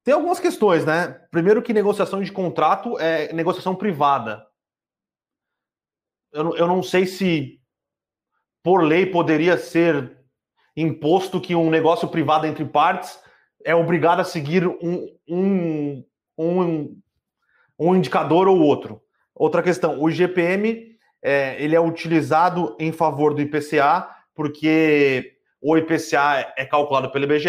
Tem 0.09 0.14
algumas 0.14 0.40
questões, 0.40 0.86
né? 0.86 1.20
Primeiro 1.30 1.61
que 1.61 1.74
negociação 1.74 2.22
de 2.22 2.32
contrato 2.32 2.98
é 2.98 3.30
negociação 3.34 3.74
privada. 3.74 4.42
Eu, 6.32 6.56
eu 6.56 6.66
não 6.66 6.82
sei 6.82 7.04
se 7.04 7.61
por 8.62 8.82
lei 8.82 9.04
poderia 9.04 9.59
ser 9.59 10.16
imposto 10.74 11.38
que 11.38 11.54
um 11.54 11.68
negócio 11.68 12.09
privado 12.09 12.46
entre 12.46 12.64
partes 12.64 13.20
é 13.62 13.74
obrigado 13.74 14.20
a 14.20 14.24
seguir 14.24 14.66
um, 14.66 15.14
um, 15.28 16.04
um, 16.38 16.98
um 17.78 17.94
indicador 17.94 18.48
ou 18.48 18.61
outro. 18.61 19.02
Outra 19.34 19.62
questão, 19.62 20.00
o 20.00 20.09
IGPM 20.09 20.96
é, 21.20 21.62
ele 21.62 21.76
é 21.76 21.80
utilizado 21.82 22.74
em 22.80 22.92
favor 22.92 23.34
do 23.34 23.42
IPCA 23.42 24.09
porque 24.34 25.38
o 25.61 25.76
IPCA 25.76 26.52
é 26.56 26.64
calculado 26.64 27.11
pelo 27.11 27.24
IBGE 27.24 27.48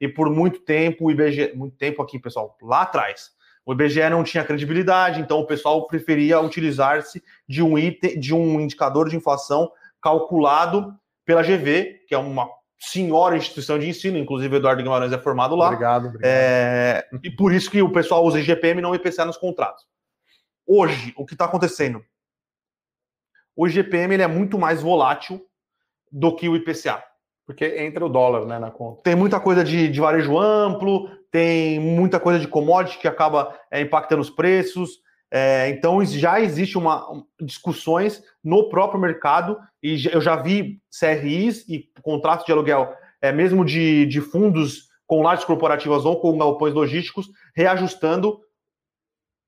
e 0.00 0.08
por 0.08 0.30
muito 0.30 0.60
tempo 0.60 1.06
o 1.06 1.10
IBGE, 1.10 1.52
muito 1.54 1.76
tempo 1.76 2.02
aqui, 2.02 2.18
pessoal, 2.18 2.56
lá 2.62 2.82
atrás, 2.82 3.30
o 3.64 3.72
IBGE 3.72 4.08
não 4.10 4.22
tinha 4.22 4.44
credibilidade, 4.44 5.20
então 5.20 5.40
o 5.40 5.46
pessoal 5.46 5.86
preferia 5.86 6.40
utilizar-se 6.40 7.22
de 7.48 7.62
um 7.62 7.76
item, 7.76 8.18
de 8.20 8.32
um 8.32 8.60
indicador 8.60 9.08
de 9.08 9.16
inflação 9.16 9.70
calculado 10.00 10.94
pela 11.24 11.42
GV, 11.42 12.04
que 12.06 12.14
é 12.14 12.18
uma 12.18 12.48
senhora 12.78 13.36
instituição 13.36 13.78
de 13.78 13.88
ensino, 13.88 14.18
inclusive 14.18 14.54
o 14.54 14.58
Eduardo 14.58 14.82
Guimarães 14.82 15.12
é 15.12 15.18
formado 15.18 15.56
lá. 15.56 15.66
Obrigado, 15.66 16.06
obrigado. 16.06 16.30
É, 16.30 17.08
e 17.24 17.30
por 17.30 17.52
isso 17.52 17.70
que 17.70 17.82
o 17.82 17.90
pessoal 17.90 18.24
usa 18.24 18.38
IGPM 18.38 18.78
e 18.78 18.82
não 18.82 18.94
IPCA 18.94 19.24
nos 19.24 19.36
contratos. 19.36 19.84
Hoje, 20.66 21.12
o 21.16 21.24
que 21.24 21.34
está 21.34 21.46
acontecendo? 21.46 22.04
O 23.56 23.66
IGPM 23.66 24.14
ele 24.14 24.22
é 24.22 24.26
muito 24.26 24.58
mais 24.58 24.82
volátil 24.82 25.44
do 26.12 26.36
que 26.36 26.48
o 26.48 26.54
IPCA. 26.54 27.02
Porque 27.46 27.64
entra 27.78 28.04
o 28.04 28.08
dólar 28.08 28.44
né, 28.44 28.58
na 28.58 28.70
conta. 28.70 29.02
Tem 29.02 29.14
muita 29.14 29.38
coisa 29.38 29.62
de, 29.62 29.88
de 29.88 30.00
varejo 30.00 30.36
amplo, 30.36 31.08
tem 31.30 31.78
muita 31.78 32.18
coisa 32.18 32.40
de 32.40 32.48
commodity 32.48 32.98
que 32.98 33.06
acaba 33.06 33.56
é, 33.70 33.80
impactando 33.80 34.20
os 34.20 34.30
preços. 34.30 34.98
É, 35.30 35.68
então 35.70 36.04
já 36.04 36.40
existe 36.40 36.78
uma 36.78 37.10
um, 37.12 37.24
discussões 37.40 38.22
no 38.42 38.68
próprio 38.68 39.00
mercado 39.00 39.58
e 39.82 39.96
eu 40.12 40.20
já 40.20 40.36
vi 40.36 40.80
CRIs 40.98 41.68
e 41.68 41.88
contratos 42.02 42.46
de 42.46 42.52
aluguel, 42.52 42.92
é, 43.20 43.32
mesmo 43.32 43.64
de, 43.64 44.06
de 44.06 44.20
fundos 44.20 44.86
com 45.06 45.22
lajes 45.22 45.44
corporativas 45.44 46.04
ou 46.04 46.20
com 46.20 46.38
galpões 46.38 46.74
logísticos, 46.74 47.28
reajustando 47.54 48.40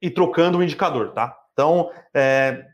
e 0.00 0.08
trocando 0.10 0.58
o 0.58 0.62
indicador, 0.62 1.12
tá? 1.12 1.36
Então, 1.52 1.90
é, 2.14 2.64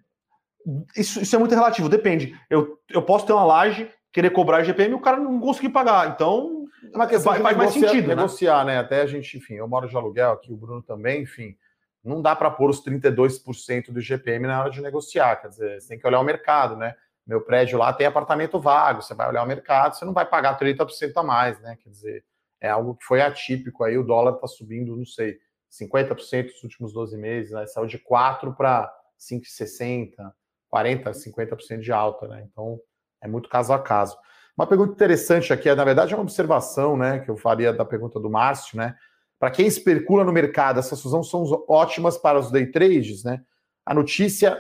isso, 0.97 1.21
isso, 1.23 1.35
é 1.35 1.39
muito 1.39 1.55
relativo, 1.55 1.89
depende. 1.89 2.39
Eu, 2.51 2.79
eu 2.91 3.03
posso 3.03 3.27
ter 3.27 3.33
uma 3.33 3.45
laje, 3.45 3.91
querer 4.15 4.31
cobrar 4.31 4.63
IGPM 4.63 4.93
e 4.93 4.95
o 4.95 5.01
cara 5.01 5.19
não 5.19 5.41
conseguir 5.41 5.71
pagar. 5.71 6.09
Então, 6.09 6.67
é 6.85 6.97
uma 6.97 7.07
questão 7.07 7.35
faz, 7.35 7.57
mais 7.57 7.73
sentido. 7.73 8.07
Né? 8.07 8.15
Negociar, 8.15 8.65
né? 8.65 8.75
né? 8.75 8.79
Até 8.79 9.03
a 9.03 9.07
gente, 9.07 9.37
enfim, 9.37 9.55
eu 9.55 9.67
moro 9.67 9.89
de 9.89 9.97
aluguel 9.97 10.31
aqui, 10.31 10.53
o 10.53 10.57
Bruno 10.57 10.81
também, 10.81 11.23
enfim. 11.23 11.57
Não 12.03 12.23
dá 12.23 12.37
para 12.37 12.49
pôr 12.49 12.71
os 12.71 12.83
32% 12.85 13.91
do 13.91 13.99
IGPM 13.99 14.47
na 14.47 14.61
hora 14.61 14.71
de 14.71 14.81
negociar. 14.81 15.37
Quer 15.37 15.49
dizer, 15.49 15.81
você 15.81 15.89
tem 15.89 15.99
que 15.99 16.07
olhar 16.07 16.21
o 16.21 16.25
mercado, 16.25 16.77
né? 16.77 16.95
Meu 17.27 17.41
prédio 17.41 17.77
lá 17.77 17.93
tem 17.93 18.07
apartamento 18.07 18.61
vago, 18.61 19.03
você 19.03 19.15
vai 19.15 19.29
olhar 19.29 19.43
o 19.43 19.47
mercado, 19.47 19.97
você 19.97 20.05
não 20.05 20.13
vai 20.13 20.27
pagar 20.27 20.59
30% 20.59 21.13
a 21.17 21.23
mais, 21.23 21.59
né? 21.61 21.77
Quer 21.83 21.89
dizer, 21.89 22.25
é 22.61 22.69
algo 22.69 22.95
que 22.95 23.05
foi 23.05 23.21
atípico 23.21 23.83
aí, 23.83 23.99
o 23.99 24.05
dólar 24.05 24.35
está 24.35 24.47
subindo, 24.47 24.95
não 24.95 25.07
sei, 25.07 25.39
50% 25.73 26.53
nos 26.53 26.63
últimos 26.63 26.93
12 26.93 27.17
meses, 27.17 27.51
né? 27.51 27.67
Saiu 27.67 27.87
de 27.87 27.99
4 27.99 28.55
para 28.55 28.95
5,60, 29.19 30.33
40, 30.69 31.11
50% 31.11 31.81
de 31.81 31.91
alta, 31.91 32.29
né? 32.29 32.47
Então, 32.49 32.79
é 33.25 33.29
muito 33.29 33.49
caso 33.49 33.73
a 33.73 33.79
caso. 33.79 34.17
Uma 34.57 34.67
pergunta 34.67 34.93
interessante 34.93 35.53
aqui, 35.53 35.69
é, 35.69 35.75
na 35.75 35.85
verdade, 35.85 36.13
é 36.13 36.17
uma 36.17 36.23
observação, 36.23 36.97
né, 36.97 37.19
que 37.19 37.31
eu 37.31 37.37
faria 37.37 37.73
da 37.73 37.85
pergunta 37.85 38.21
do 38.21 38.31
Márcio, 38.31 38.79
né? 38.79 38.95
Para 39.39 39.51
quem 39.51 39.67
especula 39.67 40.23
no 40.23 40.33
mercado, 40.33 40.79
essas 40.79 41.03
fusões 41.03 41.29
são 41.29 41.45
ótimas 41.69 42.17
para 42.17 42.39
os 42.39 42.51
day 42.51 42.67
trades, 42.67 43.25
né? 43.25 43.43
A 43.85 43.93
notícia, 43.93 44.59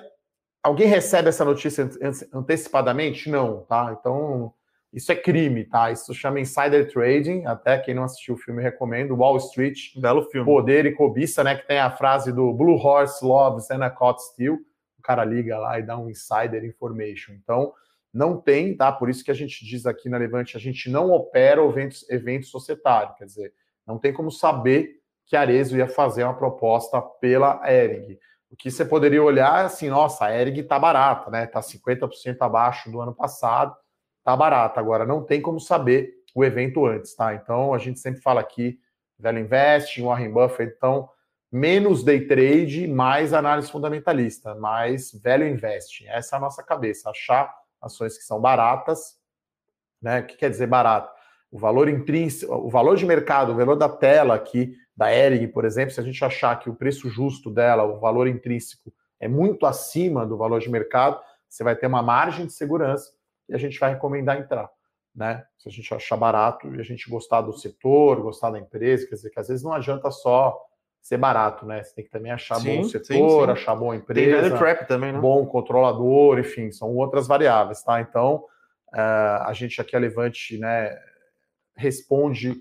alguém 0.62 0.88
recebe 0.88 1.28
essa 1.28 1.44
notícia 1.44 1.88
antecipadamente? 2.32 3.30
Não, 3.30 3.62
tá? 3.62 3.96
Então, 3.98 4.52
isso 4.92 5.10
é 5.10 5.16
crime, 5.16 5.64
tá? 5.64 5.90
Isso 5.90 6.12
chama 6.12 6.40
insider 6.40 6.92
trading. 6.92 7.46
Até 7.46 7.78
quem 7.78 7.94
não 7.94 8.04
assistiu 8.04 8.34
o 8.34 8.38
filme 8.38 8.62
recomendo. 8.62 9.16
Wall 9.16 9.38
Street, 9.38 9.96
belo 9.96 10.22
filme. 10.24 10.44
Poder 10.44 10.86
e 10.86 10.92
cobiça, 10.92 11.42
né? 11.42 11.56
Que 11.56 11.66
tem 11.66 11.78
a 11.78 11.90
frase 11.90 12.32
do 12.32 12.52
Blue 12.52 12.76
Horse 12.76 13.24
Loves 13.24 13.70
and 13.70 13.84
a 13.84 13.90
Caught 13.90 14.22
Steel. 14.22 14.58
O 14.98 15.02
cara 15.02 15.24
liga 15.24 15.58
lá 15.58 15.78
e 15.78 15.82
dá 15.82 15.96
um 15.96 16.10
insider 16.10 16.64
information. 16.64 17.32
Então, 17.32 17.72
não 18.14 18.40
tem, 18.40 18.76
tá? 18.76 18.92
Por 18.92 19.10
isso 19.10 19.24
que 19.24 19.30
a 19.30 19.34
gente 19.34 19.64
diz 19.64 19.84
aqui 19.84 20.08
na 20.08 20.16
Levante, 20.16 20.56
a 20.56 20.60
gente 20.60 20.88
não 20.88 21.10
opera 21.10 21.60
eventos, 21.64 22.08
evento 22.08 22.46
societário, 22.46 23.14
quer 23.16 23.24
dizer, 23.24 23.52
não 23.84 23.98
tem 23.98 24.12
como 24.12 24.30
saber 24.30 25.00
que 25.26 25.36
a 25.36 25.40
Arezo 25.40 25.76
ia 25.76 25.88
fazer 25.88 26.22
uma 26.22 26.36
proposta 26.36 27.02
pela 27.02 27.60
Ering. 27.68 28.16
O 28.50 28.56
que 28.56 28.70
você 28.70 28.84
poderia 28.84 29.22
olhar 29.22 29.62
é 29.62 29.66
assim, 29.66 29.90
nossa, 29.90 30.26
a 30.26 30.40
Ering 30.40 30.62
tá 30.62 30.78
barata, 30.78 31.28
né? 31.30 31.46
Tá 31.46 31.60
50% 31.60 32.36
abaixo 32.40 32.90
do 32.90 33.00
ano 33.00 33.12
passado, 33.12 33.74
tá 34.22 34.36
barata. 34.36 34.78
Agora, 34.78 35.04
não 35.04 35.24
tem 35.24 35.42
como 35.42 35.58
saber 35.58 36.14
o 36.34 36.44
evento 36.44 36.86
antes, 36.86 37.14
tá? 37.16 37.34
Então, 37.34 37.74
a 37.74 37.78
gente 37.78 37.98
sempre 37.98 38.20
fala 38.20 38.40
aqui, 38.40 38.78
Velho 39.18 39.40
Invest, 39.40 40.00
Warren 40.00 40.30
Buffett, 40.30 40.72
então, 40.76 41.08
menos 41.50 42.04
day 42.04 42.26
trade, 42.26 42.86
mais 42.86 43.32
análise 43.32 43.70
fundamentalista, 43.70 44.54
mais 44.54 45.12
velho 45.12 45.46
invest. 45.46 46.04
Essa 46.08 46.34
é 46.34 46.36
a 46.36 46.40
nossa 46.40 46.64
cabeça, 46.64 47.10
achar 47.10 47.54
ações 47.84 48.16
que 48.16 48.24
são 48.24 48.40
baratas, 48.40 49.16
né? 50.00 50.20
O 50.20 50.26
que 50.26 50.36
quer 50.36 50.50
dizer 50.50 50.66
barato? 50.66 51.12
O 51.50 51.58
valor 51.58 51.88
intrínseco, 51.88 52.52
o 52.52 52.68
valor 52.68 52.96
de 52.96 53.06
mercado, 53.06 53.52
o 53.52 53.56
valor 53.56 53.76
da 53.76 53.88
tela 53.88 54.34
aqui 54.34 54.74
da 54.96 55.12
Ering, 55.12 55.48
por 55.48 55.64
exemplo, 55.64 55.92
se 55.92 56.00
a 56.00 56.04
gente 56.04 56.24
achar 56.24 56.58
que 56.58 56.70
o 56.70 56.74
preço 56.74 57.08
justo 57.08 57.50
dela, 57.50 57.84
o 57.84 57.98
valor 57.98 58.26
intrínseco, 58.28 58.92
é 59.20 59.28
muito 59.28 59.66
acima 59.66 60.26
do 60.26 60.36
valor 60.36 60.60
de 60.60 60.70
mercado, 60.70 61.20
você 61.48 61.64
vai 61.64 61.74
ter 61.76 61.86
uma 61.86 62.02
margem 62.02 62.46
de 62.46 62.52
segurança 62.52 63.12
e 63.48 63.54
a 63.54 63.58
gente 63.58 63.78
vai 63.78 63.92
recomendar 63.92 64.38
entrar. 64.38 64.70
Né? 65.14 65.44
Se 65.58 65.68
a 65.68 65.72
gente 65.72 65.94
achar 65.94 66.16
barato 66.16 66.74
e 66.74 66.80
a 66.80 66.82
gente 66.82 67.08
gostar 67.08 67.40
do 67.40 67.52
setor, 67.52 68.20
gostar 68.20 68.50
da 68.50 68.58
empresa, 68.58 69.06
quer 69.06 69.14
dizer 69.14 69.30
que 69.30 69.38
às 69.38 69.48
vezes 69.48 69.62
não 69.62 69.72
adianta 69.72 70.10
só 70.10 70.60
ser 71.04 71.18
barato, 71.18 71.66
né? 71.66 71.84
Você 71.84 71.94
tem 71.94 72.04
que 72.04 72.10
também 72.10 72.32
achar 72.32 72.54
sim, 72.54 72.76
bom 72.78 72.84
setor, 72.84 73.04
sim, 73.04 73.44
sim. 73.44 73.50
achar 73.50 73.74
boa 73.74 73.94
empresa, 73.94 74.48
tem 74.48 74.58
trap 74.58 74.88
também, 74.88 75.12
né? 75.12 75.20
bom 75.20 75.44
controlador, 75.44 76.38
enfim, 76.38 76.72
são 76.72 76.96
outras 76.96 77.26
variáveis, 77.26 77.82
tá? 77.82 78.00
Então, 78.00 78.36
uh, 78.94 79.42
a 79.44 79.52
gente 79.52 79.78
aqui 79.82 79.94
a 79.94 79.98
Levante, 79.98 80.56
né, 80.56 80.98
responde 81.76 82.54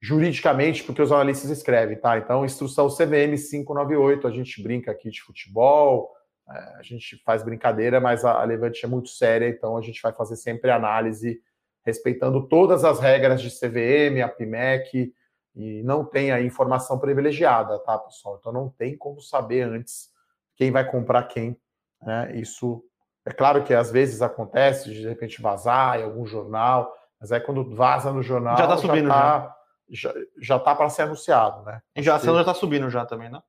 juridicamente 0.00 0.82
porque 0.82 1.02
os 1.02 1.12
analistas 1.12 1.50
escrevem, 1.50 1.98
tá? 1.98 2.16
Então, 2.16 2.46
instrução 2.46 2.88
CVM 2.88 3.36
598, 3.36 4.26
a 4.26 4.30
gente 4.30 4.62
brinca 4.62 4.90
aqui 4.90 5.10
de 5.10 5.20
futebol, 5.20 6.10
uh, 6.48 6.78
a 6.78 6.82
gente 6.82 7.22
faz 7.22 7.42
brincadeira, 7.42 8.00
mas 8.00 8.24
a, 8.24 8.42
Levante 8.42 8.86
é 8.86 8.88
muito 8.88 9.10
séria, 9.10 9.50
então 9.50 9.76
a 9.76 9.82
gente 9.82 10.00
vai 10.00 10.14
fazer 10.14 10.36
sempre 10.36 10.70
análise 10.70 11.42
respeitando 11.84 12.48
todas 12.48 12.86
as 12.86 13.00
regras 13.00 13.42
de 13.42 13.50
CVM, 13.50 14.22
a 14.24 14.28
PIMEC, 14.28 15.12
e 15.54 15.82
não 15.82 16.04
tem 16.04 16.32
a 16.32 16.40
informação 16.40 16.98
privilegiada, 16.98 17.78
tá, 17.80 17.98
pessoal? 17.98 18.36
Então 18.40 18.52
não 18.52 18.68
tem 18.70 18.96
como 18.96 19.20
saber 19.20 19.62
antes 19.62 20.10
quem 20.56 20.70
vai 20.70 20.88
comprar 20.90 21.24
quem. 21.24 21.56
Né? 22.00 22.36
Isso 22.36 22.82
é 23.24 23.32
claro 23.32 23.62
que 23.62 23.74
às 23.74 23.90
vezes 23.90 24.22
acontece 24.22 24.90
de, 24.90 25.00
de 25.00 25.08
repente 25.08 25.42
vazar 25.42 26.00
em 26.00 26.04
algum 26.04 26.26
jornal, 26.26 26.92
mas 27.20 27.30
aí 27.30 27.40
quando 27.40 27.74
vaza 27.74 28.12
no 28.12 28.22
jornal 28.22 28.56
já 28.56 28.64
está 28.64 28.76
subindo 28.76 29.08
já, 29.08 29.14
tá, 29.14 29.56
já. 29.90 30.14
já 30.38 30.58
tá 30.58 30.74
para 30.74 30.88
ser 30.88 31.02
anunciado, 31.02 31.62
né? 31.64 31.82
E 31.94 32.02
já 32.02 32.14
a 32.14 32.16
ação 32.16 32.34
já 32.34 32.40
está 32.40 32.54
subindo 32.54 32.88
já 32.90 33.04
também, 33.04 33.30
né? 33.30 33.40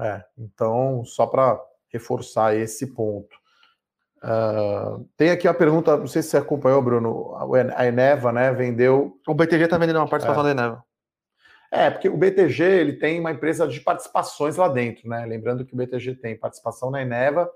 É, 0.00 0.24
então 0.36 1.04
só 1.04 1.26
para 1.26 1.60
reforçar 1.88 2.54
esse 2.54 2.94
ponto. 2.94 3.36
Uh, 4.18 5.04
tem 5.16 5.30
aqui 5.30 5.46
a 5.48 5.54
pergunta, 5.54 5.96
não 5.96 6.06
sei 6.06 6.22
se 6.22 6.30
você 6.30 6.36
acompanhou, 6.36 6.82
Bruno, 6.82 7.34
a 7.74 7.86
Eneva, 7.86 8.32
né, 8.32 8.52
vendeu... 8.52 9.16
O 9.26 9.34
BTG 9.34 9.64
está 9.64 9.78
vendendo 9.78 9.96
uma 9.96 10.08
participação 10.08 10.46
é. 10.46 10.54
da 10.54 10.62
Eneva. 10.62 10.84
É, 11.70 11.90
porque 11.90 12.08
o 12.08 12.16
BTG 12.16 12.62
ele 12.62 12.92
tem 12.94 13.20
uma 13.20 13.32
empresa 13.32 13.68
de 13.68 13.80
participações 13.80 14.56
lá 14.56 14.68
dentro, 14.68 15.08
né? 15.08 15.26
Lembrando 15.26 15.64
que 15.66 15.74
o 15.74 15.76
BTG 15.76 16.16
tem 16.16 16.38
participação 16.38 16.90
na 16.90 17.02
Eneva 17.02 17.50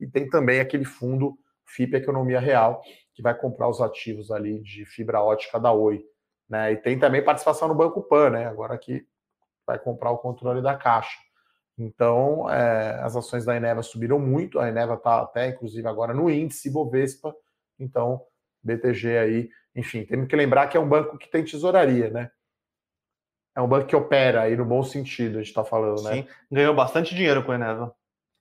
e 0.00 0.06
tem 0.06 0.28
também 0.28 0.60
aquele 0.60 0.84
fundo 0.84 1.38
FIP 1.66 1.96
Economia 1.96 2.40
Real, 2.40 2.80
que 3.14 3.22
vai 3.22 3.34
comprar 3.34 3.68
os 3.68 3.80
ativos 3.80 4.30
ali 4.30 4.60
de 4.60 4.86
fibra 4.86 5.22
ótica 5.22 5.60
da 5.60 5.70
Oi. 5.72 6.02
Né? 6.48 6.72
E 6.72 6.76
tem 6.76 6.98
também 6.98 7.22
participação 7.22 7.68
no 7.68 7.74
Banco 7.74 8.02
Pan, 8.02 8.30
né? 8.30 8.46
Agora 8.46 8.78
que 8.78 9.06
vai 9.66 9.78
comprar 9.78 10.10
o 10.10 10.18
controle 10.18 10.62
da 10.62 10.74
Caixa. 10.74 11.18
Então, 11.76 12.50
é, 12.50 12.98
as 13.02 13.14
ações 13.14 13.44
da 13.44 13.54
Eneva 13.54 13.82
subiram 13.82 14.18
muito, 14.18 14.58
a 14.58 14.68
Eneva 14.68 14.94
está 14.94 15.20
até, 15.20 15.48
inclusive, 15.48 15.86
agora 15.86 16.14
no 16.14 16.30
índice 16.30 16.70
Bovespa, 16.70 17.34
então, 17.78 18.22
BTG 18.62 19.18
aí, 19.18 19.50
enfim, 19.76 20.04
temos 20.04 20.26
que 20.26 20.34
lembrar 20.34 20.66
que 20.66 20.76
é 20.76 20.80
um 20.80 20.88
banco 20.88 21.16
que 21.16 21.30
tem 21.30 21.44
tesouraria, 21.44 22.10
né? 22.10 22.30
É 23.58 23.60
um 23.60 23.66
banco 23.66 23.88
que 23.88 23.96
opera 23.96 24.42
aí 24.42 24.56
no 24.56 24.64
bom 24.64 24.84
sentido, 24.84 25.38
a 25.38 25.38
gente 25.40 25.48
está 25.48 25.64
falando, 25.64 26.00
né? 26.04 26.12
Sim, 26.12 26.26
ganhou 26.48 26.72
bastante 26.72 27.12
dinheiro 27.12 27.42
com 27.42 27.50
a 27.50 27.56
Eneva. 27.56 27.92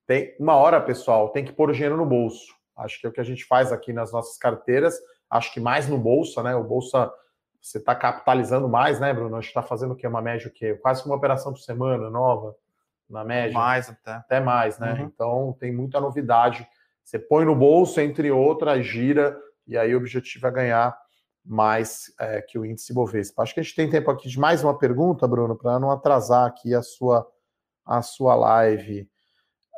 Tem 0.05 0.36
uma 0.39 0.55
hora, 0.55 0.80
pessoal, 0.80 1.30
tem 1.30 1.43
que 1.43 1.51
pôr 1.51 1.72
o 1.72 1.74
dinheiro 1.74 1.97
no 1.97 2.05
bolso. 2.05 2.53
Acho 2.78 3.01
que 3.01 3.07
é 3.07 3.09
o 3.09 3.11
que 3.11 3.20
a 3.20 3.24
gente 3.24 3.43
faz 3.43 3.72
aqui 3.72 3.91
nas 3.91 4.13
nossas 4.13 4.38
carteiras. 4.38 4.95
Acho 5.28 5.51
que 5.51 5.59
mais 5.59 5.89
no 5.89 5.97
bolsa, 5.97 6.43
né? 6.43 6.55
O 6.55 6.63
bolsa 6.63 7.11
você 7.59 7.80
está 7.80 7.95
capitalizando 7.95 8.70
mais, 8.70 8.99
né, 8.99 9.11
Bruno? 9.11 9.36
A 9.36 9.41
gente 9.41 9.47
está 9.47 9.63
fazendo 9.63 9.93
o 9.93 9.95
quê? 9.95 10.05
Uma 10.05 10.22
média 10.22 10.47
o 10.47 10.51
quê? 10.51 10.76
Quase 10.76 11.03
uma 11.03 11.15
operação 11.15 11.51
por 11.51 11.61
semana 11.61 12.11
nova, 12.11 12.55
na 13.09 13.24
média. 13.24 13.57
Mais 13.57 13.89
até. 13.89 14.11
Até 14.11 14.39
mais, 14.39 14.78
né? 14.78 14.93
Uhum. 14.93 15.05
Então 15.05 15.57
tem 15.59 15.74
muita 15.74 15.99
novidade. 15.99 16.68
Você 17.03 17.18
põe 17.18 17.43
no 17.43 17.55
bolso, 17.55 17.99
entre 17.99 18.30
outras, 18.30 18.86
gira, 18.86 19.36
e 19.65 19.76
aí 19.76 19.95
o 19.95 19.97
objetivo 19.97 20.45
é 20.45 20.51
ganhar 20.51 20.95
mais 21.48 22.14
é, 22.20 22.41
que 22.41 22.60
o 22.60 22.66
índice 22.66 22.93
Bovespa. 22.93 23.41
Acho 23.41 23.54
que 23.54 23.60
a 23.60 23.64
gente 23.64 23.76
tem 23.76 23.89
tempo 23.89 24.12
aqui 24.12 24.28
de 24.28 24.39
mais 24.39 24.64
uma 24.64 24.78
pergunta, 24.78 25.28
Bruno, 25.28 25.56
para 25.56 25.80
não 25.80 25.89
atrasar 25.89 26.45
aqui 26.45 26.76
a 26.76 26.82
sua, 26.82 27.26
a 27.86 28.02
sua 28.02 28.36
live. 28.36 29.10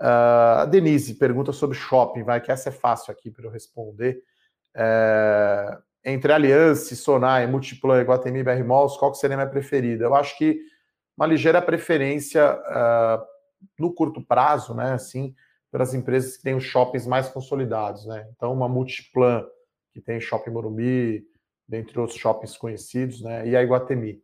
Uh, 0.02 0.60
a 0.62 0.66
Denise 0.66 1.16
pergunta 1.16 1.52
sobre 1.52 1.78
shopping, 1.78 2.24
vai 2.24 2.42
que 2.42 2.52
essa 2.52 2.70
é 2.70 2.72
fácil 2.72 3.12
aqui 3.12 3.30
para 3.30 3.46
eu 3.46 3.52
responder. 3.52 4.24
É, 4.76 5.78
entre 6.06 6.32
Aliança, 6.32 6.96
Sonai, 6.96 7.46
Multiplan, 7.46 8.02
Guatemi, 8.04 8.44
BR 8.44 8.64
Malls, 8.64 8.98
qual 8.98 9.12
que 9.12 9.18
seria 9.18 9.36
a 9.36 9.40
minha 9.40 9.50
preferida? 9.50 10.06
Eu 10.06 10.16
acho 10.16 10.38
que 10.38 10.60
uma 11.18 11.28
ligeira 11.28 11.62
preferência 11.62 12.56
uh, 12.56 13.22
no 13.78 13.94
curto 13.94 14.26
prazo, 14.26 14.74
né, 14.74 14.94
assim, 14.94 15.36
para 15.70 15.84
as 15.84 15.94
empresas 15.94 16.38
que 16.38 16.44
têm 16.44 16.56
os 16.56 16.64
shoppings 16.64 17.06
mais 17.06 17.28
consolidados, 17.28 18.06
né? 18.06 18.28
Então, 18.36 18.54
uma 18.54 18.70
Multiplan, 18.70 19.46
que 19.92 20.00
tem 20.00 20.20
Shopping 20.20 20.52
Morumbi, 20.52 21.26
dentre 21.70 22.00
outros 22.00 22.18
shoppings 22.18 22.58
conhecidos, 22.58 23.22
né? 23.22 23.48
E 23.48 23.56
a 23.56 23.62
Iguatemi. 23.62 24.22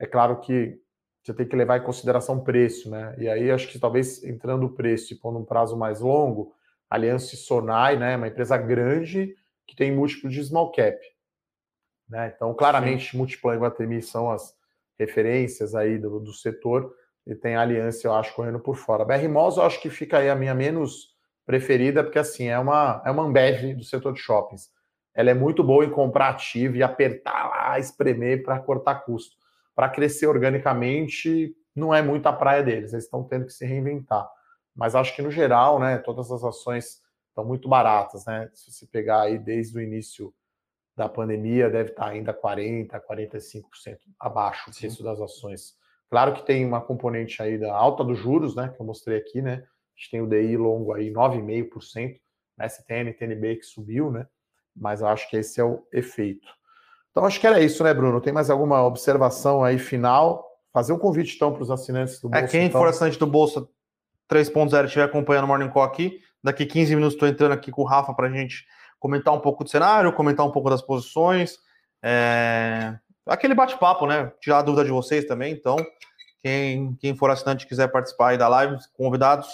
É 0.00 0.06
claro 0.06 0.40
que 0.40 0.80
você 1.22 1.32
tem 1.32 1.46
que 1.46 1.54
levar 1.54 1.78
em 1.78 1.84
consideração 1.84 2.38
o 2.38 2.44
preço, 2.44 2.90
né? 2.90 3.14
E 3.18 3.28
aí 3.28 3.50
acho 3.50 3.68
que 3.68 3.78
talvez 3.78 4.24
entrando 4.24 4.66
o 4.66 4.74
preço 4.74 5.12
e 5.12 5.16
pondo 5.16 5.38
um 5.38 5.44
prazo 5.44 5.76
mais 5.76 6.00
longo, 6.00 6.52
Aliança 6.90 7.34
e 7.34 7.38
Sonai, 7.38 7.96
né? 7.96 8.16
Uma 8.16 8.28
empresa 8.28 8.56
grande 8.56 9.36
que 9.66 9.76
tem 9.76 9.92
múltiplo 9.92 10.28
de 10.28 10.42
small 10.42 10.72
cap. 10.72 10.98
Né? 12.08 12.32
Então, 12.34 12.52
claramente, 12.54 13.12
Sim. 13.12 13.18
Multiplan 13.18 13.54
e 13.54 13.58
Guatemi 13.58 14.02
são 14.02 14.30
as 14.30 14.56
referências 14.98 15.74
aí 15.74 15.98
do, 15.98 16.18
do 16.18 16.32
setor 16.32 16.92
e 17.26 17.34
tem 17.34 17.54
a 17.54 17.60
Aliança, 17.60 18.06
eu 18.06 18.14
acho, 18.14 18.34
correndo 18.34 18.58
por 18.58 18.76
fora. 18.76 19.02
A 19.02 19.06
BR 19.06 19.28
Malls, 19.28 19.58
eu 19.58 19.62
acho 19.62 19.80
que 19.80 19.90
fica 19.90 20.18
aí 20.18 20.30
a 20.30 20.34
minha 20.34 20.54
menos 20.54 21.14
preferida, 21.44 22.02
porque 22.02 22.18
assim, 22.18 22.46
é 22.46 22.58
uma, 22.58 23.02
é 23.04 23.10
uma 23.10 23.22
Ambev 23.22 23.74
do 23.74 23.84
setor 23.84 24.14
de 24.14 24.20
shoppings. 24.20 24.70
Ela 25.18 25.30
é 25.30 25.34
muito 25.34 25.64
boa 25.64 25.84
em 25.84 25.90
comprar 25.90 26.28
ativo 26.28 26.76
e 26.76 26.82
apertar 26.82 27.48
lá, 27.48 27.76
espremer 27.76 28.44
para 28.44 28.56
cortar 28.60 29.00
custo. 29.00 29.36
Para 29.74 29.88
crescer 29.88 30.28
organicamente, 30.28 31.56
não 31.74 31.92
é 31.92 32.00
muito 32.00 32.28
a 32.28 32.32
praia 32.32 32.62
deles, 32.62 32.92
eles 32.92 33.06
estão 33.06 33.24
tendo 33.24 33.44
que 33.44 33.52
se 33.52 33.66
reinventar. 33.66 34.30
Mas 34.76 34.94
acho 34.94 35.16
que 35.16 35.20
no 35.20 35.28
geral, 35.28 35.80
né, 35.80 35.98
todas 35.98 36.30
as 36.30 36.44
ações 36.44 37.02
estão 37.30 37.44
muito 37.44 37.68
baratas, 37.68 38.24
né? 38.26 38.48
Se 38.54 38.70
você 38.70 38.86
pegar 38.86 39.22
aí 39.22 39.40
desde 39.40 39.76
o 39.76 39.82
início 39.82 40.32
da 40.96 41.08
pandemia, 41.08 41.68
deve 41.68 41.90
estar 41.90 42.06
ainda 42.06 42.32
40%, 42.32 42.88
45% 42.88 43.98
abaixo 44.20 44.70
do 44.70 44.76
preço 44.76 45.02
das 45.02 45.20
ações. 45.20 45.74
Claro 46.08 46.32
que 46.32 46.46
tem 46.46 46.64
uma 46.64 46.80
componente 46.80 47.42
aí 47.42 47.58
da 47.58 47.74
alta 47.74 48.04
dos 48.04 48.20
juros, 48.20 48.54
né? 48.54 48.68
Que 48.68 48.80
eu 48.80 48.86
mostrei 48.86 49.18
aqui, 49.18 49.42
né? 49.42 49.64
A 49.64 49.98
gente 49.98 50.10
tem 50.12 50.20
o 50.20 50.28
DI 50.28 50.56
longo 50.56 50.92
aí 50.92 51.10
9,5%, 51.10 52.20
né? 52.56 52.68
STN, 52.68 53.12
TNB 53.14 53.56
que 53.56 53.64
subiu, 53.64 54.12
né? 54.12 54.24
Mas 54.80 55.00
eu 55.00 55.08
acho 55.08 55.28
que 55.28 55.36
esse 55.36 55.60
é 55.60 55.64
o 55.64 55.82
efeito. 55.92 56.46
Então 57.10 57.24
acho 57.24 57.40
que 57.40 57.46
era 57.46 57.60
isso, 57.60 57.82
né, 57.82 57.92
Bruno? 57.92 58.20
Tem 58.20 58.32
mais 58.32 58.50
alguma 58.50 58.82
observação 58.84 59.64
aí 59.64 59.78
final? 59.78 60.46
Fazer 60.72 60.92
um 60.92 60.98
convite 60.98 61.34
então 61.34 61.52
para 61.52 61.62
os 61.62 61.70
assinantes 61.70 62.20
do 62.20 62.28
Bolsa. 62.28 62.44
É, 62.44 62.48
quem 62.48 62.66
então. 62.66 62.80
for 62.80 62.88
assinante 62.88 63.18
do 63.18 63.26
Bolsa 63.26 63.66
3.0 64.30 64.84
estiver 64.84 65.04
acompanhando 65.04 65.44
o 65.44 65.48
Morning 65.48 65.70
Call 65.70 65.82
aqui, 65.82 66.20
daqui 66.44 66.66
15 66.66 66.94
minutos 66.94 67.14
estou 67.14 67.28
entrando 67.28 67.52
aqui 67.52 67.70
com 67.70 67.82
o 67.82 67.84
Rafa 67.84 68.14
para 68.14 68.28
a 68.28 68.30
gente 68.30 68.66
comentar 69.00 69.34
um 69.34 69.40
pouco 69.40 69.64
do 69.64 69.70
cenário, 69.70 70.12
comentar 70.12 70.46
um 70.46 70.50
pouco 70.50 70.68
das 70.68 70.82
posições, 70.82 71.58
é... 72.02 72.96
aquele 73.26 73.54
bate-papo, 73.54 74.06
né? 74.06 74.32
Tirar 74.40 74.58
a 74.58 74.62
dúvida 74.62 74.84
de 74.84 74.90
vocês 74.90 75.24
também. 75.24 75.52
Então, 75.52 75.76
quem, 76.40 76.94
quem 77.00 77.16
for 77.16 77.30
assinante 77.30 77.66
quiser 77.66 77.88
participar 77.88 78.30
aí 78.30 78.38
da 78.38 78.48
live, 78.48 78.76
convidados. 78.92 79.48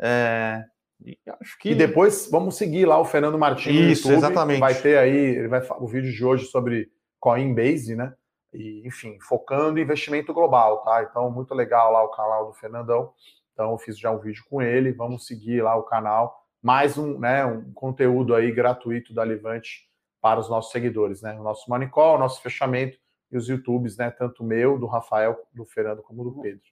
É... 0.00 0.64
E 1.04 1.18
acho 1.40 1.58
que... 1.58 1.70
e 1.70 1.74
depois 1.74 2.28
vamos 2.30 2.56
seguir 2.56 2.86
lá 2.86 2.98
o 2.98 3.04
Fernando 3.04 3.38
Martins 3.38 3.98
Isso, 3.98 4.08
YouTube, 4.08 4.18
exatamente. 4.18 4.60
Vai 4.60 4.74
ter 4.74 4.96
aí, 4.96 5.16
ele 5.36 5.48
vai 5.48 5.60
o 5.78 5.86
vídeo 5.86 6.10
de 6.10 6.24
hoje 6.24 6.46
sobre 6.46 6.90
Coinbase, 7.20 7.94
né? 7.94 8.14
E, 8.52 8.86
enfim, 8.86 9.18
focando 9.20 9.78
em 9.78 9.82
investimento 9.82 10.32
global, 10.32 10.78
tá? 10.82 11.02
Então, 11.02 11.30
muito 11.30 11.54
legal 11.54 11.92
lá 11.92 12.02
o 12.02 12.10
canal 12.10 12.46
do 12.46 12.54
Fernandão. 12.54 13.12
Então, 13.52 13.72
eu 13.72 13.78
fiz 13.78 13.98
já 13.98 14.10
um 14.10 14.18
vídeo 14.18 14.42
com 14.48 14.62
ele. 14.62 14.92
Vamos 14.92 15.26
seguir 15.26 15.62
lá 15.62 15.76
o 15.76 15.82
canal 15.82 16.44
mais 16.62 16.96
um, 16.96 17.18
né, 17.18 17.44
um 17.44 17.74
conteúdo 17.74 18.34
aí 18.34 18.50
gratuito 18.50 19.12
da 19.12 19.22
Levante 19.22 19.86
para 20.18 20.40
os 20.40 20.48
nossos 20.48 20.72
seguidores, 20.72 21.20
né? 21.20 21.38
O 21.38 21.42
nosso 21.42 21.68
Manicol, 21.68 22.14
o 22.14 22.18
nosso 22.18 22.40
fechamento 22.40 22.96
e 23.30 23.36
os 23.36 23.48
YouTubes, 23.48 23.98
né? 23.98 24.10
Tanto 24.10 24.42
meu, 24.42 24.78
do 24.78 24.86
Rafael, 24.86 25.38
do 25.52 25.66
Fernando, 25.66 26.02
como 26.02 26.24
do 26.24 26.40
Pedro. 26.40 26.62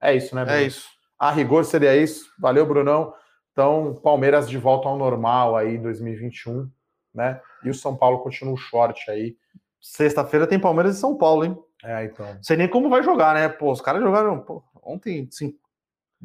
É 0.00 0.16
isso, 0.16 0.34
né, 0.34 0.44
Bruno? 0.44 0.58
É 0.58 0.64
isso. 0.64 0.88
A 1.16 1.30
rigor 1.30 1.64
seria 1.64 1.96
isso. 1.96 2.28
Valeu, 2.40 2.66
Brunão. 2.66 3.14
Então, 3.58 3.98
Palmeiras 4.04 4.48
de 4.48 4.56
volta 4.56 4.88
ao 4.88 4.96
normal 4.96 5.56
aí 5.56 5.74
em 5.74 5.82
2021, 5.82 6.70
né? 7.12 7.40
E 7.64 7.68
o 7.68 7.74
São 7.74 7.96
Paulo 7.96 8.20
continua 8.20 8.56
short 8.56 9.10
aí. 9.10 9.36
Sexta-feira 9.80 10.46
tem 10.46 10.60
Palmeiras 10.60 10.96
e 10.96 11.00
São 11.00 11.16
Paulo, 11.16 11.44
hein? 11.44 11.58
É, 11.82 12.04
então. 12.04 12.34
Não 12.34 12.42
sei 12.44 12.56
nem 12.56 12.68
como 12.68 12.88
vai 12.88 13.02
jogar, 13.02 13.34
né? 13.34 13.48
Pô, 13.48 13.72
os 13.72 13.80
caras 13.80 14.00
jogaram 14.00 14.38
pô, 14.38 14.62
ontem, 14.80 15.26
sim, 15.32 15.54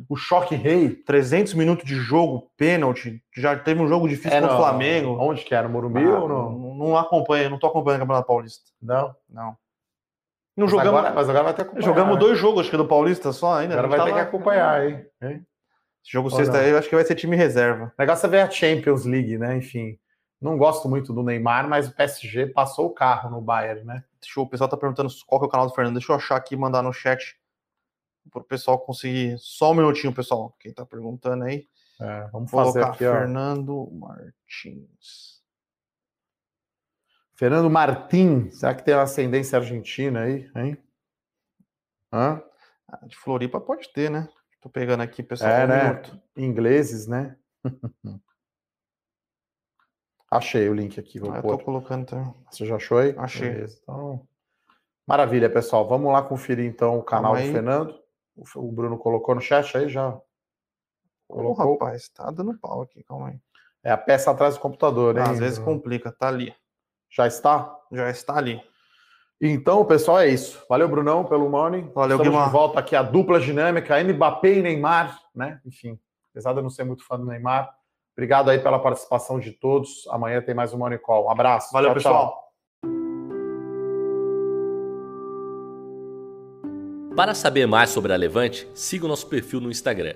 o 0.08 0.16
choque 0.16 0.54
rei, 0.54 0.90
300 0.90 1.56
minutos 1.56 1.86
de 1.86 1.96
jogo, 1.96 2.52
pênalti, 2.56 3.20
já 3.36 3.58
teve 3.58 3.82
um 3.82 3.88
jogo 3.88 4.08
difícil 4.08 4.38
é, 4.38 4.40
contra 4.40 4.56
o 4.56 4.60
Flamengo. 4.60 5.18
Onde 5.20 5.44
que 5.44 5.56
era? 5.56 5.68
Morumbi 5.68 6.04
ah, 6.04 6.20
ou 6.20 6.30
não? 6.30 6.52
não? 6.52 6.76
Não 6.76 6.98
acompanho, 6.98 7.50
não 7.50 7.58
tô 7.58 7.66
acompanhando 7.66 8.02
o 8.02 8.04
Campeonato 8.04 8.28
Paulista. 8.28 8.70
Não? 8.80 9.16
Não. 9.28 9.58
Não 10.56 10.66
mas 10.66 10.70
jogamos, 10.70 11.00
agora, 11.00 11.16
mas 11.16 11.30
agora 11.30 11.44
vai 11.46 11.54
ter 11.56 11.64
que 11.64 11.70
acompanhar. 11.70 11.86
Jogamos 11.88 12.20
dois 12.20 12.38
jogos, 12.38 12.60
acho 12.60 12.70
que 12.70 12.78
do 12.78 12.88
Paulista 12.88 13.32
só 13.32 13.56
ainda. 13.56 13.74
Agora 13.74 13.88
vai 13.88 14.04
ter 14.06 14.14
que 14.14 14.20
acompanhar, 14.20 14.88
hein? 14.88 15.04
hein? 15.20 15.44
Esse 16.04 16.12
jogo 16.12 16.30
ou 16.30 16.36
sexta 16.36 16.58
aí, 16.58 16.70
eu 16.70 16.78
acho 16.78 16.90
que 16.90 16.96
vai 16.96 17.06
ser 17.06 17.16
time 17.16 17.36
reserva. 17.36 17.94
O 17.98 18.02
negócio 18.02 18.26
é 18.26 18.30
ver 18.30 18.42
a 18.42 18.50
Champions 18.50 19.06
League, 19.06 19.38
né? 19.38 19.56
Enfim. 19.56 19.98
Não 20.42 20.58
gosto 20.58 20.90
muito 20.90 21.14
do 21.14 21.24
Neymar, 21.24 21.70
mas 21.70 21.88
o 21.88 21.96
PSG 21.96 22.48
passou 22.48 22.88
o 22.88 22.94
carro 22.94 23.30
no 23.30 23.40
Bayern, 23.40 23.86
né? 23.86 24.04
Deixa 24.20 24.38
eu, 24.38 24.44
o 24.44 24.50
pessoal 24.50 24.70
tá 24.70 24.76
perguntando 24.76 25.10
qual 25.26 25.40
que 25.40 25.46
é 25.46 25.48
o 25.48 25.52
canal 25.52 25.68
do 25.68 25.74
Fernando. 25.74 25.94
Deixa 25.94 26.12
eu 26.12 26.18
achar 26.18 26.36
aqui 26.36 26.56
e 26.56 26.58
mandar 26.58 26.82
no 26.82 26.92
chat 26.92 27.40
para 28.30 28.42
o 28.42 28.46
pessoal 28.46 28.78
conseguir. 28.78 29.38
Só 29.40 29.72
um 29.72 29.76
minutinho, 29.76 30.14
pessoal. 30.14 30.54
Quem 30.60 30.72
está 30.72 30.86
perguntando 30.86 31.46
aí. 31.46 31.66
É, 32.02 32.28
vamos 32.34 32.52
fazer 32.52 32.84
aqui, 32.84 32.98
Fernando 32.98 33.90
Martins. 33.94 35.42
Fernando 37.36 37.70
Martins, 37.70 38.60
será 38.60 38.76
que 38.76 38.84
tem 38.84 38.94
uma 38.94 39.04
ascendência 39.04 39.58
argentina 39.58 40.24
aí, 40.24 40.52
hein? 40.56 40.78
Hã? 42.12 42.44
Ah, 42.88 43.06
de 43.08 43.16
Floripa 43.16 43.62
pode 43.62 43.92
ter, 43.94 44.12
né? 44.12 44.28
Tô 44.64 44.70
pegando 44.70 45.04
aqui, 45.04 45.22
pessoal. 45.22 45.52
É, 45.52 45.66
um 45.66 45.68
né? 45.68 45.84
Minuto. 45.84 46.22
Ingleses, 46.38 47.06
né? 47.06 47.36
Achei 50.32 50.70
o 50.70 50.74
link 50.74 50.98
aqui. 50.98 51.20
Vou 51.20 51.34
ah, 51.34 51.42
pôr. 51.42 51.58
tô 51.58 51.66
colocando 51.66 52.06
também. 52.06 52.34
Você 52.50 52.66
já 52.66 52.78
achou 52.78 52.98
aí? 52.98 53.14
Achei. 53.18 53.50
Beleza. 53.50 53.78
Então, 53.84 54.26
maravilha, 55.06 55.50
pessoal. 55.50 55.86
Vamos 55.86 56.14
lá 56.14 56.24
conferir 56.24 56.66
então 56.66 56.98
o 56.98 57.04
canal 57.04 57.36
do 57.36 57.42
Fernando. 57.42 58.00
O 58.56 58.72
Bruno 58.72 58.98
colocou 58.98 59.36
no 59.36 59.42
chat 59.42 59.78
aí 59.78 59.90
já. 59.90 60.18
Colocou. 61.28 61.66
Oh, 61.66 61.74
rapaz, 61.74 62.08
tá 62.08 62.32
dando 62.32 62.58
pau 62.58 62.84
aqui, 62.84 63.04
calma 63.04 63.32
aí. 63.32 63.40
É 63.84 63.92
a 63.92 63.98
peça 63.98 64.32
atrás 64.32 64.56
do 64.56 64.62
computador, 64.62 65.18
hein? 65.18 65.24
às 65.24 65.40
vezes 65.40 65.60
complica, 65.60 66.10
tá 66.10 66.30
ali. 66.30 66.56
Já 67.10 67.28
está? 67.28 67.78
Já 67.92 68.10
está 68.10 68.38
ali. 68.38 68.64
Então, 69.46 69.84
pessoal, 69.84 70.20
é 70.22 70.30
isso. 70.30 70.64
Valeu, 70.70 70.88
Brunão, 70.88 71.26
pelo 71.26 71.50
money. 71.50 71.82
Valeu, 71.94 72.16
Estamos 72.16 72.32
Guimar. 72.32 72.46
de 72.46 72.54
volta 72.54 72.80
aqui 72.80 72.96
a 72.96 73.04
dupla 73.04 73.42
dinâmica, 73.42 74.02
Mbappé 74.02 74.54
e 74.54 74.62
Neymar, 74.62 75.20
né? 75.36 75.60
Enfim, 75.66 76.00
apesar 76.32 76.54
de 76.54 76.60
eu 76.60 76.64
não 76.64 76.70
ser 76.70 76.86
muito 76.86 77.06
fã 77.06 77.20
do 77.20 77.26
Neymar. 77.26 77.70
Obrigado 78.16 78.50
aí 78.50 78.60
pela 78.60 78.80
participação 78.80 79.42
de 79.42 79.52
todos. 79.52 80.08
Amanhã 80.10 80.42
tem 80.42 80.56
mais 80.56 80.74
um 80.74 80.78
Money 80.78 80.98
Call. 80.98 81.26
Um 81.26 81.30
abraço. 81.30 81.74
Valeu, 81.74 81.90
tchau, 81.90 81.96
pessoal. 81.96 82.30
Tchau. 82.30 82.44
Para 87.14 87.34
saber 87.34 87.68
mais 87.68 87.90
sobre 87.90 88.14
a 88.14 88.16
Levante, 88.16 88.66
siga 88.74 89.04
o 89.04 89.10
nosso 89.10 89.28
perfil 89.28 89.60
no 89.60 89.70
Instagram, 89.70 90.16